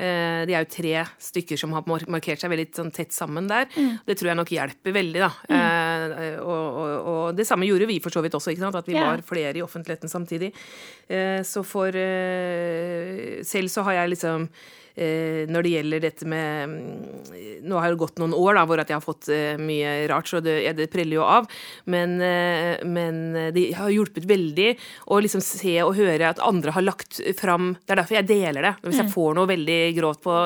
de 0.48 0.56
er 0.56 0.64
jo 0.64 0.70
tre 0.72 1.04
stykker 1.28 1.60
som 1.60 1.76
har 1.76 1.84
markert 1.88 2.40
seg 2.40 2.54
veldig 2.54 2.68
sånn 2.80 2.94
tett 2.96 3.12
sammen 3.12 3.50
der. 3.52 3.68
Det 4.08 4.16
tror 4.16 4.32
jeg 4.32 4.40
nok 4.40 4.56
hjelper 4.56 4.96
veldig, 4.96 5.26
da. 5.26 5.32
Mm. 5.52 6.40
og, 6.48 6.80
og, 6.80 7.12
og 7.12 7.36
det 7.36 7.48
samme 7.50 7.68
gjorde 7.68 7.92
vi 7.92 8.00
for 8.04 8.16
så 8.16 8.24
vidt 8.24 8.40
også, 8.40 8.56
at 8.56 8.88
vi 8.88 8.96
yeah. 8.96 9.12
var 9.12 9.28
flere 9.28 9.60
i 9.60 9.66
offentligheten 9.68 10.12
samtidig. 10.12 10.54
Eh, 11.12 11.44
så 11.44 11.64
for 11.68 11.92
eh, 11.92 13.44
Selv 13.44 13.72
så 13.72 13.84
har 13.88 14.02
jeg 14.02 14.16
liksom 14.16 14.48
eh, 14.48 14.87
når 14.98 15.66
det 15.66 15.72
gjelder 15.76 16.02
dette 16.02 16.26
med 16.30 16.72
mm, 16.72 16.86
Nå 17.68 17.78
har 17.82 17.92
det 17.92 18.00
gått 18.00 18.20
noen 18.22 18.34
år 18.38 18.58
da, 18.58 18.64
hvor 18.70 18.80
jeg 18.80 18.94
har 18.94 19.04
fått 19.04 19.28
eh, 19.34 19.60
mye 19.60 20.08
rart, 20.10 20.30
så 20.30 20.40
det, 20.44 20.56
ja, 20.64 20.74
det 20.78 20.88
preller 20.94 21.18
jo 21.20 21.26
av. 21.26 21.48
Men, 21.90 22.16
eh, 22.24 22.84
men 22.88 23.20
det 23.54 23.66
har 23.78 23.92
hjulpet 23.94 24.28
veldig 24.30 24.70
å 25.14 25.20
liksom 25.24 25.44
se 25.44 25.76
og 25.84 25.96
høre 25.98 26.30
at 26.32 26.42
andre 26.44 26.74
har 26.76 26.86
lagt 26.86 27.20
fram 27.38 27.74
Det 27.82 27.94
er 27.94 28.02
derfor 28.02 28.20
jeg 28.20 28.30
deler 28.30 28.70
det. 28.70 28.74
Hvis 28.86 29.02
jeg 29.02 29.14
får 29.14 29.38
noe 29.38 29.50
veldig 29.50 29.80
grovt 29.98 30.24
på, 30.24 30.38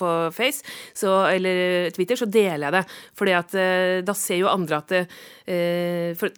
på 0.00 0.12
Face 0.34 0.64
så, 0.96 1.14
eller 1.30 1.90
Twitter, 1.94 2.18
så 2.18 2.28
deler 2.30 2.68
jeg 2.68 2.76
det. 2.78 2.84
Fordi 3.18 3.36
at 3.36 3.58
eh, 3.58 3.98
da 4.06 4.16
ser 4.16 4.42
jo 4.42 4.50
andre 4.50 4.80
at 4.80 4.94
det, 4.94 5.04
eh, 5.04 5.28
for, 6.20 6.30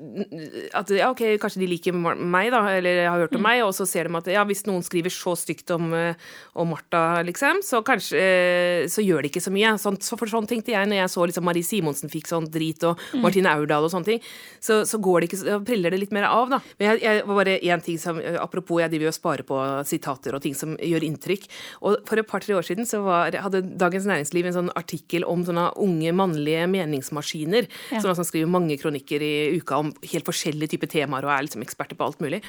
at 0.79 0.91
ja, 0.95 1.11
ok, 1.13 1.23
kanskje 1.43 1.63
de 1.63 1.69
liker 1.71 1.97
meg, 1.97 2.51
da, 2.55 2.63
eller 2.79 3.03
har 3.07 3.25
hørt 3.25 3.37
om 3.37 3.45
meg, 3.45 3.63
og 3.67 3.75
så 3.77 3.87
ser 3.89 4.09
de 4.09 4.19
at 4.19 4.31
ja, 4.33 4.45
hvis 4.49 4.65
noen 4.69 4.85
skriver 4.87 5.13
så 5.13 5.35
stygt 5.39 5.71
om, 5.75 5.91
eh, 5.97 6.19
om 6.59 6.71
Martha, 6.73 7.23
liksom, 7.27 7.61
så 7.67 7.83
kanskje 7.87 8.21
eh, 8.21 8.87
så 8.93 9.05
gjør 9.05 9.23
det 9.23 9.33
ikke 9.33 9.45
så 9.45 9.53
mye. 9.55 9.75
Sånn, 9.83 9.99
så 10.03 10.19
for 10.21 10.31
sånn 10.31 10.49
tenkte 10.49 10.75
jeg 10.75 10.89
når 10.89 11.03
jeg 11.03 11.13
så 11.15 11.27
liksom 11.29 11.47
Marie 11.49 11.67
Simonsen 11.67 12.13
fikk 12.13 12.31
sånn 12.31 12.49
drit, 12.53 12.85
og 12.89 13.01
Martine 13.23 13.53
Aurdal 13.53 13.89
og 13.89 13.93
sånne 13.93 14.15
ting, 14.15 14.25
så, 14.63 14.83
så 14.89 15.01
går 15.03 15.23
det 15.23 15.31
ikke, 15.31 15.41
så 15.43 15.61
priller 15.67 15.95
det 15.95 16.03
litt 16.05 16.15
mer 16.15 16.29
av, 16.31 16.53
da. 16.55 16.63
Men 16.79 16.93
jeg, 16.93 17.03
jeg 17.05 17.27
var 17.29 17.41
bare 17.43 17.59
én 17.61 17.85
ting 17.85 18.01
som 18.01 18.21
eh, 18.23 18.39
Apropos, 18.43 18.81
jeg 18.83 18.91
driver 18.91 19.13
og 19.13 19.15
sparer 19.15 19.47
på 19.47 19.59
sitater 19.87 20.35
og 20.35 20.43
ting 20.45 20.57
som 20.59 20.73
gjør 20.83 21.05
inntrykk. 21.07 21.45
Og 21.87 22.01
for 22.09 22.21
et 22.21 22.29
par-tre 22.29 22.57
år 22.59 22.67
siden 22.67 22.89
så 22.89 23.03
var, 23.05 23.37
hadde 23.45 23.63
Dagens 23.79 24.09
Næringsliv 24.09 24.49
en 24.49 24.57
sånn 24.57 24.73
artikkel 24.79 25.25
om 25.29 25.45
sånne 25.47 25.69
unge 25.81 26.11
mannlige 26.17 26.67
meningsmaskiner. 26.71 27.69
Sånne 27.93 28.17
som 28.19 28.27
skriver 28.27 28.51
mange 28.51 28.77
kronikker 28.81 29.02
i 29.11 29.59
uka 29.59 29.81
om 29.83 29.91
helt 30.13 30.29
forskjellige 30.29 30.75
typer 30.75 30.91
temaer 30.93 31.27
og 31.27 31.33
er 31.35 31.47
liksom 31.47 31.65
eksperter 31.65 31.99
på 31.99 32.07
alt 32.07 32.23
mulig. 32.23 32.43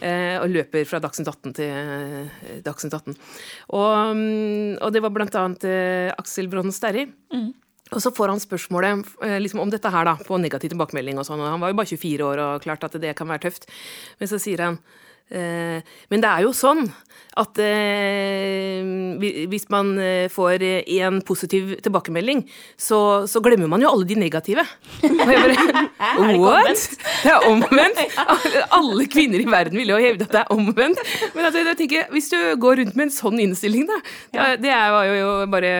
Eh, 0.00 0.36
og 0.40 0.50
løper 0.52 0.86
fra 0.88 1.00
Dagsnytt 1.02 1.28
18 1.28 1.56
til 1.58 1.72
eh, 1.72 2.60
Dagsnytt 2.64 2.96
18. 2.96 3.16
Og, 3.76 4.16
mm, 4.16 4.78
og 4.80 4.92
det 4.94 5.02
var 5.04 5.14
blant 5.14 5.38
annet 5.40 5.66
eh, 5.68 6.12
Aksel 6.16 6.50
Bronn 6.52 6.74
Sterri. 6.74 7.08
Og 7.88 8.02
så 8.04 8.12
får 8.12 8.28
han 8.28 8.40
spørsmålet 8.42 9.14
liksom, 9.40 9.62
om 9.62 9.70
dette 9.72 9.88
her, 9.88 10.04
da, 10.04 10.18
på 10.20 10.36
negativ 10.36 10.74
tilbakemelding 10.74 11.20
og 11.20 11.24
sånn. 11.24 11.40
og 11.40 11.54
Han 11.54 11.62
var 11.62 11.72
jo 11.72 11.78
bare 11.78 11.88
24 11.88 12.26
år 12.26 12.42
og 12.44 12.64
klart 12.64 12.84
at 12.84 12.98
det 13.00 13.14
kan 13.16 13.30
være 13.30 13.46
tøft. 13.46 13.64
Men 14.20 14.28
så 14.28 14.40
sier 14.42 14.60
han 14.60 14.76
Men 15.30 16.22
det 16.22 16.28
er 16.30 16.46
jo 16.46 16.54
sånn 16.56 16.86
at 17.38 17.58
eh, 17.62 19.46
hvis 19.50 19.68
man 19.70 19.92
eh, 20.02 20.26
får 20.32 20.62
én 20.64 21.20
positiv 21.26 21.76
tilbakemelding, 21.84 22.42
så, 22.80 23.28
så 23.30 23.42
glemmer 23.44 23.70
man 23.70 23.82
jo 23.84 23.92
alle 23.92 24.08
de 24.08 24.16
negative. 24.18 24.64
Og 25.06 25.32
jeg 25.32 25.42
bare 25.44 26.38
What? 26.38 26.82
Det 27.22 27.32
er 27.32 27.46
omvendt! 27.48 28.00
Alle 28.74 29.06
kvinner 29.10 29.42
i 29.42 29.46
verden 29.48 29.78
ville 29.78 29.94
jo 29.94 30.02
hevde 30.02 30.26
at 30.26 30.34
det 30.34 30.42
er 30.42 30.52
omvendt. 30.54 31.02
Men 31.36 31.48
altså, 31.48 31.62
jeg 31.62 31.78
tenker, 31.82 32.08
hvis 32.14 32.30
du 32.32 32.38
går 32.60 32.82
rundt 32.82 32.98
med 32.98 33.08
en 33.08 33.14
sånn 33.14 33.42
innstilling, 33.42 33.86
da 33.88 33.98
det, 34.34 34.48
det 34.64 34.72
er 34.74 34.96
jo, 35.18 35.30
bare 35.50 35.72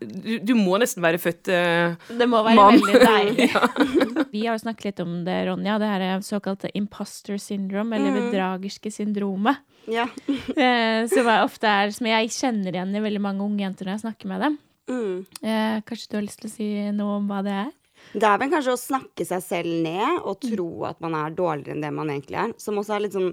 du, 0.00 0.32
du 0.46 0.54
må 0.58 0.80
nesten 0.82 1.04
være 1.04 1.20
født 1.22 1.52
mann. 1.52 2.18
Det 2.18 2.28
må 2.30 2.42
være 2.46 2.58
mann. 2.58 2.80
veldig 2.80 3.00
deilig. 3.02 3.48
Vi 4.34 4.44
har 4.46 4.56
jo 4.56 4.64
snakket 4.64 4.90
litt 4.90 5.04
om 5.04 5.14
det, 5.26 5.38
Ronja. 5.48 5.78
Det 5.82 5.90
her 5.90 6.06
er 6.08 6.26
såkalte 6.26 6.70
imposter 6.78 7.38
syndrome, 7.42 7.96
eller 7.98 8.18
bedragerske 8.46 8.90
syndromet. 8.92 9.56
ja. 9.86 10.06
Eh, 10.56 11.06
Som 11.10 11.26
jeg 11.26 11.44
ofte 11.44 11.66
er 11.68 11.90
Som 11.92 12.06
jeg 12.06 12.30
kjenner 12.30 12.72
igjen 12.72 12.94
i 12.96 13.00
veldig 13.02 13.20
mange 13.20 13.44
unge 13.44 13.62
jenter 13.64 13.86
når 13.86 13.92
jeg 13.96 14.04
snakker 14.06 14.30
med 14.30 14.40
dem. 14.40 14.58
Mm. 14.88 15.26
Eh, 15.42 15.80
Kanskje 15.86 16.10
du 16.10 16.16
har 16.16 16.24
lyst 16.26 16.40
til 16.40 16.50
å 16.50 16.54
si 16.54 16.68
noe 16.94 17.18
om 17.20 17.26
hva 17.28 17.42
det 17.44 17.52
er? 17.66 17.72
Det 18.12 18.22
er 18.28 18.38
vel 18.38 18.50
kanskje 18.52 18.74
å 18.76 18.78
snakke 18.78 19.24
seg 19.26 19.42
selv 19.42 19.72
ned 19.82 20.20
og 20.22 20.38
tro 20.40 20.84
at 20.86 21.00
man 21.02 21.14
er 21.18 21.34
dårligere 21.34 21.74
enn 21.74 21.82
det 21.82 21.90
man 21.92 22.10
egentlig 22.12 22.38
er. 22.38 22.52
Som 22.60 22.78
også 22.78 22.94
er 22.96 23.02
litt 23.06 23.16
sånn 23.16 23.32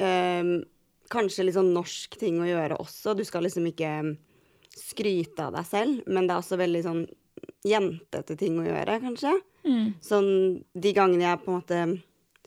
øh, 0.00 0.50
Kanskje 1.10 1.42
litt 1.48 1.56
sånn 1.56 1.72
norsk 1.74 2.14
ting 2.20 2.36
å 2.38 2.46
gjøre 2.46 2.76
også. 2.78 3.16
Du 3.18 3.24
skal 3.26 3.42
liksom 3.42 3.64
ikke 3.66 3.90
skryte 4.78 5.48
av 5.48 5.56
deg 5.56 5.66
selv, 5.66 6.04
men 6.06 6.28
det 6.28 6.36
er 6.36 6.38
også 6.44 6.58
veldig 6.60 6.82
sånn 6.86 7.00
jentete 7.66 8.36
ting 8.38 8.60
å 8.62 8.66
gjøre, 8.68 9.00
kanskje. 9.02 9.32
Sånn 10.06 10.28
de 10.78 10.92
gangene 10.94 11.26
jeg 11.26 11.40
på 11.42 11.50
en 11.50 11.56
måte 11.58 11.80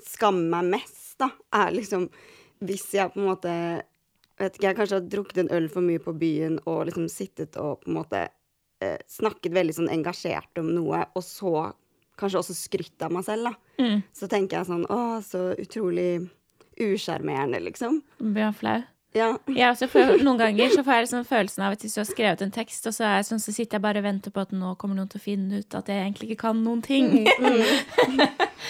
skammer 0.07 0.63
meg 0.63 0.77
mest, 0.77 1.02
da, 1.23 1.31
er 1.63 1.73
liksom 1.75 2.07
hvis 2.63 2.85
jeg 2.95 3.11
på 3.13 3.19
en 3.19 3.27
måte 3.27 3.53
vet 4.39 4.55
ikke, 4.55 4.69
jeg 4.69 4.77
kanskje 4.77 4.97
har 4.99 5.09
drukket 5.11 5.41
en 5.43 5.51
øl 5.55 5.67
for 5.71 5.85
mye 5.85 6.01
på 6.03 6.13
byen 6.17 6.59
og 6.69 6.85
liksom 6.89 7.09
sittet 7.11 7.57
og 7.59 7.83
på 7.83 7.91
en 7.91 7.97
måte 7.99 8.21
eh, 8.83 8.99
snakket 9.11 9.55
veldig 9.55 9.75
sånn 9.77 9.91
engasjert 9.93 10.61
om 10.61 10.71
noe, 10.73 11.03
og 11.13 11.25
så 11.25 11.71
kanskje 12.19 12.41
også 12.43 12.55
skrytt 12.57 13.03
av 13.05 13.13
meg 13.15 13.25
selv, 13.27 13.49
da. 13.49 13.53
Så 14.15 14.29
tenker 14.31 14.59
jeg 14.59 14.69
sånn 14.69 14.85
Å, 14.93 15.19
så 15.25 15.51
utrolig 15.59 16.27
usjarmerende, 16.81 17.61
liksom. 17.63 18.01
Blir 18.21 18.49
han 18.49 18.57
flau? 18.57 18.79
Ja. 19.13 19.29
ja 19.53 19.71
får, 19.77 20.17
noen 20.25 20.39
ganger 20.39 20.71
så 20.73 20.81
får 20.81 20.95
jeg 20.95 21.05
liksom 21.05 21.25
følelsen 21.29 21.65
av 21.65 21.75
at 21.75 21.83
hvis 21.85 21.93
du 21.93 22.01
har 22.01 22.07
skrevet 22.09 22.41
en 22.41 22.53
tekst, 22.53 22.87
og 22.89 22.95
så, 22.95 23.05
er 23.05 23.19
jeg 23.19 23.27
sånn, 23.29 23.43
så 23.43 23.53
sitter 23.53 23.77
jeg 23.77 23.85
bare 23.85 24.01
og 24.01 24.07
venter 24.07 24.33
på 24.33 24.41
at 24.41 24.55
nå 24.57 24.73
kommer 24.81 24.97
noen 24.97 25.11
til 25.11 25.21
å 25.21 25.25
finne 25.25 25.61
ut 25.61 25.77
at 25.77 25.91
jeg 25.91 26.01
egentlig 26.01 26.31
ikke 26.31 26.47
kan 26.47 26.63
noen 26.65 26.81
ting. 26.85 27.13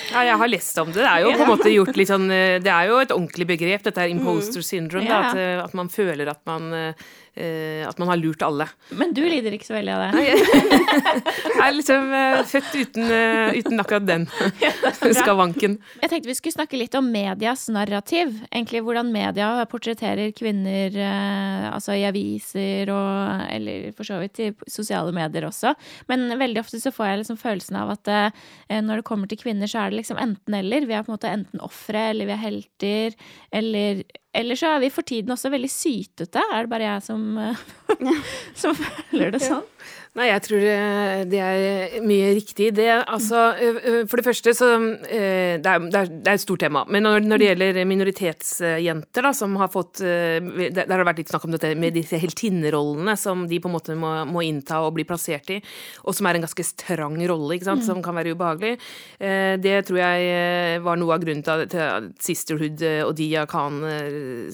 Ja, 0.10 0.24
jeg 0.26 0.38
har 0.42 0.50
lest 0.50 0.78
om 0.82 0.90
det. 0.90 1.02
Det 1.04 1.10
er 1.10 1.22
jo 1.22 1.34
på 1.38 1.46
en 1.46 1.52
måte 1.52 1.70
gjort 1.70 1.98
litt 2.00 2.10
sånn 2.10 2.26
eh, 2.34 2.56
Det 2.64 2.72
er 2.74 2.88
jo 2.90 2.96
et 3.04 3.12
ordentlig 3.14 3.46
begrep, 3.54 3.84
dette 3.86 4.02
er 4.02 4.10
imposter 4.10 4.66
syndrome. 4.66 5.06
Da, 5.06 5.20
at, 5.30 5.38
eh, 5.38 5.60
at 5.62 5.76
man 5.78 5.92
føler 5.94 6.32
at 6.32 6.42
man, 6.50 6.72
eh, 6.74 7.12
at 7.34 7.98
man 7.98 8.12
har 8.12 8.20
lurt 8.22 8.44
alle. 8.46 8.68
Men 8.94 9.14
du 9.16 9.24
lider 9.26 9.56
ikke 9.56 9.66
så 9.66 9.74
veldig 9.78 9.94
av 9.96 10.04
det. 10.04 10.24
Jeg 11.54 11.62
er 11.66 11.76
liksom 11.76 12.14
eh, 12.18 12.40
født 12.50 12.76
uten, 12.76 13.12
eh, 13.14 13.58
uten 13.60 13.82
akkurat 13.82 14.06
den 14.08 14.26
skavanken. 15.20 15.78
Jeg 16.02 16.12
tenkte 16.12 16.30
vi 16.30 16.36
skulle 16.38 16.56
snakke 16.58 16.80
litt 16.80 16.96
om 17.00 17.10
medias 17.14 17.66
narrativ. 17.74 18.36
Egentlig 18.50 18.84
hvordan 18.86 19.12
media 19.14 19.50
portretterer 19.72 20.34
kvinner 20.36 20.94
eh, 20.94 21.68
altså 21.70 21.98
i 21.98 22.06
aviser 22.08 22.92
og 22.94 23.44
Eller 23.54 23.92
for 23.98 24.08
så 24.08 24.20
vidt 24.22 24.42
i 24.44 24.50
sosiale 24.70 25.14
medier 25.16 25.48
også. 25.48 25.74
Men 26.12 26.28
veldig 26.40 26.64
ofte 26.64 26.82
så 26.82 26.94
får 26.94 27.10
jeg 27.10 27.22
liksom 27.24 27.40
følelsen 27.42 27.80
av 27.80 27.94
at 27.96 28.12
eh, 28.14 28.82
når 28.84 29.02
det 29.02 29.08
kommer 29.08 29.32
til 29.32 29.42
kvinner, 29.42 29.70
så 29.70 29.84
er 29.84 29.94
det 29.94 30.02
liksom 30.02 30.20
enten-eller. 30.22 30.88
Vi 30.90 30.98
er 30.98 31.06
på 31.06 31.14
en 31.14 31.18
måte 31.18 31.32
enten 31.32 31.64
ofre, 31.64 32.10
eller 32.12 32.30
vi 32.30 32.36
er 32.36 32.44
helter, 32.44 33.18
eller 33.54 34.04
eller 34.34 34.58
så 34.58 34.74
er 34.76 34.82
vi 34.82 34.90
for 34.94 35.06
tiden 35.06 35.34
også 35.36 35.52
veldig 35.54 35.70
sytete. 35.70 36.42
Er 36.54 36.66
det 36.66 36.72
bare 36.72 36.88
jeg 36.88 37.06
som, 37.06 37.26
eh, 37.38 37.66
som 38.62 38.78
føler 38.78 39.36
det 39.36 39.44
sånn? 39.46 39.66
Nei, 40.14 40.28
jeg 40.30 40.42
tror 40.46 40.62
eh, 40.70 41.22
det 41.26 41.40
er 41.42 41.94
mye 42.06 42.28
riktig 42.38 42.68
i 42.70 42.74
det. 42.78 42.90
Altså, 43.10 43.40
ø, 43.58 43.94
for 44.06 44.22
det 44.22 44.26
første 44.28 44.52
så 44.54 44.68
eh, 45.10 45.56
Det 45.58 45.72
er, 45.72 45.88
det 46.22 46.36
et 46.36 46.44
stort 46.44 46.62
tema. 46.62 46.84
Men 46.86 47.02
når, 47.08 47.24
når 47.26 47.42
det 47.42 47.48
gjelder 47.48 47.80
minoritetsjenter, 47.90 49.26
da, 49.26 49.32
som 49.34 49.56
har 49.58 49.72
fått 49.74 50.04
eh, 50.06 50.38
Der 50.70 50.86
har 50.86 51.02
det 51.02 51.08
vært 51.10 51.24
litt 51.24 51.34
snakk 51.34 51.48
om 51.50 51.56
dette 51.56 51.72
med 51.82 51.98
disse 51.98 52.20
heltinnerollene 52.22 53.16
som 53.18 53.48
de 53.50 53.58
på 53.64 53.72
en 53.72 53.76
måte 53.80 53.98
må, 53.98 54.12
må 54.30 54.46
innta 54.46 54.84
og 54.86 54.94
bli 55.00 55.08
plassert 55.10 55.50
i, 55.56 55.58
og 56.06 56.14
som 56.14 56.30
er 56.30 56.38
en 56.38 56.46
ganske 56.46 56.68
trang 56.86 57.18
rolle, 57.34 57.58
ikke 57.58 57.72
sant, 57.72 57.86
som 57.90 58.06
kan 58.06 58.14
være 58.20 58.36
ubehagelig. 58.38 58.76
Eh, 59.18 59.56
Det 59.66 59.80
tror 59.90 59.98
jeg 60.04 60.30
eh, 60.30 60.78
var 60.86 61.02
noe 61.02 61.18
av 61.18 61.26
grunnen 61.26 61.42
til 61.42 61.66
at- 61.66 62.14
Sisterhood 62.22 62.86
eh, 62.86 63.02
og 63.08 63.16
Dia 63.18 63.48
Khan 63.50 63.82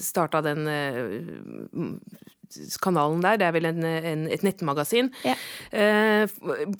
starta 0.00 0.40
den 0.48 0.64
eh, 0.72 2.29
kanalen 2.82 3.22
der. 3.24 3.38
Det 3.40 3.46
er 3.46 3.54
vel 3.56 3.68
en, 3.70 3.84
en, 3.84 4.26
et 4.32 4.44
nettmagasin. 4.46 5.10
Ja. 5.26 5.36
Eh, 5.70 6.24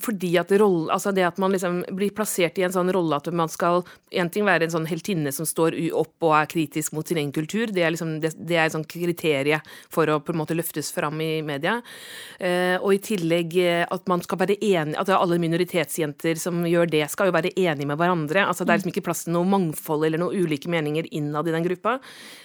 fordi 0.03 0.33
at 0.41 0.53
rolle, 0.61 0.91
altså 0.93 1.13
det 1.15 1.27
at 1.29 1.41
man 1.43 1.55
liksom 1.55 1.83
blir 1.97 2.15
plassert 2.17 2.59
i 2.59 2.67
en 2.67 2.75
sånn 2.75 2.91
rolle 2.95 3.19
at 3.21 3.31
man 3.35 3.51
skal 3.53 3.85
en 4.11 4.31
ting 4.33 4.47
være 4.47 4.67
en 4.67 4.75
sånn 4.75 4.89
heltinne 4.91 5.33
som 5.35 5.49
står 5.49 5.77
opp 5.97 6.27
og 6.27 6.35
er 6.37 6.51
kritisk 6.51 6.95
mot 6.97 7.07
sin 7.07 7.21
egen 7.21 7.33
kultur, 7.35 7.71
det 7.75 7.85
er 7.87 7.95
liksom 7.95 8.17
det, 8.23 8.33
det 8.37 8.59
er 8.59 8.67
et 8.67 8.75
sånt 8.75 8.91
kriterie 8.91 9.61
for 9.93 10.11
å 10.11 10.19
på 10.25 10.35
en 10.35 10.41
måte 10.41 10.57
løftes 10.59 10.91
fram 10.95 11.21
i 11.23 11.33
media. 11.47 11.79
Eh, 12.39 12.77
og 12.81 12.95
i 12.97 13.03
tillegg 13.11 13.57
eh, 13.63 13.85
at 13.87 14.07
man 14.11 14.23
skal 14.25 14.39
være 14.41 14.57
enig 14.65 14.97
At 14.99 15.11
alle 15.13 15.37
minoritetsjenter 15.41 16.39
som 16.41 16.63
gjør 16.67 16.89
det, 16.91 17.05
skal 17.13 17.29
jo 17.29 17.35
være 17.37 17.53
enige 17.55 17.89
med 17.89 17.99
hverandre. 18.01 18.45
Altså 18.47 18.65
Det 18.65 18.73
er 18.73 18.81
liksom 18.81 18.95
ikke 18.95 19.07
plass 19.07 19.25
til 19.27 19.35
noe 19.37 19.49
mangfold 19.49 20.07
eller 20.07 20.21
noen 20.21 20.45
ulike 20.45 20.71
meninger 20.71 21.09
innad 21.17 21.49
i 21.49 21.55
den 21.55 21.67
gruppa. 21.67 21.99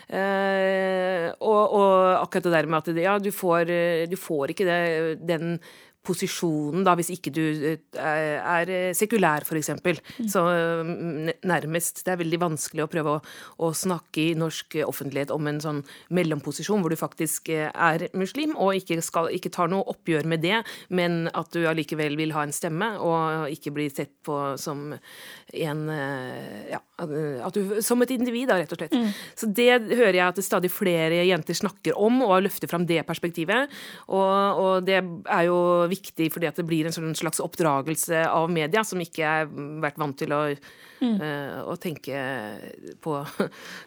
Eh, 0.05 1.31
og, 1.41 1.73
og 1.73 2.21
akkurat 2.21 2.45
det 2.45 2.53
der 2.53 2.69
med 2.69 2.83
at 2.83 3.01
ja, 3.01 3.17
du 3.17 3.31
får, 3.33 3.73
eh, 3.73 4.05
du 4.09 4.15
får 4.19 4.53
ikke 4.53 4.67
det, 4.67 4.79
den 5.25 5.57
posisjonen, 6.05 6.83
da, 6.85 6.93
hvis 6.93 7.09
ikke 7.15 7.31
du 7.33 7.41
eh, 7.41 7.79
er 8.37 8.71
sekulær, 8.93 9.41
f.eks. 9.41 9.71
Mm. 9.81 10.27
Så 10.29 10.43
mm, 10.85 11.31
nærmest 11.49 12.03
Det 12.05 12.13
er 12.13 12.19
veldig 12.19 12.39
vanskelig 12.43 12.83
å 12.83 12.89
prøve 12.91 13.15
å, 13.15 13.23
å, 13.65 13.71
snakke 13.73 14.27
i 14.27 14.35
norsk 14.37 14.77
offentlighet 14.85 15.33
om 15.33 15.49
en 15.49 15.61
sånn 15.63 15.81
mellomposisjon 16.13 16.85
hvor 16.85 16.93
du 16.93 16.99
faktisk 16.99 17.49
er 17.55 18.05
muslim, 18.13 18.53
og 18.53 18.77
ikke, 18.77 18.99
skal, 19.01 19.31
ikke 19.33 19.49
tar 19.55 19.73
noe 19.73 19.87
oppgjør 19.95 20.29
med 20.29 20.45
det, 20.45 20.61
men 20.93 21.25
at 21.33 21.49
du 21.57 21.65
allikevel 21.65 22.19
vil 22.21 22.35
ha 22.37 22.45
en 22.45 22.53
stemme, 22.53 22.91
og 23.01 23.49
ikke 23.49 23.73
blir 23.73 23.89
sett 23.89 24.13
på 24.25 24.37
som 24.61 24.91
en 24.93 25.83
Ja, 26.69 26.79
at 26.95 27.57
du, 27.57 27.75
som 27.83 28.01
et 28.05 28.15
individ, 28.15 28.47
da, 28.49 28.59
rett 28.61 28.71
og 28.71 28.79
slett. 28.79 28.95
Mm. 28.95 29.09
Så 29.35 29.49
det 29.51 29.71
hører 29.91 30.15
jeg 30.15 30.25
at 30.29 30.43
stadig 30.45 30.71
flere 30.71 31.25
jenter 31.27 31.57
snakker 31.57 31.97
om, 31.99 32.21
og 32.23 32.45
løfter 32.45 32.71
fram 32.71 32.87
det 32.87 33.01
perspektivet. 33.07 33.73
Og, 34.07 34.61
og 34.63 34.87
det 34.87 35.01
er 35.01 35.47
jo 35.49 35.59
viktig 35.91 36.05
viktig 36.05 36.31
fordi 36.33 36.49
at 36.49 36.59
det 36.59 36.67
blir 36.67 36.85
en 36.87 36.95
sånn 36.95 37.15
slags 37.15 37.41
oppdragelse 37.43 38.25
av 38.29 38.49
media 38.51 38.83
som 38.83 39.01
ikke 39.01 39.25
har 39.25 39.49
vært 39.83 40.01
vant 40.01 40.17
til 40.17 40.35
å 40.35 40.43
Mm. 40.95 41.17
Uh, 41.19 41.57
å 41.67 41.73
tenke 41.75 42.15
på 43.03 43.17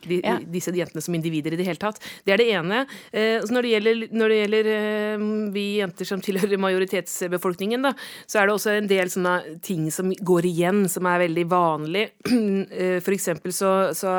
de, 0.05 0.19
ja. 0.21 0.35
disse 0.45 0.75
jentene 0.77 1.01
som 1.01 1.15
individer 1.17 1.55
i 1.55 1.59
det 1.59 1.65
hele 1.65 1.81
tatt. 1.81 1.97
Det 2.27 2.35
er 2.35 2.41
det 2.43 2.49
ene. 2.53 2.83
Uh, 3.15 3.41
når 3.49 3.65
det 3.65 3.71
gjelder, 3.73 4.03
når 4.13 4.33
det 4.33 4.39
gjelder 4.39 4.69
uh, 4.69 5.25
vi 5.55 5.65
jenter 5.79 6.11
som 6.11 6.21
tilhører 6.21 6.61
majoritetsbefolkningen, 6.61 7.89
da, 7.89 7.95
så 8.29 8.43
er 8.43 8.49
det 8.49 8.57
også 8.59 8.75
en 8.75 8.91
del 8.93 9.13
sånne 9.13 9.35
ting 9.65 9.89
som 9.95 10.13
går 10.13 10.51
igjen, 10.51 10.85
som 10.93 11.09
er 11.09 11.25
veldig 11.25 11.47
vanlig. 11.49 12.05
For 13.05 13.17
eksempel 13.17 13.55
så, 13.55 13.73
så 13.97 14.13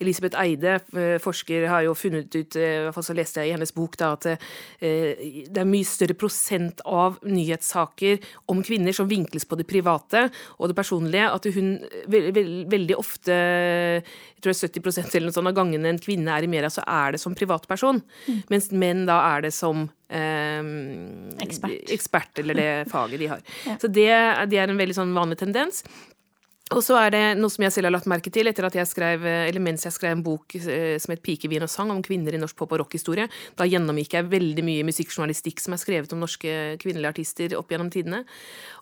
Elisabeth 0.00 0.38
Eide, 0.40 0.78
forsker, 1.22 1.68
har 1.70 1.84
jo 1.86 1.96
funnet 1.98 2.32
ut, 2.34 2.56
i 2.56 2.68
hvert 2.86 2.96
fall 2.96 3.06
så 3.06 3.16
leste 3.16 3.42
jeg 3.42 3.52
i 3.52 3.56
hennes 3.56 3.74
bok, 3.76 3.98
da, 4.00 4.12
at 4.16 4.28
det 4.80 5.60
er 5.60 5.68
mye 5.68 5.86
større 5.86 6.16
prosent 6.18 6.82
av 6.88 7.18
nyhetssaker 7.26 8.20
om 8.52 8.62
kvinner 8.66 8.94
som 8.96 9.08
vinkles 9.10 9.46
på 9.48 9.58
det 9.60 9.66
private 9.70 10.26
og 10.58 10.70
det 10.70 10.78
personlige, 10.78 11.28
at 11.30 11.48
hun 11.54 11.72
veldig 12.10 12.98
ofte 12.98 13.36
jeg 14.40 14.46
tror 14.46 14.56
70% 14.56 15.16
eller 15.16 15.28
noe 15.28 15.36
sånt 15.36 15.50
av 15.50 15.56
gangene 15.56 15.90
en 15.92 16.00
kvinne 16.00 16.32
er 16.32 16.46
i 16.46 16.50
media, 16.50 16.70
så 16.72 16.84
er 16.88 17.12
det 17.12 17.20
som 17.20 17.34
privatperson. 17.36 18.00
Mm. 18.26 18.38
Mens 18.52 18.70
menn 18.72 19.02
da 19.08 19.18
er 19.34 19.44
det 19.44 19.52
som 19.52 19.84
eh, 20.08 20.70
ekspert. 21.44 21.92
ekspert. 21.92 22.40
eller 22.40 22.56
det 22.56 22.70
faget 22.92 23.20
de 23.20 23.28
har. 23.34 23.44
ja. 23.66 23.76
Så 23.80 23.90
det, 23.92 24.08
det, 24.48 24.62
er 24.62 24.72
en 24.72 24.80
veldig 24.80 24.96
sånn 24.96 25.12
vanlig 25.16 25.40
tendens. 25.42 25.84
Og 26.70 26.84
så 26.86 26.94
er 27.00 27.10
det 27.10 27.20
noe 27.34 27.50
som 27.50 27.64
jeg 27.64 27.74
selv 27.74 27.88
har 27.88 27.94
lagt 27.96 28.06
merke 28.06 28.30
til 28.30 28.46
etter 28.46 28.62
at 28.68 28.76
jeg 28.78 28.86
skrev, 28.86 29.24
eller 29.26 29.62
mens 29.62 29.82
jeg 29.82 29.94
skrev 29.94 30.12
en 30.14 30.22
bok 30.22 30.54
eh, 30.54 31.00
som 31.02 31.10
het 31.10 31.22
'Pikevin 31.22 31.66
og 31.66 31.70
sang' 31.72 31.90
om 31.90 32.02
kvinner 32.02 32.30
i 32.30 32.38
norsk 32.38 32.54
pop- 32.54 32.70
og 32.70 32.84
rockhistorie. 32.84 33.26
Da 33.58 33.66
gjennomgikk 33.66 34.14
jeg 34.14 34.30
veldig 34.30 34.62
mye 34.62 34.86
musikkjournalistikk 34.86 35.58
som 35.58 35.74
er 35.74 35.82
skrevet 35.82 36.12
om 36.14 36.20
norske 36.22 36.78
kvinnelige 36.78 37.10
artister 37.10 37.56
opp 37.58 37.74
gjennom 37.74 37.90
tidene. 37.90 38.22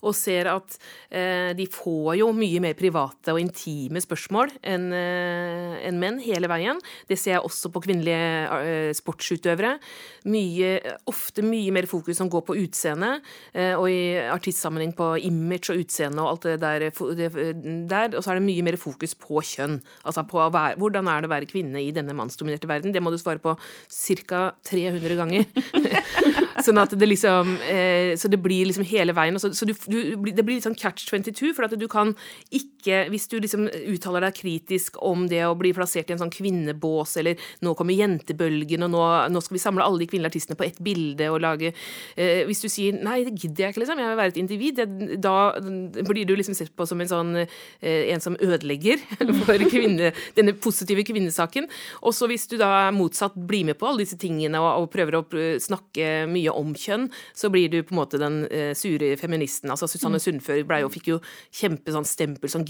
Og 0.05 0.12
ser 0.12 0.53
at 0.53 0.76
eh, 1.09 1.55
de 1.57 1.64
får 1.64 2.18
jo 2.20 2.28
mye 2.36 2.61
mer 2.61 2.74
private 2.76 3.32
og 3.32 3.41
intime 3.41 4.05
spørsmål 4.05 4.53
enn 4.62 4.93
eh, 4.93 5.89
en 5.89 5.99
menn 5.99 6.20
hele 6.20 6.47
veien. 6.47 6.76
Det 7.09 7.16
ser 7.16 7.39
jeg 7.39 7.47
også 7.49 7.72
på 7.72 7.80
kvinnelige 7.89 8.53
eh, 8.53 8.93
sportsutøvere. 8.93 9.78
Mye, 10.28 10.76
ofte 11.09 11.41
mye 11.41 11.72
mer 11.72 11.89
fokus 11.89 12.20
som 12.20 12.28
går 12.28 12.45
på 12.45 12.59
utseende, 12.66 13.22
eh, 13.55 13.72
og 13.72 13.89
i 13.89 14.20
artistsammenheng 14.28 14.93
på 14.93 15.16
image 15.24 15.72
og 15.72 15.80
utseende 15.80 16.20
og 16.20 16.34
alt 16.34 16.43
det 16.53 16.61
der. 16.61 16.91
Det, 17.16 17.32
der, 17.91 18.16
og 18.16 18.24
så 18.24 18.33
er 18.33 18.41
det 18.41 18.47
mye 18.49 18.64
mer 18.66 18.79
fokus 18.81 19.14
på 19.18 19.43
kjønn. 19.53 19.79
Altså 20.05 20.24
på 20.29 20.41
være, 20.41 20.79
hvordan 20.81 21.11
er 21.11 21.22
det 21.22 21.31
å 21.31 21.35
være 21.35 21.51
kvinne 21.51 21.83
i 21.83 21.95
denne 21.95 22.16
mannsdominerte 22.16 22.70
verden? 22.70 22.95
Det 22.95 23.03
må 23.05 23.12
du 23.14 23.18
svare 23.20 23.43
på 23.43 23.55
ca. 23.59 24.43
300 24.68 25.18
ganger. 25.18 25.47
sånn 26.64 26.81
at 26.81 26.95
det 26.99 27.09
liksom 27.09 27.55
eh, 27.68 28.14
Så 28.18 28.31
det 28.31 28.41
blir 28.43 28.68
liksom 28.68 28.87
hele 28.89 29.14
veien. 29.16 29.39
Så, 29.41 29.53
så 29.57 29.66
du, 29.68 29.74
du, 29.87 29.99
det 30.26 30.45
blir 30.45 30.59
litt 30.59 30.66
sånn 30.66 30.79
catch 30.79 31.09
22, 31.09 31.53
for 31.57 31.66
at 31.66 31.76
du 31.79 31.87
kan 31.91 32.14
ikke 32.55 33.05
Hvis 33.12 33.29
du 33.31 33.39
liksom 33.41 33.66
uttaler 33.68 34.26
deg 34.26 34.37
kritisk 34.39 34.99
om 35.05 35.26
det 35.31 35.43
å 35.47 35.57
bli 35.59 35.74
plassert 35.76 36.11
i 36.11 36.16
en 36.16 36.22
sånn 36.22 36.33
kvinnebås, 36.33 37.16
eller 37.20 37.41
nå 37.64 37.74
kommer 37.79 37.97
jentebølgen, 37.97 38.87
og 38.87 38.93
nå, 38.95 39.05
nå 39.33 39.43
skal 39.45 39.59
vi 39.59 39.62
samle 39.62 39.85
alle 39.85 40.03
de 40.03 40.09
kvinnelige 40.11 40.35
artistene 40.35 40.59
på 40.59 40.66
ett 40.66 40.81
bilde 40.85 41.29
og 41.33 41.43
lage 41.45 41.72
eh, 41.72 42.45
Hvis 42.49 42.64
du 42.64 42.68
sier 42.72 42.97
nei, 42.97 43.20
det 43.26 43.37
gidder 43.37 43.66
jeg 43.66 43.74
ikke, 43.74 43.85
liksom, 43.85 44.03
jeg 44.03 44.12
vil 44.12 44.20
være 44.20 44.35
et 44.35 44.41
individ, 44.43 44.81
det, 44.81 45.18
da 45.22 45.37
blir 46.09 46.29
du 46.29 46.35
liksom 46.39 46.57
sett 46.57 46.72
på 46.76 46.87
som 46.89 47.01
en 47.03 47.11
sånn 47.11 47.33
en 47.81 48.23
som 48.23 48.37
ødelegger 48.41 49.01
for 49.45 49.64
kvinne, 49.71 50.12
denne 50.37 50.55
positive 50.59 51.05
kvinnesaken. 51.07 51.69
Og 52.03 52.14
så 52.16 52.29
hvis 52.31 52.49
du 52.51 52.57
da 52.61 52.89
motsatt 52.95 53.37
blir 53.49 53.66
med 53.69 53.79
på 53.79 53.89
alle 53.89 54.05
disse 54.05 54.19
tingene 54.21 54.61
og, 54.62 54.85
og, 54.85 54.91
prøver 54.93 55.19
å 55.19 55.25
snakke 55.62 56.27
mye 56.31 56.55
om 56.55 56.73
kjønn, 56.79 57.09
så 57.37 57.51
blir 57.53 57.71
du 57.73 57.81
på 57.83 57.95
en 57.95 58.01
måte 58.01 58.21
den 58.21 58.41
uh, 58.49 58.73
sure 58.79 59.14
feministen. 59.21 59.71
Altså 59.73 59.89
Susanne 59.91 60.21
mm. 60.21 60.25
Sundfør 60.25 60.64
ble 60.69 60.83
jo, 60.85 60.93
fikk 60.93 61.12
jo 61.12 61.21
kjempe 61.55 61.95
sånn 61.95 62.09
stempel, 62.09 62.51
sånn 62.53 62.66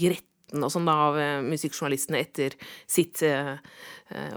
gretten 0.49 0.65
og 0.65 0.71
sånn 0.73 0.87
da, 0.87 0.95
av 1.09 1.17
uh, 1.17 1.41
musikkjournalistene 1.45 2.19
etter 2.19 2.55
sitt 2.89 3.21
uh, 3.23 3.57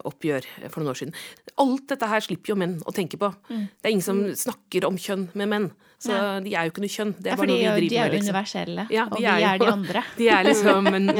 oppgjør 0.05 0.45
for 0.69 0.83
noen 0.83 0.93
år 0.93 1.01
siden. 1.01 1.15
Alt 1.57 1.89
dette 1.89 2.09
her 2.09 2.21
slipper 2.21 2.53
jo 2.53 2.59
menn 2.61 2.81
å 2.85 2.93
tenke 2.93 3.17
på. 3.17 3.33
Mm. 3.49 3.65
Det 3.81 3.89
er 3.89 3.95
ingen 3.97 4.05
som 4.05 4.21
snakker 4.37 4.87
om 4.89 4.99
kjønn 5.01 5.31
med 5.35 5.49
menn. 5.49 5.71
Så 6.03 6.13
ja. 6.13 6.41
de 6.43 6.55
er 6.55 6.67
jo 6.67 6.73
ikke 6.73 6.83
noe 6.83 6.93
kjønn. 6.93 7.15
Det 7.19 7.31
er 7.31 7.37
ja, 7.37 7.39
bare 7.39 7.49
noe 7.49 7.59
vi 7.59 7.65
driver 7.65 7.81
med. 7.81 7.89
De 7.89 7.97
er 7.97 8.07
jo 8.07 8.13
liksom. 8.13 8.29
universelle, 8.29 8.87
ja, 8.91 9.07
og 9.07 9.21
vi 9.21 9.29
er, 9.31 9.45
er, 9.53 9.61
de 9.63 9.69
andre. 9.77 10.05
De 10.19 10.29
er 10.35 10.49
liksom 10.49 10.91
en, 10.91 11.13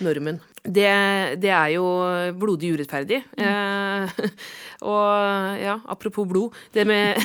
normen. 0.00 0.40
Det, 0.60 1.40
det, 1.40 1.48
er 1.48 1.70
jo 1.72 1.84
blodig 2.36 2.74
urettferdig. 2.74 3.22
Mm. 3.38 3.44
Eh, 3.48 4.26
og 4.90 5.60
ja, 5.60 5.78
apropos 5.92 6.26
blod 6.28 6.56
Det 6.72 6.84
med, 6.88 7.16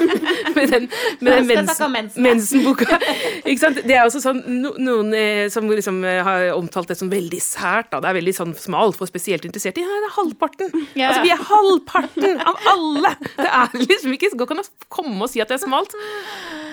med 0.56 0.70
den, 0.70 0.86
med 1.18 1.48
den 1.50 1.66
mens, 1.90 2.16
mensenboka. 2.16 2.98
Ikke 3.42 3.58
sant? 3.58 3.82
Det 3.82 3.96
er 3.96 4.06
også 4.06 4.22
sånn 4.22 4.44
no, 4.60 4.76
noen 4.78 5.10
eh, 5.18 5.46
som 5.50 5.66
liksom 5.70 6.00
eh, 6.06 6.22
har 6.22 6.52
omtalt 6.54 6.92
det 6.92 6.98
som 7.00 7.10
veldig 7.10 7.42
sært. 7.42 7.90
Da. 7.90 7.98
Det 8.04 8.12
er 8.12 8.18
veldig 8.20 8.36
sånn 8.38 8.54
smalt 8.58 8.98
for 9.00 9.10
spesielt 9.10 9.46
interesserte. 9.48 9.82
Ja, 9.82 9.90
det 9.90 10.10
er 10.12 10.16
halvparten! 10.20 10.70
Yeah. 10.94 11.10
Altså, 11.10 11.26
vi 11.26 11.34
er 11.34 11.44
halvparten 11.50 12.42
av 12.46 12.70
alle! 12.76 13.14
Det 13.34 13.50
er 13.50 13.78
liksom 13.82 14.14
ikke 14.14 14.32
Går 14.34 14.48
ikke 14.48 14.54
an 14.56 14.64
å 14.64 14.86
komme 14.90 15.26
og 15.26 15.30
si 15.30 15.42
at 15.42 15.50
det 15.50 15.58
er 15.58 15.62
smalt. 15.66 15.92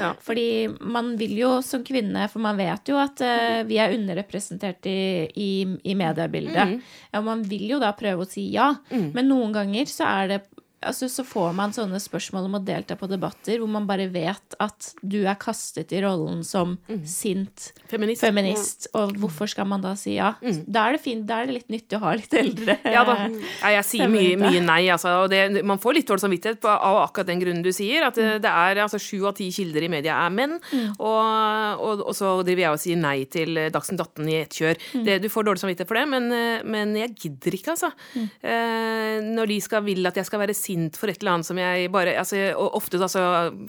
Ja. 0.01 0.13
Fordi 0.23 0.69
man 0.81 1.13
vil 1.19 1.35
jo 1.37 1.51
som 1.65 1.83
kvinne, 1.85 2.25
for 2.31 2.41
man 2.43 2.57
vet 2.57 2.89
jo 2.89 2.97
at 2.97 3.21
uh, 3.21 3.61
vi 3.67 3.77
er 3.81 3.93
underrepresentert 3.93 4.87
i, 4.89 5.01
i, 5.37 5.51
i 5.85 5.97
mediebildet. 6.11 6.75
Mm. 6.75 6.95
Ja, 7.11 7.23
man 7.25 7.43
vil 7.47 7.67
jo 7.73 7.81
da 7.81 7.91
prøve 7.97 8.27
å 8.27 8.29
si 8.29 8.49
ja, 8.53 8.71
mm. 8.91 9.11
men 9.15 9.31
noen 9.31 9.55
ganger 9.55 9.89
så 9.89 10.07
er 10.11 10.33
det 10.35 10.41
altså, 10.81 11.09
så 11.09 11.23
får 11.27 11.53
man 11.57 11.73
sånne 11.75 11.99
spørsmål 12.01 12.47
om 12.49 12.57
å 12.57 12.61
delta 12.65 12.97
på 12.99 13.09
debatter 13.09 13.61
hvor 13.61 13.69
man 13.71 13.87
bare 13.89 14.07
vet 14.11 14.55
at 14.61 14.91
du 15.01 15.21
er 15.21 15.37
kastet 15.41 15.93
i 15.95 16.01
rollen 16.03 16.43
som 16.47 16.75
mm. 16.89 17.03
sint 17.07 17.69
feminist. 17.91 18.23
feminist 18.23 18.87
ja. 18.89 18.93
Og 19.01 19.15
hvorfor 19.21 19.49
skal 19.51 19.69
man 19.69 19.83
da 19.83 19.93
si 19.99 20.15
ja? 20.17 20.33
Mm. 20.41 20.63
Da, 20.65 20.87
er 20.87 20.97
det 20.97 21.03
fint, 21.03 21.25
da 21.29 21.41
er 21.41 21.49
det 21.49 21.57
litt 21.59 21.71
nyttig 21.73 21.99
å 21.99 22.03
ha 22.05 22.15
litt 22.17 22.33
eldre 22.37 22.77
Ja 22.85 23.03
da. 23.07 23.17
Ja, 23.61 23.73
jeg 23.77 23.87
sier 23.87 24.11
mye, 24.11 24.35
mye, 24.39 24.61
nei, 24.63 24.81
altså. 24.93 25.13
Og 25.25 25.31
det, 25.31 25.63
man 25.67 25.79
får 25.81 25.99
litt 25.99 26.09
dårlig 26.09 26.25
samvittighet 26.25 26.67
av 26.71 27.01
akkurat 27.03 27.29
den 27.29 27.41
grunnen 27.41 27.65
du 27.65 27.71
sier. 27.75 28.05
At 28.07 28.17
det, 28.17 28.27
mm. 28.27 28.41
det 28.43 28.51
er 28.51 28.81
altså 28.85 28.99
sju 29.01 29.25
av 29.29 29.35
ti 29.37 29.47
kilder 29.53 29.85
i 29.85 29.91
media 29.91 30.17
er 30.25 30.33
menn. 30.33 30.57
Mm. 30.71 30.97
Og, 30.97 31.81
og, 31.81 32.03
og, 32.07 32.13
så 32.17 32.33
driver 32.45 32.65
jeg 32.65 32.77
og 32.77 32.81
sier 32.83 33.01
nei 33.01 33.15
til 33.31 33.59
Dagsnytt 33.73 34.03
18 34.03 34.31
i 34.31 34.37
ett 34.39 34.59
kjør. 34.61 34.81
Mm. 34.97 35.05
Det, 35.07 35.17
du 35.23 35.29
får 35.31 35.47
dårlig 35.47 35.63
samvittighet 35.63 35.91
for 35.91 35.99
det, 35.99 36.05
men, 36.13 36.29
men 36.75 36.95
jeg 36.99 37.15
gidder 37.25 37.57
ikke, 37.57 37.75
altså. 37.75 37.91
Eh, 38.17 39.17
når 39.25 39.51
de 39.51 39.59
skal 39.63 39.85
vil 39.85 40.09
at 40.09 40.17
jeg 40.19 40.27
skal 40.27 40.41
være 40.43 40.55
sint 40.57 40.70
sint 40.71 40.97
for 40.99 41.11
et 41.11 41.21
eller 41.21 41.35
annet 41.35 41.47
som 41.47 41.59
jeg 41.59 41.89
bare 41.93 42.15
altså, 42.19 42.39
og 42.55 42.77
Ofte 42.81 42.99
altså, 43.01 43.21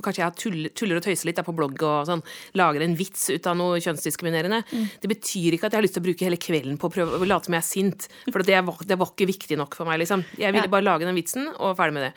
kanskje 0.05 0.23
jeg 0.23 0.37
tuller, 0.41 0.75
tuller 0.79 1.01
og 1.01 1.05
tøyser 1.05 1.29
litt 1.29 1.41
der 1.41 1.47
på 1.47 1.55
blogg 1.57 1.83
og 1.83 2.07
sånn, 2.09 2.23
lager 2.59 2.85
en 2.85 2.97
vits 2.99 3.29
ut 3.33 3.49
av 3.51 3.57
noe 3.59 3.81
kjønnsdiskriminerende. 3.83 4.63
Mm. 4.71 4.87
Det 5.03 5.11
betyr 5.11 5.57
ikke 5.57 5.69
at 5.69 5.75
jeg 5.75 5.81
har 5.81 5.87
lyst 5.87 5.99
til 5.99 6.05
å 6.05 6.09
bruke 6.09 6.29
hele 6.29 6.41
kvelden 6.41 6.79
på 6.81 6.89
å 6.89 6.95
prøve 6.95 7.19
å 7.19 7.29
late 7.29 7.49
som 7.49 7.57
jeg 7.57 7.63
er 7.63 7.69
sint. 7.69 8.09
For 8.31 8.47
det 8.47 8.61
var, 8.69 8.87
det 8.87 8.99
var, 9.01 9.13
ikke 9.13 9.29
viktig 9.33 9.59
nok 9.61 9.77
for 9.79 9.89
meg, 9.89 10.01
liksom. 10.03 10.25
Jeg 10.39 10.55
ville 10.55 10.69
ja. 10.69 10.73
bare 10.73 10.87
lage 10.87 11.09
den 11.09 11.19
vitsen, 11.19 11.51
og 11.59 11.75
ferdig 11.79 11.99
med 11.99 12.09
det. 12.09 12.13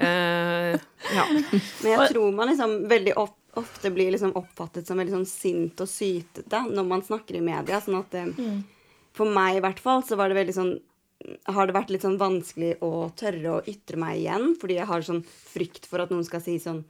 Uh, 0.00 0.74
ja. 1.14 1.28
Men 1.82 1.92
jeg 1.92 2.10
tror 2.14 2.34
man 2.34 2.50
liksom 2.52 2.80
veldig 2.90 3.18
opp 3.20 3.36
ofte 3.58 3.90
blir 3.90 4.12
liksom 4.14 4.36
oppfattet 4.38 4.86
som 4.86 5.00
veldig 5.00 5.10
sånn 5.10 5.26
sint 5.26 5.80
og 5.82 5.88
sytete 5.90 6.60
når 6.70 6.84
man 6.86 7.00
snakker 7.02 7.34
i 7.34 7.42
media. 7.42 7.80
sånn 7.82 7.98
at 7.98 8.14
eh, 8.14 8.28
mm. 8.30 8.60
For 9.18 9.26
meg 9.26 9.58
i 9.58 9.62
hvert 9.64 9.80
fall 9.82 10.04
så 10.06 10.14
var 10.14 10.30
det 10.30 10.38
veldig 10.38 10.54
sånn 10.54 10.70
har 11.44 11.68
det 11.68 11.76
vært 11.76 11.90
litt 11.92 12.04
sånn 12.06 12.18
vanskelig 12.20 12.76
å 12.86 13.10
tørre 13.18 13.56
å 13.56 13.62
ytre 13.68 13.98
meg 14.00 14.22
igjen, 14.22 14.54
fordi 14.60 14.78
jeg 14.78 14.88
har 14.88 15.04
sånn 15.04 15.22
frykt 15.26 15.88
for 15.90 16.02
at 16.02 16.12
noen 16.12 16.26
skal 16.26 16.42
si 16.44 16.58
sånn 16.62 16.84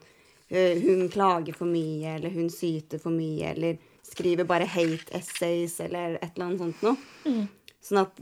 Hun 0.51 1.05
klager 1.13 1.55
for 1.55 1.71
mye, 1.71 2.17
eller 2.17 2.33
hun 2.35 2.49
syter 2.51 2.99
for 2.99 3.15
mye, 3.15 3.53
eller 3.53 3.77
skriver 4.03 4.49
bare 4.49 4.67
hate 4.67 5.13
essays, 5.15 5.77
eller 5.85 6.17
et 6.19 6.33
eller 6.33 6.47
annet 6.49 6.63
sånt 6.65 6.81
noe. 6.83 6.97
Mm. 7.23 7.45
Sånn 7.87 8.01
at 8.01 8.19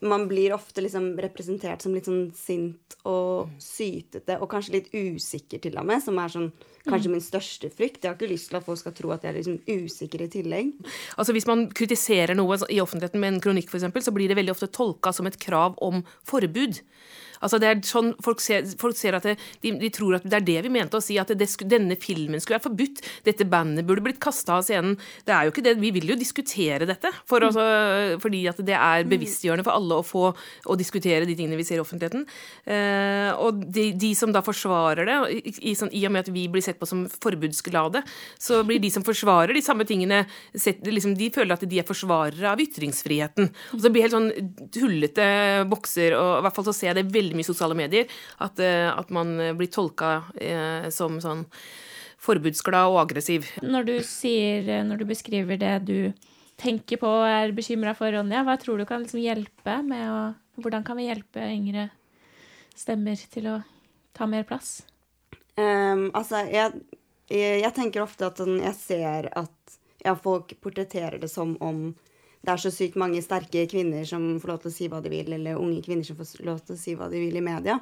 man 0.00 0.26
blir 0.28 0.52
ofte 0.54 0.82
liksom 0.84 1.14
representert 1.20 1.82
som 1.82 1.94
litt 1.96 2.08
sånn 2.08 2.30
sint 2.36 2.96
og 3.08 3.52
sytete, 3.62 4.38
og 4.40 4.50
kanskje 4.52 4.74
litt 4.76 4.90
usikker 4.92 5.62
til 5.62 5.78
og 5.80 5.86
med, 5.88 6.02
som 6.04 6.18
er 6.20 6.32
sånn 6.32 6.48
kanskje 6.86 7.12
min 7.12 7.24
største 7.24 7.70
frykt. 7.72 8.02
Jeg 8.02 8.10
har 8.10 8.18
ikke 8.18 8.30
lyst 8.30 8.50
til 8.50 8.58
at 8.58 8.66
folk 8.66 8.80
skal 8.80 8.94
tro 8.96 9.12
at 9.14 9.24
jeg 9.24 9.32
er 9.32 9.38
liksom 9.40 9.86
usikker 9.86 10.26
i 10.26 10.30
tillegg. 10.32 10.72
Altså 11.16 11.34
Hvis 11.36 11.48
man 11.48 11.66
kritiserer 11.70 12.36
noe 12.38 12.58
i 12.70 12.80
offentligheten 12.82 13.22
med 13.22 13.34
en 13.34 13.44
kronikk, 13.48 13.72
f.eks., 13.72 14.04
så 14.06 14.14
blir 14.14 14.30
det 14.30 14.38
veldig 14.38 14.54
ofte 14.54 14.70
tolka 14.70 15.14
som 15.16 15.28
et 15.30 15.38
krav 15.42 15.78
om 15.82 16.02
forbud. 16.28 16.82
Altså 17.40 17.60
det 17.62 17.70
er 17.70 17.82
sånn 17.86 18.12
Folk 18.24 18.40
ser, 18.42 18.64
folk 18.80 18.96
ser 18.98 19.16
at 19.18 19.26
det, 19.26 19.34
de, 19.62 19.72
de, 19.80 19.90
tror 19.92 20.16
at 20.16 20.24
det 20.26 20.38
er 20.38 20.44
det 20.46 20.56
vi 20.66 20.72
mente 20.72 20.98
å 20.98 21.04
si, 21.04 21.16
at 21.20 21.30
det, 21.36 21.48
denne 21.68 21.96
filmen 22.00 22.40
skulle 22.42 22.58
være 22.58 22.68
forbudt. 22.68 23.02
Dette 23.26 23.46
bandet 23.48 23.86
burde 23.86 24.04
blitt 24.04 24.20
kasta 24.22 24.56
av 24.58 24.64
scenen. 24.66 24.96
Det 25.26 25.34
er 25.34 25.46
jo 25.46 25.52
ikke 25.52 25.64
det. 25.66 25.76
Vi 25.80 25.92
vil 25.94 26.12
jo 26.12 26.18
diskutere 26.18 26.88
dette, 26.88 27.12
for 27.28 27.44
altså, 27.44 27.64
fordi 28.22 28.42
at 28.50 28.60
det 28.66 28.76
er 28.76 29.06
bevisstgjørende 29.10 29.66
for 29.66 29.76
alle 29.76 30.00
å 30.00 30.06
få 30.06 30.24
å 30.30 30.76
diskutere 30.78 31.26
de 31.28 31.36
tingene 31.36 31.58
vi 31.58 31.66
ser 31.66 31.80
i 31.80 31.84
offentligheten. 31.84 32.24
Eh, 32.64 33.30
og 33.42 33.62
de, 33.72 33.88
de, 33.98 34.12
som 34.18 34.32
da 34.34 34.42
forsvarer 34.44 35.08
det, 35.08 35.18
i, 35.36 35.54
i, 35.70 35.74
sånn, 35.78 35.92
i, 35.92 36.04
og 36.08 36.14
med 36.14 36.26
at 36.26 36.32
vi 36.34 36.46
blir 36.52 36.64
sett 36.64 36.80
på 36.80 36.88
som 36.88 37.04
forbudsglade, 37.22 38.02
så 38.42 38.62
blir 38.66 38.82
de 38.82 38.90
som 38.92 39.04
forsvarer 39.06 39.54
de 39.56 39.64
samme 39.64 39.86
tingene, 39.88 40.24
sett, 40.54 40.82
liksom, 40.86 41.16
de 41.18 41.30
føler 41.34 41.56
at 41.56 41.66
de 41.68 41.80
er 41.80 41.88
forsvarere 41.88 42.52
av 42.52 42.62
ytringsfriheten. 42.62 43.50
Og 43.76 43.82
så 43.82 43.92
blir 43.92 44.02
det 44.02 44.08
helt 44.08 44.16
sånn 44.16 44.68
tullete 44.74 45.28
bokser, 45.70 46.16
og 46.18 46.32
i 46.40 46.46
hvert 46.46 46.58
fall 46.58 46.68
så 46.68 46.76
ser 46.76 46.92
jeg 46.92 47.00
det 47.00 47.06
veldig 47.14 47.25
mye 47.34 47.46
sosiale 47.46 47.76
medier, 47.78 48.06
at, 48.38 48.60
eh, 48.62 48.86
at 48.92 49.10
man 49.14 49.34
blir 49.58 49.70
tolka 49.72 50.20
eh, 50.38 50.86
som 50.94 51.18
sånn 51.22 51.46
forbudsglad 52.22 52.92
og 52.92 53.00
aggressiv. 53.02 53.48
Når 53.62 53.86
du 53.88 53.96
sier, 54.06 54.84
når 54.86 55.02
du 55.02 55.08
beskriver 55.08 55.58
det 55.60 55.74
du 55.88 55.98
tenker 56.60 57.00
på 57.00 57.10
og 57.10 57.28
er 57.28 57.54
bekymra 57.56 57.94
for, 57.96 58.12
Ronja, 58.12 58.42
hva 58.46 58.56
tror 58.60 58.80
du 58.80 58.86
kan 58.88 59.02
liksom 59.04 59.22
hjelpe 59.22 59.80
med 59.86 60.10
å 60.10 60.26
Hvordan 60.56 60.86
kan 60.86 60.96
vi 60.96 61.04
hjelpe 61.04 61.42
yngre 61.52 61.90
stemmer 62.72 63.20
til 63.28 63.48
å 63.50 63.56
ta 64.16 64.24
mer 64.24 64.46
plass? 64.48 64.86
Um, 65.60 66.06
altså, 66.16 66.46
jeg, 66.48 66.78
jeg, 67.28 67.58
jeg, 67.60 67.72
tenker 67.76 68.00
ofte 68.00 68.24
at 68.30 68.40
sånn, 68.40 68.54
jeg 68.62 68.72
ser 68.78 69.28
at 69.36 69.76
ja, 70.00 70.14
folk 70.16 70.54
portretterer 70.64 71.20
det 71.20 71.28
som 71.28 71.52
om 71.60 71.90
det 72.44 72.52
er 72.52 72.62
så 72.62 72.70
sykt 72.70 72.98
mange 73.00 73.22
sterke 73.24 73.64
kvinner 73.70 74.04
som 74.06 74.36
får 74.42 74.52
lov 74.52 74.62
til 74.62 74.70
å 74.70 74.76
si 74.76 74.88
hva 74.90 75.00
de 75.02 75.12
vil, 75.12 75.32
eller 75.34 75.60
unge 75.60 75.82
kvinner 75.84 76.06
som 76.06 76.18
får 76.18 76.44
lov 76.46 76.62
til 76.64 76.76
å 76.76 76.80
si 76.80 76.94
hva 76.98 77.08
de 77.12 77.20
vil 77.24 77.38
i 77.38 77.44
media. 77.44 77.80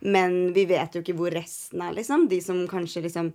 Men 0.00 0.52
vi 0.54 0.64
vet 0.70 0.94
jo 0.94 1.02
ikke 1.02 1.16
hvor 1.18 1.34
resten 1.34 1.82
er, 1.82 1.94
liksom. 1.96 2.28
De 2.30 2.38
som 2.44 2.60
kanskje 2.70 3.02
liksom 3.08 3.32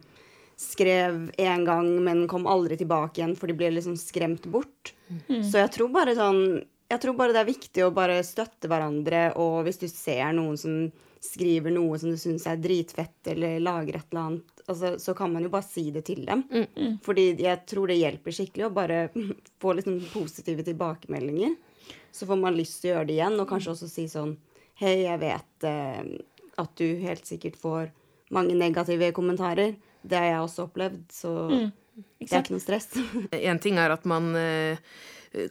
skrev 0.60 1.32
én 1.42 1.66
gang, 1.66 1.90
men 2.06 2.28
kom 2.32 2.48
aldri 2.48 2.78
tilbake 2.80 3.20
igjen, 3.20 3.36
for 3.38 3.50
de 3.50 3.58
ble 3.58 3.72
liksom 3.76 3.98
skremt 4.00 4.46
bort. 4.52 4.94
Mm. 5.28 5.44
Så 5.44 5.60
jeg 5.60 5.74
tror 5.76 5.92
bare 5.94 6.16
sånn 6.18 6.64
Jeg 6.92 7.02
tror 7.02 7.16
bare 7.18 7.34
det 7.34 7.40
er 7.42 7.48
viktig 7.48 7.84
å 7.86 7.94
bare 7.96 8.20
støtte 8.22 8.70
hverandre, 8.70 9.32
og 9.42 9.64
hvis 9.66 9.80
du 9.82 9.88
ser 9.90 10.28
noen 10.36 10.60
som 10.60 10.76
skriver 11.24 11.72
noe 11.72 12.00
som 12.00 12.12
du 12.12 12.20
syns 12.20 12.46
er 12.50 12.60
dritfett, 12.60 13.16
eller 13.32 13.62
lager 13.64 13.96
et 13.98 14.10
eller 14.12 14.22
annet, 14.22 14.64
altså, 14.68 14.96
så 15.00 15.14
kan 15.16 15.32
man 15.34 15.46
jo 15.46 15.52
bare 15.54 15.66
si 15.66 15.86
det 15.96 16.04
til 16.10 16.26
dem. 16.28 16.44
Mm, 16.52 16.66
mm. 16.76 16.98
Fordi 17.06 17.28
jeg 17.46 17.62
tror 17.70 17.92
det 17.92 18.00
hjelper 18.02 18.36
skikkelig 18.36 18.68
å 18.68 18.74
bare 18.76 19.00
få 19.64 19.76
liksom 19.78 20.02
positive 20.12 20.66
tilbakemeldinger. 20.68 21.56
Så 22.14 22.28
får 22.30 22.40
man 22.40 22.58
lyst 22.58 22.82
til 22.82 22.92
å 22.92 22.98
gjøre 22.98 23.10
det 23.10 23.18
igjen, 23.18 23.40
og 23.40 23.50
kanskje 23.50 23.76
også 23.76 23.92
si 23.92 24.10
sånn 24.12 24.36
Hei, 24.82 25.04
jeg 25.04 25.20
vet 25.22 25.66
eh, 25.70 26.00
at 26.58 26.72
du 26.82 26.88
helt 27.04 27.28
sikkert 27.30 27.60
får 27.62 27.92
mange 28.34 28.56
negative 28.58 29.12
kommentarer. 29.14 29.76
Det 30.02 30.18
har 30.18 30.32
jeg 30.32 30.46
også 30.48 30.66
opplevd, 30.66 31.04
så 31.14 31.34
mm. 31.52 31.68
det 32.24 32.32
er 32.32 32.42
ikke 32.42 32.56
noe 32.56 32.64
stress. 32.64 32.90
En 33.54 33.62
ting 33.62 33.78
er 33.80 33.94
at 33.94 34.08
man 34.10 34.32
eh, 34.36 34.82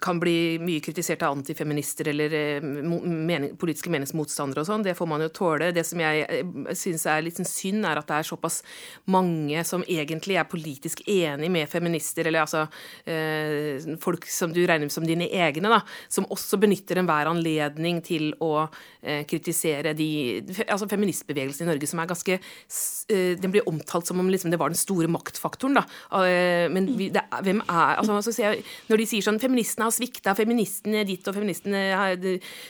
kan 0.01 0.21
bli 0.23 0.61
mye 0.63 0.81
kritisert 0.81 1.25
av 1.27 1.35
antifeminister 1.35 2.13
eller 2.13 2.35
eh, 2.39 2.63
mening, 2.63 3.57
politiske 3.59 3.91
meningsmotstandere 3.91 4.63
og 4.63 4.69
sånn. 4.69 4.85
Det 4.87 4.95
får 4.95 5.09
man 5.11 5.25
jo 5.25 5.31
tåle. 5.35 5.73
Det 5.75 5.83
som 5.87 5.99
jeg 5.99 6.23
eh, 6.23 6.53
syns 6.79 7.07
er 7.11 7.25
litt 7.27 7.41
synd, 7.43 7.83
er 7.89 7.99
at 7.99 8.07
det 8.07 8.21
er 8.21 8.29
såpass 8.29 8.61
mange 9.11 9.65
som 9.67 9.83
egentlig 9.91 10.39
er 10.39 10.47
politisk 10.47 11.03
enig 11.11 11.51
med 11.51 11.71
feminister, 11.71 12.31
eller 12.31 12.45
altså 12.45 12.69
eh, 13.11 13.83
folk 14.03 14.29
som 14.31 14.55
du 14.55 14.61
regner 14.69 14.93
som 14.93 15.07
dine 15.07 15.27
egne, 15.27 15.73
da, 15.73 15.81
som 16.07 16.29
også 16.31 16.61
benytter 16.63 17.03
enhver 17.03 17.33
anledning 17.33 17.99
til 18.07 18.31
å 18.39 18.69
eh, 19.03 19.25
kritisere 19.27 19.97
de 19.99 20.11
Altså 20.63 20.87
feministbevegelsen 20.91 21.65
i 21.65 21.69
Norge 21.69 21.89
som 21.89 22.01
er 22.03 22.09
ganske 22.11 22.37
eh, 22.37 23.35
Den 23.41 23.53
blir 23.55 23.67
omtalt 23.69 24.07
som 24.07 24.21
om 24.23 24.31
liksom, 24.31 24.53
det 24.53 24.61
var 24.61 24.71
den 24.71 24.79
store 24.79 25.11
maktfaktoren, 25.11 25.81
da. 25.81 25.85
Eh, 26.23 26.69
men 26.71 26.87
vi, 26.99 27.11
det, 27.15 27.25
hvem 27.43 27.65
er 27.67 27.99
altså, 27.99 28.35
jeg, 28.39 28.63
Når 28.91 29.03
de 29.03 29.11
sier 29.11 29.27
sånn 29.27 29.43
feminist 29.43 29.72
feministene 29.73 29.87
har 29.89 29.95
svikta, 29.95 30.35
feministene 30.37 31.05
ditt 31.07 31.27
og 31.29 31.37
feministene 31.37 31.81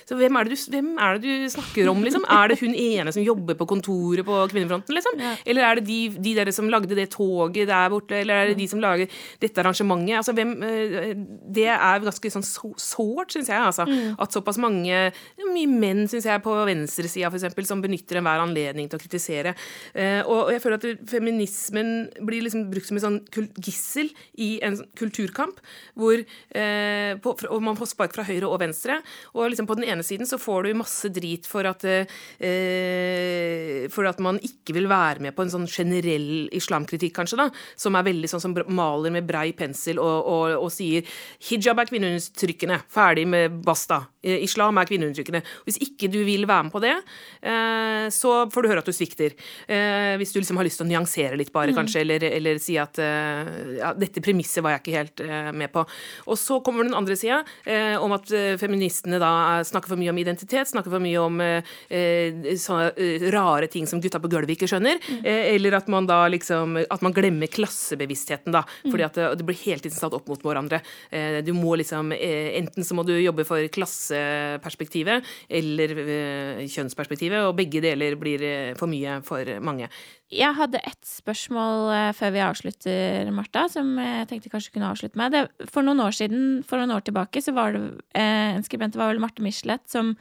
Så 0.06 0.16
hvem 0.16 0.36
er, 0.36 0.48
det 0.48 0.56
du, 0.56 0.70
hvem 0.72 0.90
er 0.98 1.18
det 1.18 1.22
du 1.22 1.48
snakker 1.50 1.88
om, 1.90 2.02
liksom? 2.02 2.24
Er 2.30 2.48
det 2.48 2.60
hun 2.60 2.74
ene 2.74 3.12
som 3.12 3.22
jobber 3.22 3.56
på 3.58 3.66
kontoret 3.66 4.24
på 4.24 4.38
Kvinnefronten, 4.50 4.94
liksom? 4.94 5.18
Ja. 5.20 5.34
Eller 5.46 5.66
er 5.66 5.80
det 5.80 5.86
de, 5.86 6.00
de 6.22 6.34
der 6.36 6.50
som 6.52 6.70
lagde 6.70 6.94
det 6.94 7.10
toget 7.12 7.68
der 7.68 7.90
borte, 7.90 8.20
eller 8.20 8.34
er 8.34 8.52
det 8.52 8.58
de 8.60 8.68
som 8.68 8.80
lager 8.80 9.08
dette 9.40 9.60
arrangementet? 9.60 10.16
Altså, 10.20 10.34
hvem 10.36 10.54
eh, 10.62 11.12
Det 11.52 11.68
er 11.72 12.02
ganske 12.02 12.32
sånn 12.32 12.46
sårt, 12.46 13.34
syns 13.34 13.50
jeg, 13.50 13.58
altså. 13.58 13.86
Mm. 13.88 14.16
At 14.22 14.34
såpass 14.34 14.60
mange 14.62 15.10
Mye 15.52 15.68
menn, 15.68 16.06
syns 16.08 16.26
jeg, 16.28 16.42
på 16.44 16.54
venstresida 16.66 17.28
f.eks., 17.28 17.68
som 17.68 17.82
benytter 17.82 18.18
enhver 18.18 18.40
anledning 18.42 18.88
til 18.90 18.98
å 18.98 19.02
kritisere. 19.02 19.54
Eh, 19.94 20.20
og 20.28 20.52
jeg 20.52 20.62
føler 20.62 20.78
at 20.78 21.04
feminismen 21.10 21.92
blir 22.24 22.44
liksom 22.46 22.66
brukt 22.72 22.88
som 22.88 22.98
et 22.98 23.04
sånn 23.04 23.20
gissel 23.62 24.10
i 24.40 24.54
en 24.64 24.78
kulturkamp, 24.98 25.60
hvor 25.98 26.22
Eh, 26.52 26.91
på, 27.22 27.34
og 27.48 27.62
man 27.64 27.78
får 27.78 27.92
spark 27.92 28.16
fra 28.16 28.24
høyre 28.26 28.48
og 28.48 28.60
venstre. 28.62 28.98
Og 29.36 29.52
liksom 29.52 29.68
på 29.68 29.76
den 29.78 29.88
ene 29.90 30.06
siden 30.06 30.28
så 30.28 30.40
får 30.40 30.68
du 30.68 30.78
masse 30.78 31.10
drit 31.14 31.48
for 31.48 31.68
at, 31.68 31.84
eh, 31.88 33.86
for 33.92 34.08
at 34.08 34.22
man 34.24 34.40
ikke 34.42 34.76
vil 34.76 34.88
være 34.90 35.26
med 35.26 35.36
på 35.36 35.46
en 35.46 35.52
sånn 35.52 35.68
generell 35.70 36.48
islamkritikk, 36.54 37.16
kanskje, 37.20 37.40
da, 37.44 37.48
som 37.76 37.98
er 37.98 38.08
veldig 38.08 38.30
sånn 38.30 38.44
som 38.44 38.56
maler 38.68 39.14
med 39.14 39.28
brei 39.28 39.50
pensel 39.56 40.00
og, 40.02 40.28
og, 40.28 40.56
og 40.66 40.72
sier 40.72 41.06
hijab 41.48 41.82
er 41.82 41.90
kvinneundertrykkende, 41.90 42.82
ferdig 42.92 43.26
med 43.28 43.62
basta. 43.64 44.04
Eh, 44.22 44.38
islam 44.46 44.78
er 44.78 44.86
kvinneundertrykkende. 44.86 45.42
Hvis 45.66 45.80
ikke 45.82 46.10
du 46.12 46.20
vil 46.26 46.46
være 46.46 46.68
med 46.68 46.74
på 46.74 46.82
det, 46.82 46.94
eh, 47.42 48.06
så 48.14 48.46
får 48.52 48.62
du 48.62 48.70
høre 48.70 48.82
at 48.84 48.88
du 48.88 48.94
svikter. 48.94 49.34
Eh, 49.66 50.14
hvis 50.20 50.32
du 50.32 50.38
liksom 50.40 50.60
har 50.60 50.66
lyst 50.66 50.78
til 50.78 50.86
å 50.86 50.92
nyansere 50.92 51.38
litt, 51.38 51.52
bare, 51.52 51.72
mm. 51.72 51.78
kanskje, 51.80 52.04
eller, 52.04 52.26
eller, 52.30 52.60
si 52.62 52.76
at 52.78 53.00
eh, 53.02 53.78
ja, 53.80 53.92
dette 53.98 54.22
premisset 54.22 54.62
var 54.62 54.76
jeg 54.76 54.84
ikke 54.84 54.98
helt 54.98 55.24
med 55.54 55.72
på. 55.72 55.82
Og 56.30 56.38
så 56.38 56.60
kommer 56.64 56.81
kommer 56.82 56.90
den 56.90 56.98
andre 56.98 57.16
sida, 57.16 57.44
eh, 57.64 57.96
om 58.02 58.12
at 58.12 58.30
eh, 58.32 58.56
feministene 58.58 59.18
da 59.22 59.62
snakker 59.64 59.92
for 59.92 60.00
mye 60.00 60.10
om 60.10 60.18
identitet, 60.18 60.68
snakker 60.68 60.90
for 60.90 61.02
mye 61.02 61.20
om 61.20 61.40
eh, 61.40 61.62
eh 61.90 62.56
sånne 62.58 62.92
eh, 62.96 63.26
rare 63.32 63.68
ting 63.70 63.86
som 63.86 64.00
gutta 64.00 64.20
på 64.20 64.30
gulvet 64.30 64.56
ikke 64.56 64.68
skjønner. 64.70 64.98
Mm. 65.12 65.24
eller 65.24 65.74
at 65.76 65.88
man 65.88 66.06
da 66.06 66.26
liksom 66.28 66.76
At 66.90 67.02
man 67.02 67.12
glemmer 67.12 67.46
klassebevisstheten, 67.46 68.52
da. 68.52 68.62
Mm. 68.84 68.90
Fordi 68.90 69.04
at 69.04 69.14
det, 69.14 69.26
det 69.38 69.46
blir 69.46 69.58
hele 69.64 69.80
tiden 69.80 69.96
satt 69.96 70.14
opp 70.14 70.28
mot 70.28 70.42
hverandre. 70.42 70.80
du 71.44 71.52
må 71.52 71.76
liksom 71.76 72.12
Enten 72.12 72.84
så 72.84 72.94
må 72.94 73.04
du 73.06 73.14
jobbe 73.18 73.44
for 73.44 73.62
klasseperspektivet 73.72 75.24
eller 75.48 75.94
kjønnsperspektivet, 76.66 77.46
og 77.46 77.56
begge 77.56 77.82
deler 77.84 78.16
blir 78.16 78.74
for 78.78 78.90
mye 78.90 79.20
for 79.26 79.48
mange. 79.60 79.88
Jeg 80.32 80.56
hadde 80.56 80.80
ett 80.80 81.04
spørsmål 81.04 81.90
eh, 81.92 82.10
før 82.16 82.30
vi 82.32 82.40
avslutter, 82.40 83.30
Marta, 83.36 83.66
som 83.68 83.90
jeg 84.00 84.28
tenkte 84.30 84.52
kanskje 84.52 84.72
kunne 84.72 84.88
avslutte 84.88 85.20
med. 85.20 85.34
Det, 85.34 85.68
for 85.68 85.84
noen 85.84 86.00
år 86.00 86.16
siden, 86.16 86.62
for 86.68 86.80
noen 86.80 86.94
år 86.96 87.04
tilbake, 87.04 87.42
så 87.44 87.52
var 87.56 87.76
det 87.76 87.82
eh, 88.16 88.54
en 88.56 88.64
skribent, 88.64 88.96
det 88.96 89.02
var 89.02 89.12
vel 89.12 89.20
Marte 89.20 89.44
Michelet, 89.44 89.84
som 89.92 90.14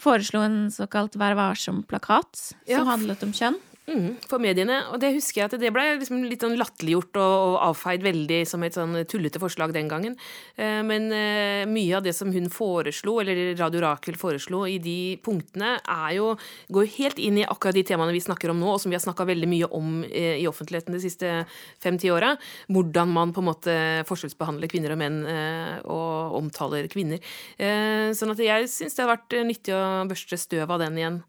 foreslo 0.00 0.44
en 0.44 0.58
såkalt 0.74 1.16
Vær 1.20 1.38
varsom-plakat, 1.38 2.42
som 2.44 2.68
ja. 2.68 2.84
handlet 2.90 3.24
om 3.24 3.32
kjønn. 3.36 3.56
Mm, 3.84 4.14
for 4.24 4.40
mediene. 4.40 4.78
Og 4.94 5.00
det 5.02 5.10
husker 5.12 5.42
jeg 5.42 5.50
at 5.50 5.54
det 5.60 5.68
ble 5.74 5.82
liksom 5.98 6.22
litt 6.24 6.40
sånn 6.40 6.56
latterliggjort 6.56 7.18
og, 7.20 7.32
og, 7.34 7.56
avfeid 7.66 8.04
veldig 8.06 8.38
som 8.48 8.64
et 8.64 8.78
sånn 8.78 8.96
tullete 9.10 9.42
forslag 9.42 9.74
den 9.76 9.90
gangen. 9.92 10.16
Eh, 10.56 10.80
men 10.88 11.10
eh, 11.12 11.66
mye 11.68 11.98
av 11.98 12.06
det 12.06 12.14
som 12.16 12.32
hun 12.32 12.48
foreslo, 12.52 13.18
eller 13.20 13.52
Radio 13.58 13.82
Rakel 13.84 14.16
foreslo 14.16 14.62
i 14.70 14.78
de 14.80 15.20
punktene, 15.24 15.74
er 15.84 16.16
jo 16.16 16.30
går 16.72 16.88
helt 16.96 17.20
inn 17.20 17.42
i 17.42 17.44
akkurat 17.44 17.76
de 17.76 17.84
temaene 17.84 18.16
vi 18.16 18.24
snakker 18.24 18.54
om 18.54 18.62
nå, 18.62 18.72
og 18.72 18.80
som 18.80 18.88
vi 18.88 18.96
har 18.96 19.04
snakka 19.04 19.28
veldig 19.28 19.52
mye 19.52 19.68
om 19.76 20.00
eh, 20.08 20.40
i 20.40 20.48
offentligheten 20.48 20.96
de 20.96 21.04
siste 21.04 21.36
fem-ti 21.84 22.08
åra. 22.14 22.38
Hvordan 22.72 23.12
man 23.12 23.36
på 23.36 23.44
en 23.44 23.50
måte 23.52 23.78
forskjellsbehandler 24.08 24.72
kvinner 24.72 24.96
og 24.96 25.02
menn 25.04 25.22
eh, 25.28 25.76
og 25.84 26.40
omtaler 26.40 26.88
kvinner. 26.88 27.20
Eh, 27.60 28.16
sånn 28.16 28.32
at 28.32 28.40
jeg 28.40 28.72
syns 28.72 28.96
det 28.96 29.04
har 29.04 29.12
vært 29.12 29.42
nyttig 29.44 29.76
å 29.76 29.84
børste 30.08 30.40
støv 30.40 30.72
av 30.72 30.80
den 30.86 31.02
igjen, 31.04 31.24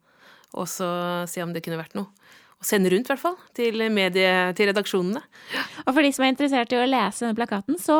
og 0.56 0.72
så 0.72 0.88
se 1.28 1.44
om 1.44 1.52
det 1.52 1.66
kunne 1.66 1.84
vært 1.84 2.00
noe 2.00 2.14
sende 2.66 2.92
rundt, 2.94 3.08
i 3.08 3.14
hvert 3.14 3.22
fall, 3.22 3.38
til, 3.58 3.86
medie, 3.94 4.32
til 4.58 4.72
redaksjonene. 4.72 5.22
Og 5.86 5.92
for 5.92 6.02
de 6.02 6.12
som 6.16 6.26
er 6.26 6.34
interessert 6.34 6.74
i 6.74 6.82
å 6.82 6.90
lese 6.90 7.26
denne 7.26 7.38
plakaten, 7.38 7.80
så 7.82 8.00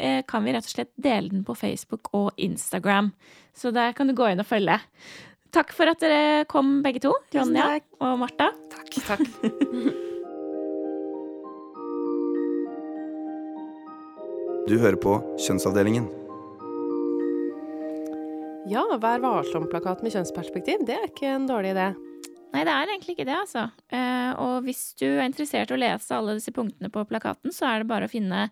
eh, 0.00 0.24
kan 0.28 0.44
vi 0.46 0.56
rett 0.56 0.68
og 0.68 0.74
slett 0.74 0.92
dele 0.96 1.32
den 1.32 1.46
på 1.46 1.56
Facebook 1.58 2.12
og 2.16 2.32
Instagram. 2.36 3.12
Så 3.56 3.72
der 3.74 3.96
kan 3.96 4.10
du 4.10 4.16
gå 4.16 4.30
inn 4.32 4.42
og 4.42 4.48
følge. 4.48 4.80
Takk 5.54 5.72
for 5.76 5.88
at 5.88 6.02
dere 6.02 6.44
kom, 6.50 6.78
begge 6.84 7.00
to. 7.06 7.14
Ronja 7.34 7.78
og 8.04 8.20
Marta. 8.20 8.52
Takk. 8.74 9.00
takk. 9.08 9.26
Du 14.68 14.74
hører 14.76 14.98
på 15.00 15.14
Kjønnsavdelingen. 15.40 16.10
Ja, 18.68 18.82
Vær 19.00 19.22
varsom-plakat 19.24 20.02
med 20.04 20.12
kjønnsperspektiv, 20.12 20.82
det 20.84 20.98
er 20.98 21.06
ikke 21.08 21.30
en 21.38 21.46
dårlig 21.48 21.70
idé. 21.72 21.86
Nei, 22.48 22.62
det 22.64 22.72
er 22.72 22.88
egentlig 22.88 23.14
ikke 23.14 23.26
det, 23.28 23.36
altså. 23.36 23.66
Eh, 23.92 24.30
og 24.40 24.64
hvis 24.64 24.94
du 24.96 25.04
er 25.10 25.26
interessert 25.26 25.68
i 25.68 25.76
å 25.76 25.80
lese 25.80 26.16
alle 26.16 26.38
disse 26.38 26.52
punktene 26.56 26.88
på 26.92 27.04
plakaten, 27.10 27.52
så 27.52 27.66
er 27.68 27.82
det 27.82 27.90
bare 27.90 28.08
å 28.08 28.12
finne 28.12 28.46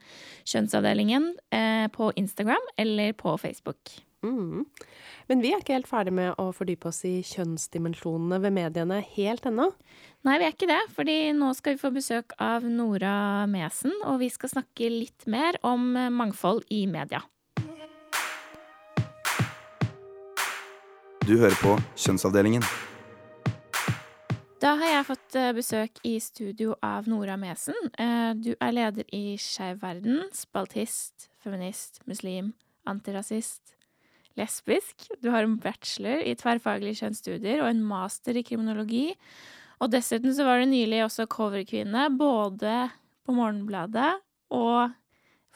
Kjønnsavdelingen 0.44 1.30
eh, 1.54 1.86
på 1.94 2.10
Instagram 2.20 2.72
eller 2.76 3.14
på 3.16 3.32
Facebook. 3.40 3.94
Mm. 4.26 4.66
Men 5.30 5.42
vi 5.42 5.52
er 5.52 5.62
ikke 5.62 5.76
helt 5.78 5.88
ferdig 5.88 6.12
med 6.16 6.34
å 6.40 6.50
fordype 6.54 6.90
oss 6.90 7.00
i 7.08 7.18
kjønnsdimensjonene 7.26 8.40
ved 8.42 8.54
mediene 8.56 8.98
helt 9.14 9.48
ennå. 9.48 9.70
Nei, 10.26 10.36
vi 10.42 10.48
er 10.48 10.52
ikke 10.52 10.68
det, 10.70 10.82
fordi 10.96 11.16
nå 11.36 11.52
skal 11.56 11.76
vi 11.76 11.80
få 11.80 11.92
besøk 11.94 12.34
av 12.42 12.66
Nora 12.66 13.46
Mesen, 13.50 13.94
og 14.04 14.20
vi 14.24 14.28
skal 14.34 14.52
snakke 14.52 14.90
litt 14.92 15.28
mer 15.30 15.60
om 15.66 15.94
mangfold 15.94 16.66
i 16.74 16.84
media. 16.90 17.22
Du 21.26 21.34
hører 21.40 21.56
på 21.58 21.74
Kjønnsavdelingen. 21.98 22.62
Da 24.62 24.72
har 24.80 24.88
jeg 24.88 25.06
fått 25.10 25.36
eh, 25.36 25.50
besøk 25.56 25.98
i 26.08 26.14
studio 26.22 26.74
av 26.84 27.08
Nora 27.10 27.36
Mesen. 27.40 27.76
Eh, 28.00 28.32
Du 28.40 28.54
er 28.56 28.72
leder 28.72 29.04
i 29.14 29.36
Skeiv 29.40 29.82
verden, 29.82 30.22
spaltist, 30.34 31.28
feminist, 31.44 32.00
muslim, 32.08 32.54
antirasist, 32.88 33.74
lesbisk. 34.38 35.08
Du 35.20 35.28
har 35.34 35.44
en 35.44 35.58
bachelor 35.60 36.24
i 36.24 36.34
tverrfaglige 36.40 37.02
kjønnsstudier 37.02 37.60
og 37.62 37.68
en 37.70 37.84
master 37.84 38.36
i 38.40 38.44
kriminologi. 38.46 39.10
Og 39.84 39.92
dessuten 39.92 40.32
så 40.32 40.46
var 40.48 40.62
du 40.62 40.70
nylig 40.70 41.02
også 41.04 41.28
coverkvinne, 41.28 42.08
både 42.16 42.86
på 43.28 43.36
Morgenbladet 43.36 44.14
og 44.56 44.94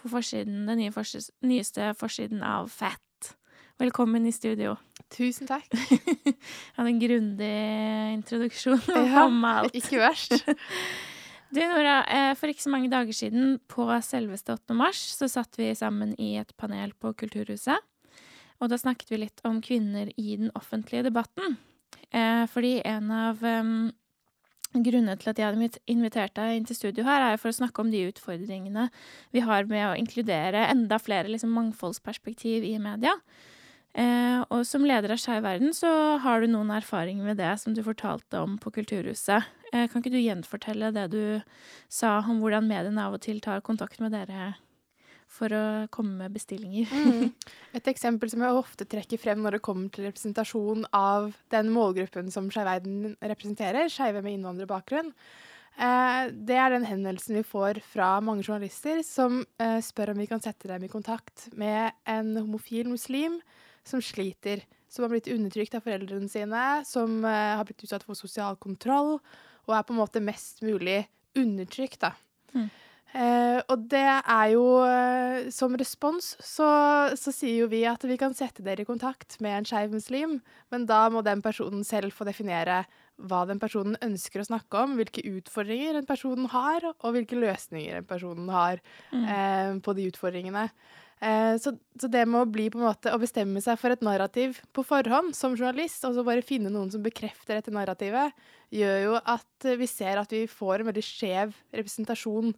på 0.01 0.12
forsiden, 0.12 0.66
den 0.68 0.80
nye 0.80 0.92
forsis- 0.92 1.32
nyeste 1.44 1.94
forsiden 1.96 2.44
av 2.44 2.68
Fat. 2.72 3.32
Velkommen 3.80 4.28
i 4.28 4.32
studio. 4.36 4.76
Tusen 5.11 5.49
takk. 5.51 5.67
Jeg 5.75 6.37
hadde 6.77 6.91
en 6.93 7.01
grundig 7.03 7.55
introduksjon. 8.15 8.83
Ja. 8.89 9.27
Ikke 9.79 10.03
verst. 10.03 10.37
Du 11.51 11.59
Nora, 11.59 12.05
eh, 12.07 12.33
for 12.39 12.47
ikke 12.47 12.63
så 12.63 12.71
mange 12.71 12.87
dager 12.87 13.11
siden, 13.11 13.57
på 13.67 13.83
selveste 14.07 14.55
8. 14.55 14.75
mars, 14.79 15.01
så 15.19 15.27
satt 15.27 15.57
vi 15.59 15.73
sammen 15.75 16.13
i 16.15 16.37
et 16.39 16.53
panel 16.55 16.93
på 16.95 17.11
Kulturhuset. 17.19 17.75
Og 18.63 18.71
da 18.71 18.79
snakket 18.79 19.11
vi 19.11 19.19
litt 19.25 19.43
om 19.49 19.59
kvinner 19.59 20.13
i 20.15 20.37
den 20.39 20.53
offentlige 20.55 21.09
debatten. 21.09 21.57
Eh, 22.15 22.45
Fordi 22.53 22.77
en 22.87 23.11
av 23.11 23.43
em, 23.43 23.91
grunnene 24.79 25.19
til 25.19 25.33
at 25.33 25.43
jeg 25.43 25.51
hadde 25.51 25.83
invitert 25.91 26.39
deg 26.39 26.55
inn 26.55 26.71
til 26.71 26.79
studio 26.79 27.09
her, 27.09 27.33
er 27.33 27.43
for 27.43 27.51
å 27.51 27.59
snakke 27.59 27.83
om 27.83 27.91
de 27.91 28.07
utfordringene 28.13 28.87
vi 29.35 29.43
har 29.43 29.67
med 29.67 29.89
å 29.89 29.99
inkludere 29.99 30.69
enda 30.71 31.01
flere 31.03 31.33
liksom, 31.33 31.51
mangfoldsperspektiv 31.59 32.63
i 32.63 32.77
media. 32.79 33.17
Eh, 33.99 34.38
og 34.55 34.62
som 34.68 34.84
leder 34.86 35.11
av 35.11 35.18
Skeiv 35.18 35.43
verden 35.43 35.72
så 35.74 35.91
har 36.22 36.41
du 36.43 36.51
noen 36.51 36.70
erfaringer 36.76 37.26
med 37.26 37.41
det 37.41 37.51
som 37.59 37.74
du 37.74 37.82
fortalte 37.82 38.38
om 38.38 38.55
på 38.62 38.70
Kulturhuset. 38.76 39.49
Eh, 39.72 39.86
kan 39.91 40.03
ikke 40.03 40.14
du 40.14 40.20
gjenfortelle 40.20 40.93
det 40.95 41.09
du 41.11 41.22
sa 41.91 42.20
om 42.22 42.38
hvordan 42.43 42.68
mediene 42.70 43.03
av 43.03 43.18
og 43.18 43.24
til 43.24 43.43
tar 43.43 43.64
kontakt 43.66 43.99
med 44.03 44.14
dere 44.14 44.55
for 45.30 45.51
å 45.55 45.64
komme 45.95 46.22
med 46.22 46.34
bestillinger? 46.34 46.91
Mm. 46.91 47.30
Et 47.78 47.91
eksempel 47.91 48.30
som 48.30 48.43
jeg 48.47 48.62
ofte 48.62 48.86
trekker 48.86 49.18
frem 49.18 49.43
når 49.43 49.59
det 49.59 49.64
kommer 49.66 49.91
til 49.91 50.07
representasjon 50.07 50.86
av 50.95 51.32
den 51.55 51.70
målgruppen 51.74 52.30
som 52.34 52.51
Skeiv 52.51 52.70
verden 52.70 53.16
representerer, 53.18 53.91
skeive 53.91 54.22
med 54.22 54.38
innvandrerbakgrunn. 54.38 55.11
Eh, 55.80 56.22
det 56.30 56.59
er 56.59 56.74
den 56.74 56.86
henvendelsen 56.86 57.41
vi 57.41 57.47
får 57.47 57.82
fra 57.91 58.12
mange 58.22 58.47
journalister 58.47 59.03
som 59.07 59.43
eh, 59.62 59.78
spør 59.82 60.14
om 60.14 60.22
vi 60.22 60.28
kan 60.30 60.43
sette 60.43 60.70
dem 60.70 60.86
i 60.86 60.93
kontakt 60.93 61.49
med 61.59 61.95
en 62.11 62.36
homofil 62.36 62.91
muslim 62.91 63.38
som 63.87 64.03
sliter, 64.05 64.64
som 64.91 65.05
har 65.05 65.12
blitt 65.12 65.31
undertrykt 65.31 65.76
av 65.78 65.85
foreldrene 65.87 66.28
sine, 66.31 66.66
som 66.89 67.20
uh, 67.24 67.57
har 67.59 67.64
blitt 67.68 67.85
utsatt 67.87 68.05
for 68.07 68.18
sosial 68.18 68.59
kontroll, 68.61 69.18
og 69.68 69.74
er 69.76 69.87
på 69.87 69.95
en 69.95 70.01
måte 70.01 70.22
mest 70.24 70.64
mulig 70.66 71.05
undertrykt, 71.39 72.01
da. 72.03 72.14
Mm. 72.55 72.70
Uh, 73.11 73.59
og 73.66 73.89
det 73.91 74.07
er 74.07 74.49
jo 74.53 74.62
uh, 74.87 75.49
Som 75.51 75.72
respons 75.74 76.28
så, 76.47 76.66
så 77.18 77.33
sier 77.35 77.64
jo 77.64 77.66
vi 77.70 77.81
at 77.91 78.05
vi 78.07 78.14
kan 78.18 78.37
sette 78.39 78.62
dere 78.62 78.85
i 78.85 78.87
kontakt 78.87 79.35
med 79.43 79.57
en 79.57 79.66
skeiv 79.66 79.91
muslim, 79.91 80.37
men 80.70 80.87
da 80.87 81.09
må 81.11 81.24
den 81.26 81.43
personen 81.43 81.83
selv 81.87 82.14
få 82.14 82.28
definere 82.28 82.85
hva 83.28 83.43
den 83.49 83.61
personen 83.61 83.99
ønsker 84.05 84.43
å 84.43 84.49
snakke 84.49 84.85
om, 84.85 84.97
hvilke 84.99 85.24
utfordringer 85.28 85.99
en 85.99 86.09
person 86.09 86.47
har, 86.53 86.87
og 86.93 87.16
hvilke 87.16 87.39
løsninger 87.39 87.99
en 87.99 88.09
person 88.09 88.49
har 88.53 88.81
eh, 89.12 89.76
på 89.83 89.95
de 89.97 90.07
utfordringene. 90.11 90.68
Eh, 91.21 91.55
så, 91.61 91.75
så 92.01 92.09
det 92.09 92.23
med 92.29 92.41
å 92.41 92.49
bli 92.49 92.71
på 92.73 92.79
en 92.81 92.87
måte 92.87 93.12
å 93.12 93.18
bestemme 93.21 93.61
seg 93.61 93.77
for 93.81 93.93
et 93.93 94.05
narrativ 94.05 94.61
på 94.73 94.85
forhånd 94.89 95.35
som 95.37 95.53
journalist, 95.53 96.05
og 96.09 96.14
så 96.16 96.25
bare 96.25 96.45
finne 96.47 96.73
noen 96.73 96.89
som 96.93 97.03
bekrefter 97.05 97.59
dette 97.59 97.75
narrativet, 97.75 98.33
gjør 98.73 98.99
jo 99.05 99.16
at 99.21 99.66
vi 99.81 99.89
ser 99.91 100.21
at 100.23 100.33
vi 100.33 100.47
får 100.49 100.81
en 100.81 100.89
veldig 100.89 101.05
skjev 101.05 101.53
representasjon 101.77 102.55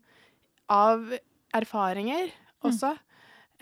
av 0.70 1.10
erfaringer 1.58 2.30
også. 2.62 2.94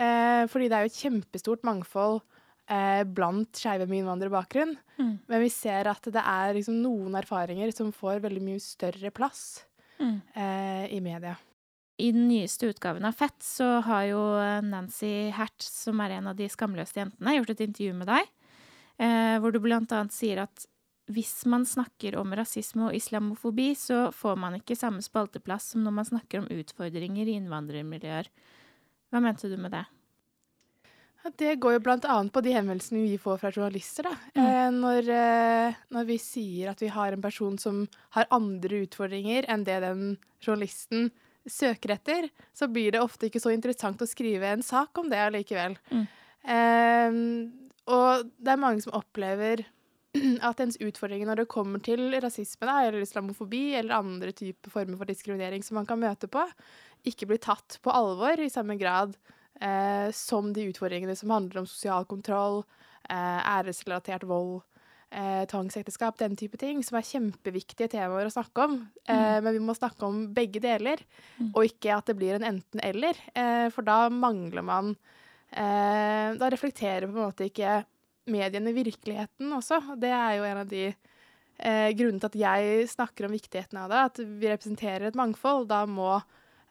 Eh, 0.00 0.44
fordi 0.52 0.68
det 0.68 0.76
er 0.76 0.84
jo 0.84 0.92
et 0.92 1.00
kjempestort 1.00 1.64
mangfold 1.66 2.20
eh, 2.70 3.02
blant 3.08 3.56
skeive 3.56 3.88
med 3.88 4.02
innvandrerbakgrunn. 4.02 4.76
Mm. 5.00 5.14
Men 5.28 5.42
vi 5.42 5.50
ser 5.52 5.88
at 5.90 6.04
det 6.12 6.22
er 6.22 6.54
liksom 6.56 6.76
noen 6.84 7.16
erfaringer 7.18 7.72
som 7.76 7.90
får 7.92 8.20
veldig 8.24 8.44
mye 8.50 8.62
større 8.64 9.12
plass 9.16 9.64
Mm. 10.00 10.14
eh, 10.32 10.86
i 10.96 11.00
media. 11.04 11.34
I 12.00 12.10
den 12.16 12.28
nyeste 12.30 12.70
utgaven 12.72 13.04
av 13.04 13.16
Fett 13.18 13.42
så 13.44 13.66
har 13.84 14.04
jo 14.08 14.20
Nancy 14.64 15.30
Hertz, 15.36 15.68
som 15.84 16.00
er 16.00 16.16
en 16.16 16.30
av 16.32 16.38
de 16.38 16.48
skamløse 16.48 16.96
jentene, 16.96 17.36
gjort 17.36 17.52
et 17.54 17.64
intervju 17.66 17.96
med 17.98 18.08
deg, 18.10 18.30
eh, 19.02 19.36
hvor 19.42 19.52
du 19.52 19.60
blant 19.62 19.92
annet 19.92 20.16
sier 20.16 20.42
at 20.46 20.66
hvis 21.10 21.44
man 21.50 21.66
snakker 21.66 22.14
om 22.20 22.34
rasisme 22.38 22.86
og 22.88 22.96
islamofobi, 22.96 23.72
så 23.74 24.08
får 24.14 24.36
man 24.38 24.58
ikke 24.60 24.78
samme 24.78 25.02
spalteplass 25.02 25.72
som 25.72 25.82
når 25.84 25.96
man 25.96 26.06
snakker 26.06 26.42
om 26.42 26.50
utfordringer 26.54 27.26
i 27.26 27.34
innvandrermiljøer. 27.40 28.30
Hva 29.10 29.22
mente 29.24 29.50
du 29.50 29.56
med 29.58 29.74
det? 29.74 29.86
Det 31.36 31.58
går 31.60 31.74
jo 31.76 31.80
annet 31.92 32.32
på 32.32 32.40
de 32.40 32.52
henvendelsene 32.54 33.02
vi 33.04 33.18
får 33.20 33.40
fra 33.42 33.50
journalister. 33.52 34.06
Da. 34.08 34.14
Eh, 34.40 34.70
når, 34.72 35.08
eh, 35.12 35.80
når 35.92 36.06
vi 36.08 36.16
sier 36.22 36.70
at 36.70 36.80
vi 36.80 36.88
har 36.88 37.12
en 37.12 37.22
person 37.22 37.58
som 37.58 37.82
har 38.16 38.30
andre 38.30 38.86
utfordringer 38.86 39.44
enn 39.50 39.66
det 39.66 39.82
den 39.84 40.16
journalisten 40.40 41.10
søker 41.48 41.94
etter, 41.96 42.28
så 42.52 42.68
blir 42.68 42.94
det 42.94 43.02
ofte 43.02 43.28
ikke 43.28 43.42
så 43.42 43.52
interessant 43.54 44.02
å 44.02 44.08
skrive 44.08 44.50
en 44.50 44.64
sak 44.64 44.98
om 45.00 45.10
det 45.10 45.20
allikevel. 45.24 45.76
Mm. 45.90 46.06
Eh, 46.56 47.20
og 47.90 48.32
det 48.38 48.54
er 48.54 48.62
mange 48.62 48.84
som 48.84 48.96
opplever 48.98 49.64
at 50.48 50.62
ens 50.62 50.78
utfordringer 50.82 51.28
når 51.28 51.42
det 51.42 51.50
kommer 51.52 51.82
til 51.84 52.08
rasisme 52.22 52.66
da, 52.68 52.80
eller 52.86 53.04
islamofobi 53.04 53.64
eller 53.78 53.98
andre 54.00 54.34
typer 54.36 54.72
former 54.72 54.98
for 55.00 55.10
diskriminering 55.10 55.64
som 55.66 55.78
man 55.80 55.88
kan 55.88 56.00
møte 56.02 56.30
på, 56.30 56.44
ikke 57.06 57.30
blir 57.30 57.42
tatt 57.42 57.78
på 57.82 57.92
alvor 57.94 58.40
i 58.42 58.50
samme 58.52 58.76
grad 58.80 59.14
eh, 59.60 60.10
som 60.16 60.52
de 60.56 60.68
utfordringene 60.70 61.16
som 61.16 61.32
handler 61.32 61.62
om 61.62 61.68
sosial 61.70 62.06
kontroll, 62.10 62.62
eh, 63.08 63.40
æresrelatert 63.54 64.26
vold, 64.28 64.60
eh, 65.12 65.44
tvangsekteskap, 65.50 66.16
den 66.18 66.36
type 66.36 66.56
ting, 66.58 66.82
som 66.86 66.98
er 66.98 67.06
kjempeviktige 67.08 67.88
temaer 67.90 68.26
å 68.28 68.32
snakke 68.34 68.64
om. 68.64 68.76
Eh, 69.08 69.40
Men 69.40 69.52
vi 69.56 69.58
må 69.60 69.74
snakke 69.76 70.02
om 70.06 70.32
begge 70.34 70.60
deler, 70.60 70.98
Mm. 71.40 71.52
og 71.54 71.64
ikke 71.64 71.96
at 71.96 72.06
det 72.06 72.16
blir 72.16 72.34
en 72.34 72.44
enten-eller. 72.44 73.16
Eh, 73.34 73.68
for 73.70 73.82
da 73.82 74.08
mangler 74.08 74.62
man 74.62 74.96
eh, 75.52 76.34
Da 76.38 76.48
reflekterer 76.50 77.08
på 77.10 77.16
en 77.18 77.26
måte 77.32 77.48
ikke 77.50 77.84
mediene 78.30 78.72
virkeligheten 78.72 79.50
også. 79.56 79.98
Det 79.98 80.10
er 80.10 80.36
jo 80.38 80.44
en 80.44 80.58
av 80.58 80.68
de 80.68 80.94
eh, 81.58 81.90
grunnene 81.92 82.20
til 82.20 82.30
at 82.30 82.38
jeg 82.38 82.88
snakker 82.88 83.26
om 83.26 83.32
viktigheten 83.32 83.76
av 83.82 83.90
det. 83.90 83.98
At 83.98 84.16
vi 84.18 84.46
representerer 84.48 85.08
et 85.08 85.14
mangfold. 85.18 85.66
Da 85.68 85.84
må, 85.86 86.22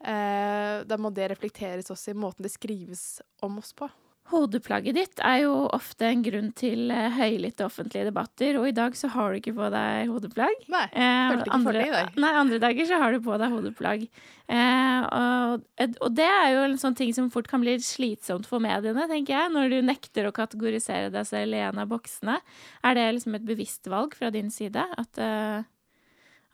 eh, 0.02 0.84
da 0.88 0.98
må 0.98 1.12
det 1.14 1.30
reflekteres 1.32 1.92
også 1.92 2.12
i 2.12 2.18
måten 2.18 2.42
det 2.44 2.52
skrives 2.54 3.22
om 3.44 3.58
oss 3.60 3.74
på. 3.74 3.90
Hodeplagget 4.30 4.98
ditt 4.98 5.22
er 5.26 5.44
jo 5.44 5.54
ofte 5.74 6.06
en 6.10 6.22
grunn 6.26 6.52
til 6.58 6.92
eh, 6.94 7.16
høylytte 7.16 7.66
offentlige 7.66 8.08
debatter, 8.10 8.60
og 8.60 8.68
i 8.70 8.76
dag 8.78 8.98
så 8.98 9.10
har 9.14 9.32
du 9.32 9.40
ikke 9.40 9.56
på 9.58 9.70
deg 9.74 10.12
hodeplagg. 10.12 10.68
Nei, 10.70 10.84
jeg 10.94 11.32
følte 11.32 11.50
ikke 11.50 11.62
for 11.66 11.80
det 11.80 11.86
i 11.88 11.96
dag. 11.96 12.12
Nei, 12.26 12.34
andre 12.44 12.60
dager 12.62 12.90
så 12.90 13.00
har 13.02 13.16
du 13.16 13.24
på 13.26 13.40
deg 13.42 13.56
hodeplagg. 13.56 14.06
Eh, 14.50 15.08
og, 15.18 15.66
og 15.90 16.14
det 16.18 16.28
er 16.30 16.54
jo 16.56 16.62
en 16.68 16.78
sånn 16.82 16.98
ting 16.98 17.16
som 17.18 17.32
fort 17.34 17.50
kan 17.50 17.64
bli 17.66 17.76
slitsomt 17.84 18.50
for 18.50 18.62
mediene, 18.64 19.08
tenker 19.10 19.36
jeg, 19.36 19.56
når 19.56 19.74
du 19.74 19.80
nekter 19.86 20.30
å 20.30 20.36
kategorisere 20.36 21.10
deg 21.14 21.28
selv 21.30 21.58
i 21.58 21.66
en 21.66 21.82
av 21.82 21.90
boksene. 21.90 22.40
Er 22.86 22.98
det 22.98 23.10
liksom 23.18 23.38
et 23.38 23.50
bevisst 23.50 23.90
valg 23.90 24.14
fra 24.18 24.30
din 24.34 24.54
side? 24.54 24.86
At, 25.00 25.22
eh, 25.22 25.66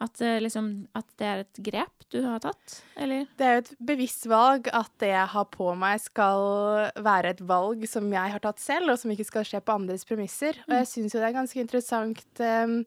at, 0.04 0.22
eh, 0.22 0.42
liksom, 0.44 0.88
at 0.98 1.08
det 1.20 1.28
er 1.28 1.44
et 1.44 1.60
grep 1.64 2.08
du 2.12 2.18
har 2.26 2.42
tatt, 2.44 2.80
eller? 3.00 3.28
Det 3.40 3.46
er 3.46 3.54
jo 3.56 3.62
et 3.64 3.72
bevisst 3.92 4.26
valg 4.28 4.68
at 4.76 4.92
det 5.00 5.14
jeg 5.14 5.30
har 5.32 5.46
på 5.54 5.70
meg 5.80 6.02
skal 6.04 6.92
være 7.00 7.32
et 7.36 7.44
valg 7.48 7.86
som 7.88 8.10
jeg 8.12 8.34
har 8.36 8.44
tatt 8.44 8.60
selv, 8.60 8.92
og 8.92 9.00
som 9.00 9.14
ikke 9.14 9.28
skal 9.28 9.48
skje 9.48 9.64
på 9.64 9.78
andres 9.80 10.04
premisser. 10.08 10.60
Og 10.68 10.76
jeg 10.82 10.90
syns 10.92 11.16
jo 11.16 11.22
det 11.24 11.30
er 11.30 11.38
ganske 11.40 11.64
interessant 11.64 12.44
um, 12.44 12.78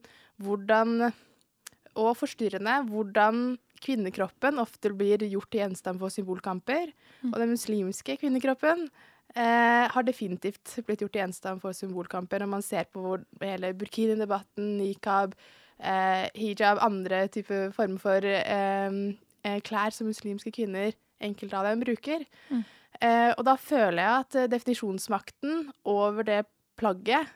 hvordan, 0.44 1.12
og 1.98 2.12
forstyrrende, 2.20 2.76
hvordan 2.92 3.56
kvinnekroppen 3.82 4.60
ofte 4.60 4.92
blir 4.96 5.22
gjort 5.30 5.50
til 5.52 5.62
gjenstand 5.64 6.02
for 6.02 6.12
symbolkamper. 6.12 6.90
Og 7.30 7.38
den 7.40 7.54
muslimske 7.54 8.18
kvinnekroppen 8.20 8.88
eh, 9.34 9.86
har 9.92 10.06
definitivt 10.06 10.78
blitt 10.86 11.04
gjort 11.04 11.14
til 11.14 11.24
gjenstand 11.24 11.62
for 11.62 11.76
symbolkamper 11.76 12.42
når 12.42 12.52
man 12.58 12.66
ser 12.66 12.88
på 12.92 13.02
hvor 13.04 13.24
hele 13.42 13.72
burkini-debatten, 13.78 14.76
nikab, 14.80 15.36
hijab, 15.78 16.80
andre 16.82 17.28
typer 17.30 17.70
former 17.74 18.02
for 18.02 18.24
eh, 18.26 18.98
eh, 19.46 19.60
klær 19.66 19.94
som 19.94 20.08
muslimske 20.10 20.52
kvinner, 20.54 20.92
enkelte 21.22 21.58
av 21.58 21.68
dem, 21.68 21.82
bruker. 21.86 22.24
Mm. 22.50 22.64
Eh, 22.98 23.32
og 23.36 23.44
da 23.46 23.54
føler 23.60 24.00
jeg 24.02 24.24
at 24.24 24.38
eh, 24.38 24.50
definisjonsmakten 24.50 25.68
over 25.88 26.26
det 26.26 26.42
plagget 26.78 27.30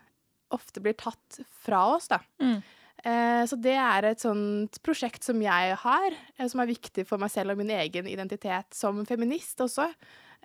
ofte 0.53 0.83
blir 0.85 0.97
tatt 0.99 1.43
fra 1.65 1.85
oss, 1.95 2.09
da. 2.11 2.19
Mm. 2.43 2.59
Eh, 3.03 3.45
så 3.51 3.59
det 3.59 3.77
er 3.79 4.07
et 4.07 4.23
sånt 4.23 4.79
prosjekt 4.87 5.25
som 5.27 5.41
jeg 5.43 5.79
har, 5.83 6.19
eh, 6.37 6.49
som 6.51 6.63
er 6.63 6.71
viktig 6.71 7.07
for 7.09 7.23
meg 7.23 7.33
selv 7.35 7.55
og 7.55 7.63
min 7.63 7.73
egen 7.75 8.11
identitet 8.11 8.75
som 8.77 9.01
feminist 9.09 9.63
også. 9.65 9.89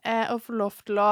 Eh, 0.03 0.25
å 0.31 0.39
få 0.41 0.57
lov 0.57 0.79
til 0.85 1.01
å 1.01 1.11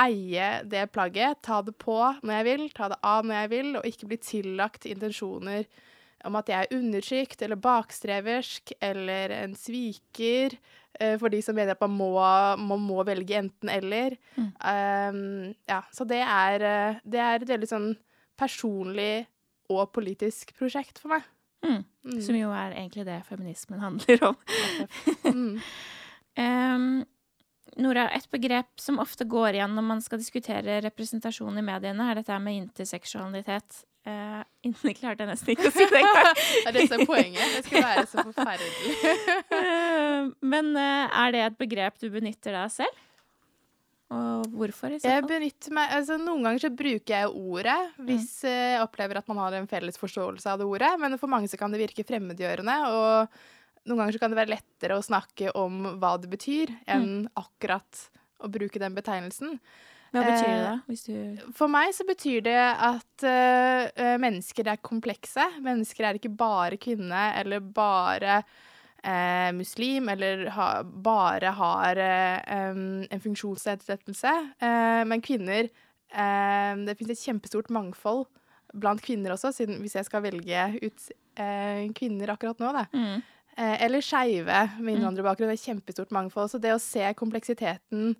eie 0.00 0.48
det 0.68 0.90
plagget, 0.92 1.40
ta 1.44 1.62
det 1.64 1.76
på 1.80 1.96
når 1.96 2.32
jeg 2.34 2.46
vil, 2.50 2.64
ta 2.76 2.90
det 2.92 3.00
av 3.06 3.24
når 3.24 3.38
jeg 3.40 3.52
vil, 3.54 3.70
og 3.78 3.88
ikke 3.88 4.08
bli 4.10 4.18
tillagt 4.20 4.88
intensjoner 4.88 5.64
om 6.26 6.36
at 6.38 6.50
jeg 6.50 6.66
er 6.66 6.76
undertrykt 6.76 7.44
eller 7.44 7.60
bakstreversk 7.60 8.74
eller 8.84 9.34
en 9.38 9.54
sviker, 9.58 10.56
eh, 10.98 11.14
for 11.20 11.32
de 11.32 11.40
som 11.44 11.56
mener 11.56 11.76
at 11.76 11.84
man 11.84 11.94
må, 11.96 12.12
man 12.62 12.84
må 12.84 13.04
velge 13.06 13.38
enten-eller. 13.38 14.18
Mm. 14.36 14.50
Um, 14.60 15.54
ja, 15.68 15.80
så 15.94 16.06
det 16.08 16.22
er, 16.22 16.66
eh, 16.66 17.00
det 17.04 17.22
er 17.22 17.40
et 17.40 17.54
veldig 17.54 17.70
sånn 17.70 17.90
personlig 18.36 19.26
og 19.72 19.90
politisk 19.96 20.52
prosjekt 20.58 21.00
for 21.02 21.16
meg. 21.16 21.26
Mm. 21.66 21.82
Mm. 22.06 22.22
Som 22.22 22.38
jo 22.38 22.52
er 22.54 22.76
egentlig 22.76 23.06
det 23.08 23.20
feminismen 23.26 23.82
handler 23.86 24.32
om. 24.32 24.40
Um, 26.36 27.04
Nora, 27.76 28.06
et 28.14 28.28
begrep 28.32 28.80
som 28.80 29.00
ofte 29.02 29.26
går 29.28 29.58
igjen 29.58 29.74
når 29.76 29.84
man 29.84 30.00
skal 30.04 30.20
diskutere 30.22 30.78
representasjon 30.84 31.58
i 31.60 31.64
mediene, 31.64 32.06
er 32.08 32.20
dette 32.20 32.38
med 32.40 32.62
interseksualitet. 32.62 33.82
Uh, 34.06 34.42
jeg 34.62 34.94
klarte 35.00 35.24
jeg 35.24 35.30
nesten 35.32 35.52
ikke 35.56 35.70
å 35.70 35.74
si 35.74 35.86
det 35.90 35.98
engang. 35.98 36.28
Det 36.54 36.68
er 36.70 36.76
det 36.76 36.84
som 36.86 37.00
er 37.02 37.08
poenget. 37.08 37.56
Det 37.56 37.62
skal 37.66 37.82
være 37.88 38.04
så 38.12 38.22
forferdelig. 38.28 39.16
uh, 39.50 40.30
Men 40.54 40.70
uh, 40.78 41.18
er 41.24 41.34
det 41.34 41.42
et 41.48 41.58
begrep 41.58 41.98
du 41.98 42.06
benytter 42.14 42.54
deg 42.54 42.62
av 42.62 42.72
selv? 42.74 43.02
Og 44.14 44.46
hvorfor, 44.54 44.92
i 44.94 45.00
så 45.02 45.10
Jeg 45.10 45.24
benytter 45.26 45.74
meg, 45.74 45.90
altså 45.96 46.14
Noen 46.20 46.44
ganger 46.46 46.62
så 46.62 46.68
bruker 46.70 47.10
jeg 47.10 47.30
ordet 47.32 48.04
hvis 48.06 48.36
eh, 48.46 48.76
jeg 48.76 48.84
opplever 48.84 49.18
at 49.18 49.26
man 49.32 49.40
har 49.42 49.56
en 49.58 49.66
felles 49.66 49.98
forståelse 49.98 50.52
av 50.52 50.60
det 50.60 50.68
ordet, 50.70 50.92
men 51.02 51.18
for 51.18 51.32
mange 51.32 51.50
så 51.50 51.58
kan 51.58 51.74
det 51.74 51.80
virke 51.82 52.04
fremmedgjørende. 52.06 52.76
Og 52.86 53.88
noen 53.90 53.98
ganger 54.04 54.14
så 54.14 54.22
kan 54.22 54.30
det 54.30 54.38
være 54.38 54.54
lettere 54.54 54.98
å 54.98 55.02
snakke 55.02 55.50
om 55.58 55.96
hva 55.98 56.14
det 56.22 56.30
betyr, 56.30 56.70
enn 56.86 57.26
akkurat 57.34 58.06
å 58.38 58.50
bruke 58.52 58.78
den 58.78 58.94
betegnelsen. 58.94 59.58
Hva 60.16 60.24
betyr 60.26 60.52
det, 60.52 60.66
Eh? 60.76 60.84
Hvis 60.90 61.04
du 61.06 61.50
For 61.56 61.70
meg 61.70 61.92
så 61.96 62.06
betyr 62.08 62.44
det 62.46 62.56
at 62.58 63.26
eh, 63.26 64.14
mennesker 64.20 64.70
er 64.72 64.82
komplekse. 64.82 65.44
Mennesker 65.64 66.06
er 66.08 66.18
ikke 66.18 66.32
bare 66.32 66.78
kvinne 66.80 67.28
eller 67.40 67.60
bare 67.60 68.40
uh, 69.06 69.50
muslim 69.56 70.08
eller 70.12 70.46
ha, 70.56 70.70
bare 70.82 71.52
har 71.58 72.00
uh, 72.00 72.72
um, 72.72 73.04
en 73.10 73.22
funksjonsnedsettelse. 73.22 74.34
Men 75.06 75.22
kvinner 75.22 75.68
Det 76.06 76.94
finnes 76.96 77.18
et 77.18 77.24
kjempestort 77.26 77.68
mangfold 77.74 78.26
blant 78.76 79.00
kvinner 79.02 79.32
også, 79.34 79.50
siden, 79.52 79.80
hvis 79.82 79.96
jeg 79.96 80.06
skal 80.06 80.22
velge 80.22 80.60
ut 80.82 81.08
kvinner 81.96 82.30
akkurat 82.32 82.60
nå, 82.62 82.70
da. 82.72 82.84
mm. 82.92 83.24
Eller 83.56 84.04
skeive 84.04 84.58
med 84.78 84.96
innvandrerbakgrunn. 84.96 85.50
Det 85.50 85.56
er 85.58 85.64
kjempestort 85.72 86.12
mangfold. 86.12 86.50
Så 86.52 86.60
det 86.60 86.74
å 86.74 86.80
se 86.80 87.04
kompleksiteten 87.16 88.14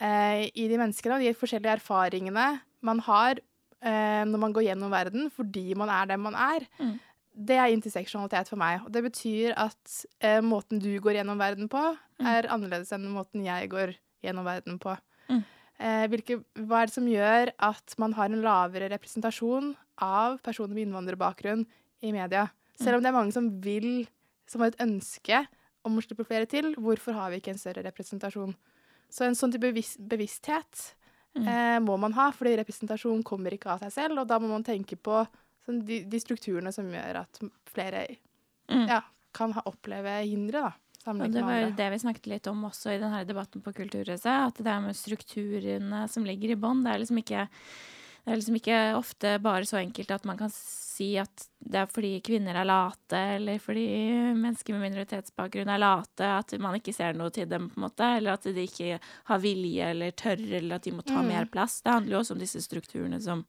eh, 0.00 0.46
i 0.54 0.68
de 0.68 0.78
menneskene 0.80 1.16
og 1.18 1.24
de 1.24 1.34
forskjellige 1.34 1.76
erfaringene 1.80 2.60
man 2.86 2.98
har 3.06 3.38
eh, 3.82 4.24
når 4.26 4.38
man 4.38 4.52
går 4.56 4.66
gjennom 4.68 4.90
verden 4.92 5.30
fordi 5.34 5.74
man 5.76 5.88
er 5.92 6.06
den 6.12 6.20
man 6.20 6.34
er, 6.34 6.66
Mm. 6.78 6.98
det 7.36 7.56
er 7.60 7.68
interseksjonalitet 7.74 8.48
for 8.48 8.56
meg. 8.56 8.80
Og 8.86 8.92
det 8.92 9.02
betyr 9.04 9.52
at 9.56 10.06
eh, 10.20 10.40
måten 10.40 10.80
du 10.80 10.98
går 11.00 11.18
gjennom 11.20 11.38
verden 11.38 11.68
på, 11.68 11.96
Mm. 12.18 12.26
er 12.26 12.48
annerledes 12.48 12.92
enn 12.92 13.10
måten 13.12 13.44
jeg 13.44 13.68
går 13.68 13.94
gjennom 14.24 14.44
verden 14.44 14.78
på. 14.80 14.96
Mm. 15.28 15.44
Eh, 15.78 16.06
hvilke, 16.08 16.38
hva 16.64 16.82
er 16.82 16.86
det 16.86 16.94
som 16.94 17.04
gjør 17.06 17.50
at 17.58 17.94
man 17.98 18.12
har 18.16 18.24
en 18.30 18.40
lavere 18.40 18.88
representasjon 18.88 19.74
av 20.00 20.38
personer 20.42 20.72
med 20.72 20.86
innvandrerbakgrunn 20.88 21.66
i 22.02 22.12
media? 22.12 22.48
Selv 22.80 22.96
om 22.96 23.02
det 23.02 23.08
er 23.08 23.18
mange 23.18 23.32
som 23.32 23.50
vil, 23.60 24.06
som 24.46 24.60
har 24.62 24.68
et 24.68 24.80
ønske 24.80 25.46
om 25.84 25.98
å 25.98 26.02
slippe 26.02 26.24
flere 26.26 26.46
til, 26.48 26.74
hvorfor 26.76 27.12
har 27.12 27.30
vi 27.30 27.40
ikke 27.40 27.52
en 27.52 27.60
større 27.60 27.84
representasjon? 27.84 28.54
Så 29.10 29.24
en 29.26 29.34
sånn 29.38 29.52
type 29.54 29.68
bevis 29.72 29.96
bevissthet 29.98 30.92
Mm. 31.36 31.48
eh, 31.48 31.80
må 31.84 31.98
man 32.00 32.14
ha, 32.16 32.30
fordi 32.32 32.54
representasjon 32.56 33.22
kommer 33.22 33.52
ikke 33.52 33.68
av 33.74 33.82
seg 33.82 33.92
selv, 33.92 34.22
og 34.22 34.26
da 34.30 34.38
må 34.40 34.48
man 34.48 34.62
tenke 34.64 34.96
på 34.96 35.18
sånn, 35.66 35.82
de, 35.84 35.98
de 36.08 36.20
strukturene 36.22 36.72
som 36.72 36.88
gjør 36.88 37.18
at 37.20 37.40
flere 37.68 38.06
Mm. 38.70 38.88
ja, 38.88 39.02
kan 39.36 39.52
ha, 39.52 39.60
oppleve 39.68 40.14
hindre, 40.24 40.62
da. 40.64 40.72
Sammenlignet 41.04 41.34
det 41.36 41.42
var 41.44 41.76
det 41.76 41.90
vi 41.92 41.98
snakket 42.02 42.26
litt 42.26 42.46
om 42.50 42.64
også 42.64 42.94
i 42.96 42.98
denne 42.98 43.20
debatten 43.28 43.62
på 43.62 43.74
Kulturhuset, 43.76 44.26
at 44.26 44.56
det 44.56 44.66
er 44.66 44.80
med 44.80 44.96
strukturene 44.96 46.08
som 46.08 46.24
ligger 46.24 46.50
i 46.50 46.56
bånn. 46.58 46.82
Det 46.82 46.90
er 46.94 46.98
liksom 46.98 47.20
ikke 47.20 47.44
det 48.26 48.32
er 48.32 48.38
liksom 48.40 48.56
ikke 48.58 48.78
ofte 48.98 49.36
bare 49.38 49.66
så 49.68 49.78
enkelt 49.78 50.10
at 50.10 50.24
man 50.26 50.38
kan 50.40 50.50
si 50.50 51.12
at 51.20 51.44
det 51.62 51.78
er 51.78 51.86
fordi 51.86 52.16
kvinner 52.26 52.56
er 52.58 52.66
late, 52.66 53.20
eller 53.36 53.60
fordi 53.62 53.84
mennesker 54.34 54.74
med 54.74 54.82
minoritetsbakgrunn 54.88 55.70
er 55.70 55.78
late, 55.78 56.26
at 56.40 56.56
man 56.58 56.74
ikke 56.80 56.94
ser 56.96 57.14
noe 57.14 57.30
til 57.30 57.46
dem, 57.46 57.68
på 57.70 57.78
en 57.78 57.84
måte, 57.86 58.08
eller 58.18 58.34
at 58.34 58.48
de 58.50 58.64
ikke 58.66 58.98
har 59.30 59.38
vilje 59.44 59.92
eller 59.92 60.10
tør, 60.18 60.42
eller 60.58 60.74
at 60.80 60.82
de 60.88 60.94
må 60.96 61.06
ta 61.06 61.22
Mm. 61.22 61.28
mer 61.28 61.46
plass. 61.46 61.80
Det 61.82 61.92
handler 61.92 62.16
jo 62.16 62.18
også 62.24 62.34
om 62.34 62.42
disse 62.42 62.62
strukturene 62.66 63.22
som, 63.22 63.44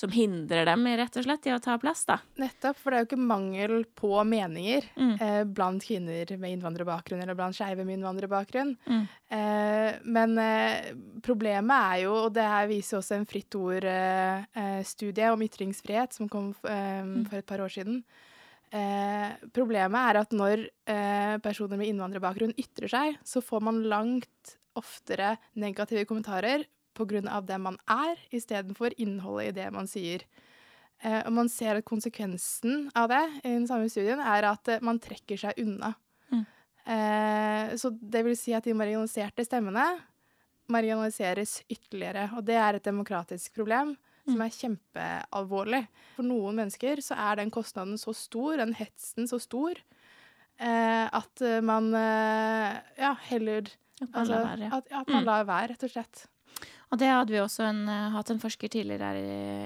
som 0.00 0.12
hindrer 0.14 0.64
dem 0.64 0.86
rett 0.96 1.16
og 1.20 1.26
slett 1.26 1.44
i 1.50 1.52
å 1.52 1.58
ta 1.60 1.74
plass, 1.82 2.06
da. 2.08 2.16
Nettopp, 2.40 2.78
for 2.80 2.90
det 2.90 2.96
er 2.96 3.04
jo 3.04 3.08
ikke 3.10 3.26
mangel 3.30 3.74
på 4.00 4.10
meninger 4.24 4.86
Mm. 4.96 5.12
eh, 5.20 5.42
blant 5.44 5.84
kvinner 5.84 6.32
med 6.40 6.54
innvandrerbakgrunn 6.56 7.20
eller 7.22 7.36
blant 7.36 7.56
skeive 7.58 7.84
med 7.84 7.98
innvandrerbakgrunn. 7.98 8.72
Mm. 8.88 9.04
Eh, 9.36 9.98
men 10.04 10.38
eh, 10.40 10.90
problemet 11.22 11.76
er 11.92 12.02
jo, 12.06 12.14
og 12.24 12.32
det 12.34 12.48
her 12.48 12.66
viser 12.70 12.98
også 13.02 13.18
en 13.18 13.28
Fritt 13.28 13.54
Ord-studie 13.60 15.30
om 15.32 15.42
ytringsfrihet 15.44 16.16
som 16.16 16.28
kom 16.32 16.50
eh, 16.64 17.04
for 17.28 17.38
et 17.40 17.46
par 17.48 17.62
år 17.64 17.72
siden. 17.72 18.00
Eh, 18.72 19.32
problemet 19.52 19.98
er 20.12 20.20
at 20.22 20.34
når 20.36 20.64
eh, 20.86 21.36
personer 21.42 21.80
med 21.80 21.90
innvandrerbakgrunn 21.90 22.54
ytrer 22.60 22.90
seg, 22.92 23.16
så 23.26 23.42
får 23.42 23.64
man 23.66 23.82
langt 23.90 24.56
oftere 24.78 25.34
negative 25.58 26.06
kommentarer 26.06 26.62
pga. 27.00 27.40
det 27.46 27.58
man 27.60 27.76
er, 27.88 28.16
istedenfor 28.30 28.94
innholdet 29.00 29.48
i 29.50 29.56
det 29.62 29.70
man 29.72 29.86
sier. 29.90 30.24
Eh, 31.02 31.22
og 31.26 31.32
man 31.32 31.48
ser 31.48 31.78
at 31.80 31.84
konsekvensen 31.88 32.90
av 32.94 33.08
det 33.08 33.22
i 33.44 33.48
den 33.54 33.66
samme 33.66 33.88
studien 33.88 34.20
er 34.20 34.44
at 34.50 34.68
eh, 34.68 34.82
man 34.84 34.98
trekker 35.00 35.38
seg 35.40 35.56
unna. 35.62 35.94
Mm. 36.30 36.44
Eh, 36.84 37.76
så 37.80 37.90
det 37.90 38.24
vil 38.26 38.36
si 38.36 38.52
at 38.52 38.64
de 38.68 38.74
marginaliserte 38.76 39.44
stemmene 39.48 39.86
marginaliseres 40.70 41.62
ytterligere. 41.72 42.28
Og 42.36 42.44
det 42.46 42.56
er 42.60 42.76
et 42.78 42.86
demokratisk 42.86 43.54
problem 43.56 43.96
som 44.28 44.42
er 44.44 44.52
kjempealvorlig. 44.54 45.80
For 46.14 46.26
noen 46.26 46.60
mennesker 46.60 47.00
så 47.02 47.16
er 47.18 47.40
den 47.40 47.50
kostnaden 47.50 47.96
så 47.98 48.12
stor, 48.14 48.60
den 48.60 48.74
hetsen 48.78 49.26
så 49.26 49.40
stor, 49.42 49.80
eh, 50.60 51.06
at 51.10 51.42
man 51.66 51.88
eh, 51.96 52.76
ja, 53.00 53.14
heller 53.32 53.72
At 54.00 54.12
man 54.12 54.20
altså, 54.22 54.36
lar 54.36 54.44
være. 54.52 54.68
at, 54.76 54.92
at 55.00 55.08
man 55.08 55.22
Mm. 55.24 55.26
lar 55.26 55.44
være, 55.48 55.68
rett 55.72 55.82
og 55.88 55.90
slett. 55.96 56.26
Og 56.90 56.98
det 56.98 57.10
hadde 57.10 57.30
vi 57.30 57.38
også 57.38 57.68
en, 57.68 57.84
eh, 57.88 58.10
hatt 58.10 58.30
en 58.32 58.42
forsker 58.42 58.70
tidligere 58.72 59.10
her 59.12 59.18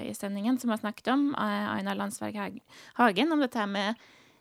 i, 0.05 0.12
sendingen 0.12 0.59
som 0.61 0.70
har 0.70 0.83
snakket 0.83 1.09
om, 1.12 1.35
eh, 1.35 1.68
Aina 1.72 1.95
Landsverk 1.95 2.37
Hagen, 2.99 3.33
om 3.33 3.41
dette 3.41 3.59
her 3.59 3.66
med 3.66 3.97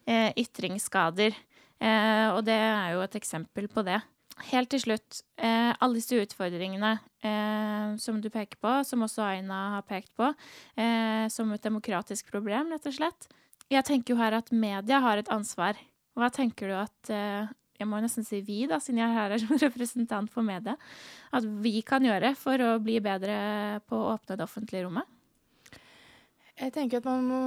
eh, 0.05 0.34
ytringsskader. 0.36 1.34
Eh, 1.79 2.27
og 2.36 2.43
det 2.43 2.59
er 2.59 2.93
jo 2.93 3.01
et 3.05 3.15
eksempel 3.15 3.69
på 3.71 3.86
det. 3.88 4.01
Helt 4.49 4.69
til 4.69 4.81
slutt, 4.81 5.21
eh, 5.38 5.71
alle 5.79 5.99
disse 5.99 6.17
utfordringene 6.17 6.99
eh, 7.23 7.95
som 8.01 8.19
du 8.19 8.29
peker 8.29 8.57
på, 8.59 8.84
som 8.84 9.05
også 9.05 9.23
Aina 9.23 9.75
har 9.77 9.86
pekt 9.88 10.11
på, 10.17 10.34
eh, 10.75 11.27
som 11.29 11.51
et 11.53 11.61
demokratisk 11.61 12.31
problem, 12.31 12.73
rett 12.73 12.88
og 12.89 12.97
slett. 12.97 13.27
Jeg 13.71 13.86
tenker 13.86 14.13
jo 14.13 14.19
her 14.19 14.34
at 14.34 14.51
media 14.51 14.99
har 14.99 15.21
et 15.21 15.29
ansvar. 15.29 15.77
Hva 16.17 16.29
tenker 16.34 16.67
du 16.67 16.75
at 16.77 17.13
eh, 17.13 17.47
jeg 17.80 17.89
må 17.89 17.99
nesten 18.03 18.26
si 18.28 18.39
vi, 18.45 18.63
da, 18.69 18.80
siden 18.84 19.01
jeg 19.01 19.15
her 19.15 19.34
er 19.34 19.41
som 19.43 19.57
representant 19.61 20.32
for 20.34 20.45
media, 20.45 20.78
at 21.34 21.47
vi 21.63 21.80
kan 21.86 22.05
gjøre 22.05 22.34
for 22.39 22.61
å 22.61 22.78
bli 22.84 22.99
bedre 23.03 23.82
på 23.89 23.97
å 23.97 24.13
åpne 24.15 24.38
det 24.38 24.45
offentlige 24.45 24.86
rommet? 24.86 25.09
Jeg 26.59 26.74
tenker 26.76 27.01
at 27.01 27.09
man 27.09 27.26
må 27.26 27.41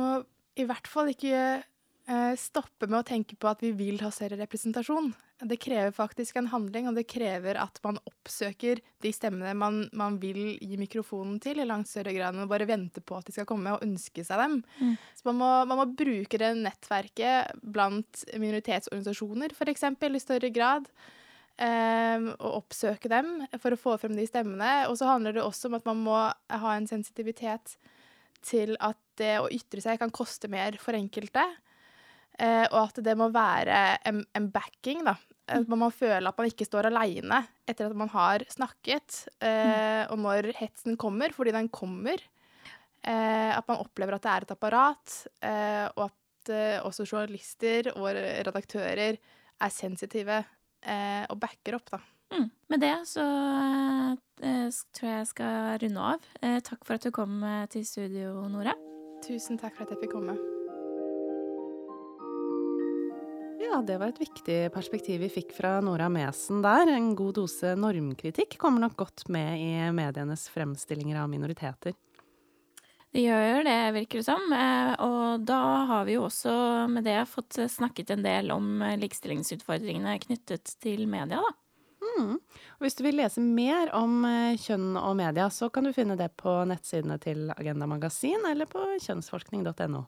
i 0.58 0.64
hvert 0.66 0.88
fall 0.90 1.12
ikke 1.12 1.32
eh, 1.36 1.66
stoppe 2.38 2.86
med 2.86 3.00
å 3.00 3.06
tenke 3.06 3.34
på 3.34 3.48
at 3.50 3.62
vi 3.64 3.72
vil 3.74 3.98
ha 4.04 4.12
større 4.14 4.38
representasjon. 4.38 5.08
Det 5.50 5.58
krever 5.60 5.90
faktisk 5.92 6.38
en 6.38 6.48
handling, 6.52 6.86
og 6.88 6.94
det 6.96 7.08
krever 7.10 7.58
at 7.60 7.80
man 7.84 7.98
oppsøker 8.08 8.78
de 9.02 9.10
stemmene 9.12 9.52
man, 9.58 9.82
man 9.92 10.20
vil 10.22 10.54
gi 10.54 10.78
mikrofonen 10.80 11.40
til, 11.42 11.60
i 11.60 11.66
langt 11.66 11.90
større 11.90 12.14
grad 12.14 12.32
enn 12.36 12.46
å 12.46 12.50
bare 12.50 12.68
vente 12.68 13.02
på 13.02 13.18
at 13.18 13.26
de 13.26 13.34
skal 13.34 13.48
komme 13.48 13.74
og 13.74 13.84
ønske 13.84 14.24
seg 14.24 14.40
dem. 14.40 14.56
Mm. 14.78 14.94
Så 15.18 15.28
man 15.28 15.38
må, 15.42 15.50
man 15.72 15.82
må 15.82 15.88
bruke 15.98 16.40
det 16.40 16.54
nettverket 16.60 17.58
blant 17.60 18.24
minoritetsorganisasjoner, 18.32 19.52
f.eks., 19.52 19.86
i 20.06 20.22
større 20.22 20.52
grad. 20.54 20.88
Um, 21.56 22.34
og 22.36 22.58
oppsøke 22.58 23.08
dem 23.08 23.38
for 23.62 23.72
å 23.72 23.80
få 23.80 23.94
frem 24.00 24.16
de 24.16 24.26
stemmene. 24.28 24.86
Og 24.90 24.98
så 25.00 25.08
handler 25.08 25.36
det 25.36 25.44
også 25.44 25.70
om 25.70 25.78
at 25.78 25.86
man 25.88 26.02
må 26.04 26.16
ha 26.30 26.74
en 26.76 26.88
sensitivitet 26.88 27.78
til 28.44 28.76
at 28.84 29.00
det 29.16 29.38
å 29.40 29.48
ytre 29.52 29.80
seg 29.82 30.00
kan 30.00 30.12
koste 30.14 30.50
mer 30.52 30.76
for 30.80 30.96
enkelte. 30.96 31.44
Eh, 32.36 32.66
og 32.68 32.90
at 32.90 33.00
det 33.04 33.14
må 33.16 33.30
være 33.32 33.96
en, 34.08 34.20
en 34.36 34.48
backing, 34.52 35.04
da. 35.06 35.16
At 35.46 35.68
man 35.70 35.78
må 35.84 35.90
føle 35.94 36.26
at 36.26 36.38
man 36.40 36.48
ikke 36.50 36.66
står 36.66 36.88
aleine 36.88 37.38
etter 37.70 37.86
at 37.86 37.96
man 37.96 38.10
har 38.12 38.42
snakket. 38.50 39.22
Eh, 39.40 40.02
og 40.10 40.18
når 40.20 40.50
hetsen 40.58 40.98
kommer, 41.00 41.32
fordi 41.34 41.54
den 41.54 41.70
kommer, 41.72 42.20
eh, 43.06 43.52
at 43.54 43.64
man 43.70 43.80
opplever 43.80 44.18
at 44.18 44.26
det 44.26 44.32
er 44.32 44.46
et 44.46 44.56
apparat, 44.56 45.14
eh, 45.46 45.86
og 45.94 46.08
at 46.08 46.52
eh, 46.52 46.82
også 46.82 47.06
journalister 47.06 47.92
og 47.94 48.10
redaktører 48.10 49.16
er 49.16 49.72
sensitive 49.72 50.42
eh, 50.82 51.24
og 51.30 51.40
backer 51.40 51.78
opp, 51.78 51.94
da. 51.94 52.02
Mm. 52.34 52.50
Med 52.74 52.82
det 52.82 52.96
så 53.06 53.22
tror 54.42 55.06
jeg 55.06 55.20
jeg 55.20 55.30
skal 55.30 55.78
runde 55.84 56.10
av. 56.10 56.26
Takk 56.66 56.82
for 56.82 56.98
at 56.98 57.06
du 57.06 57.14
kom 57.14 57.38
til 57.70 57.86
studio, 57.86 58.34
Nora. 58.50 58.74
Tusen 59.24 59.62
takk 59.62 59.78
for 59.78 59.86
at 59.86 59.94
jeg 59.94 60.02
fikk 60.02 60.18
komme. 60.18 60.34
Ja, 63.66 63.80
det 63.82 63.96
var 63.98 64.12
et 64.12 64.20
viktig 64.20 64.56
perspektiv 64.74 65.20
vi 65.24 65.28
fikk 65.32 65.50
fra 65.56 65.80
Nora 65.82 66.06
Mesen 66.12 66.60
der. 66.62 66.86
En 66.92 67.14
god 67.18 67.34
dose 67.40 67.72
normkritikk 67.78 68.54
kommer 68.62 68.84
nok 68.84 68.94
godt 69.00 69.24
med 69.32 69.58
i 69.58 69.70
medienes 69.96 70.46
fremstillinger 70.54 71.18
av 71.18 71.30
minoriteter. 71.32 71.96
Det 73.10 73.24
gjør 73.24 73.64
det, 73.66 73.76
virker 73.96 74.20
det 74.20 74.26
som. 74.28 74.46
Eh, 74.52 74.92
Og 75.02 75.44
da 75.48 75.60
har 75.90 76.04
vi 76.06 76.14
jo 76.14 76.26
også 76.28 76.54
med 76.92 77.04
det 77.08 77.18
fått 77.28 77.58
snakket 77.72 78.12
en 78.14 78.22
del 78.22 78.52
om 78.54 78.82
likestillingsutfordringene 79.02 80.18
knyttet 80.22 80.76
til 80.82 81.06
media, 81.10 81.42
da. 81.42 81.54
Mm. 82.06 82.36
Hvis 82.80 82.94
du 82.94 83.02
vil 83.04 83.18
lese 83.18 83.42
mer 83.42 83.90
om 83.96 84.20
eh, 84.28 84.58
kjønn 84.60 84.94
og 85.00 85.16
media, 85.18 85.48
så 85.50 85.68
kan 85.72 85.84
du 85.88 85.94
finne 85.96 86.16
det 86.16 86.30
på 86.38 86.52
nettsidene 86.68 87.18
til 87.20 87.50
Agenda 87.56 87.88
Magasin 87.90 88.46
eller 88.46 88.68
på 88.70 88.84
kjønnsforskning.no. 89.02 90.04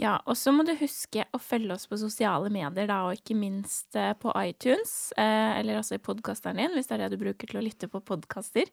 Ja, 0.00 0.16
og 0.24 0.36
så 0.38 0.52
må 0.54 0.64
du 0.66 0.72
huske 0.78 1.26
å 1.34 1.40
følge 1.42 1.74
oss 1.74 1.86
på 1.90 1.98
sosiale 2.00 2.50
medier, 2.52 2.88
da, 2.88 3.02
og 3.06 3.18
ikke 3.18 3.36
minst 3.38 3.96
eh, 3.98 4.12
på 4.18 4.32
iTunes, 4.42 5.12
eh, 5.20 5.58
eller 5.60 5.80
også 5.80 5.98
i 5.98 6.04
podkasteren 6.04 6.60
din, 6.60 6.74
hvis 6.76 6.90
det 6.90 6.96
er 6.96 7.04
det 7.04 7.14
du 7.14 7.24
bruker 7.24 7.50
til 7.50 7.60
å 7.60 7.64
lytte 7.64 7.90
på 7.90 8.02
podkaster. 8.06 8.70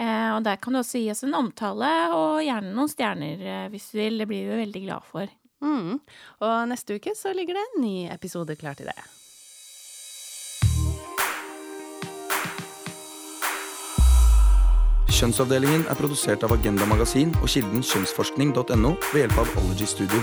Eh, 0.00 0.30
og 0.34 0.42
der 0.46 0.60
kan 0.62 0.74
du 0.74 0.80
også 0.80 1.02
gi 1.02 1.10
oss 1.12 1.24
en 1.26 1.36
omtale, 1.38 1.90
og 2.16 2.44
gjerne 2.44 2.72
noen 2.76 2.92
stjerner 2.92 3.68
hvis 3.72 3.90
du 3.92 3.98
vil. 4.00 4.22
Det 4.22 4.30
blir 4.30 4.48
vi 4.48 4.62
veldig 4.64 4.86
glad 4.86 5.10
for. 5.10 5.36
Mm. 5.64 6.00
Og 6.44 6.56
neste 6.70 6.98
uke 6.98 7.14
så 7.16 7.32
ligger 7.36 7.56
det 7.58 7.68
en 7.68 7.84
ny 7.84 7.98
episode 8.12 8.56
klar 8.60 8.76
til 8.78 8.90
det. 8.90 8.98
Kjønnsavdelingen 15.14 15.84
er 15.86 15.94
produsert 15.94 16.42
av 16.42 16.50
Agenda 16.56 16.88
Magasin 16.90 17.30
og 17.38 17.46
kilden 17.46 17.84
kjønnsforskning.no 17.86 18.88
ved 19.12 19.20
hjelp 19.20 19.36
av 19.44 19.52
Ology 19.60 19.86
Studio. 19.86 20.18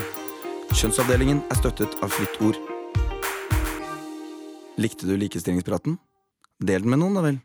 Kjønnsavdelingen 0.76 1.40
er 1.48 1.60
støttet 1.62 1.96
av 2.04 2.12
Fritt 2.12 2.36
Ord. 2.44 2.60
Likte 4.76 5.08
du 5.08 5.14
likestillingspraten? 5.16 5.96
Del 6.60 6.84
den 6.84 6.92
med 6.92 7.00
noen, 7.00 7.16
da 7.16 7.24
vel. 7.24 7.40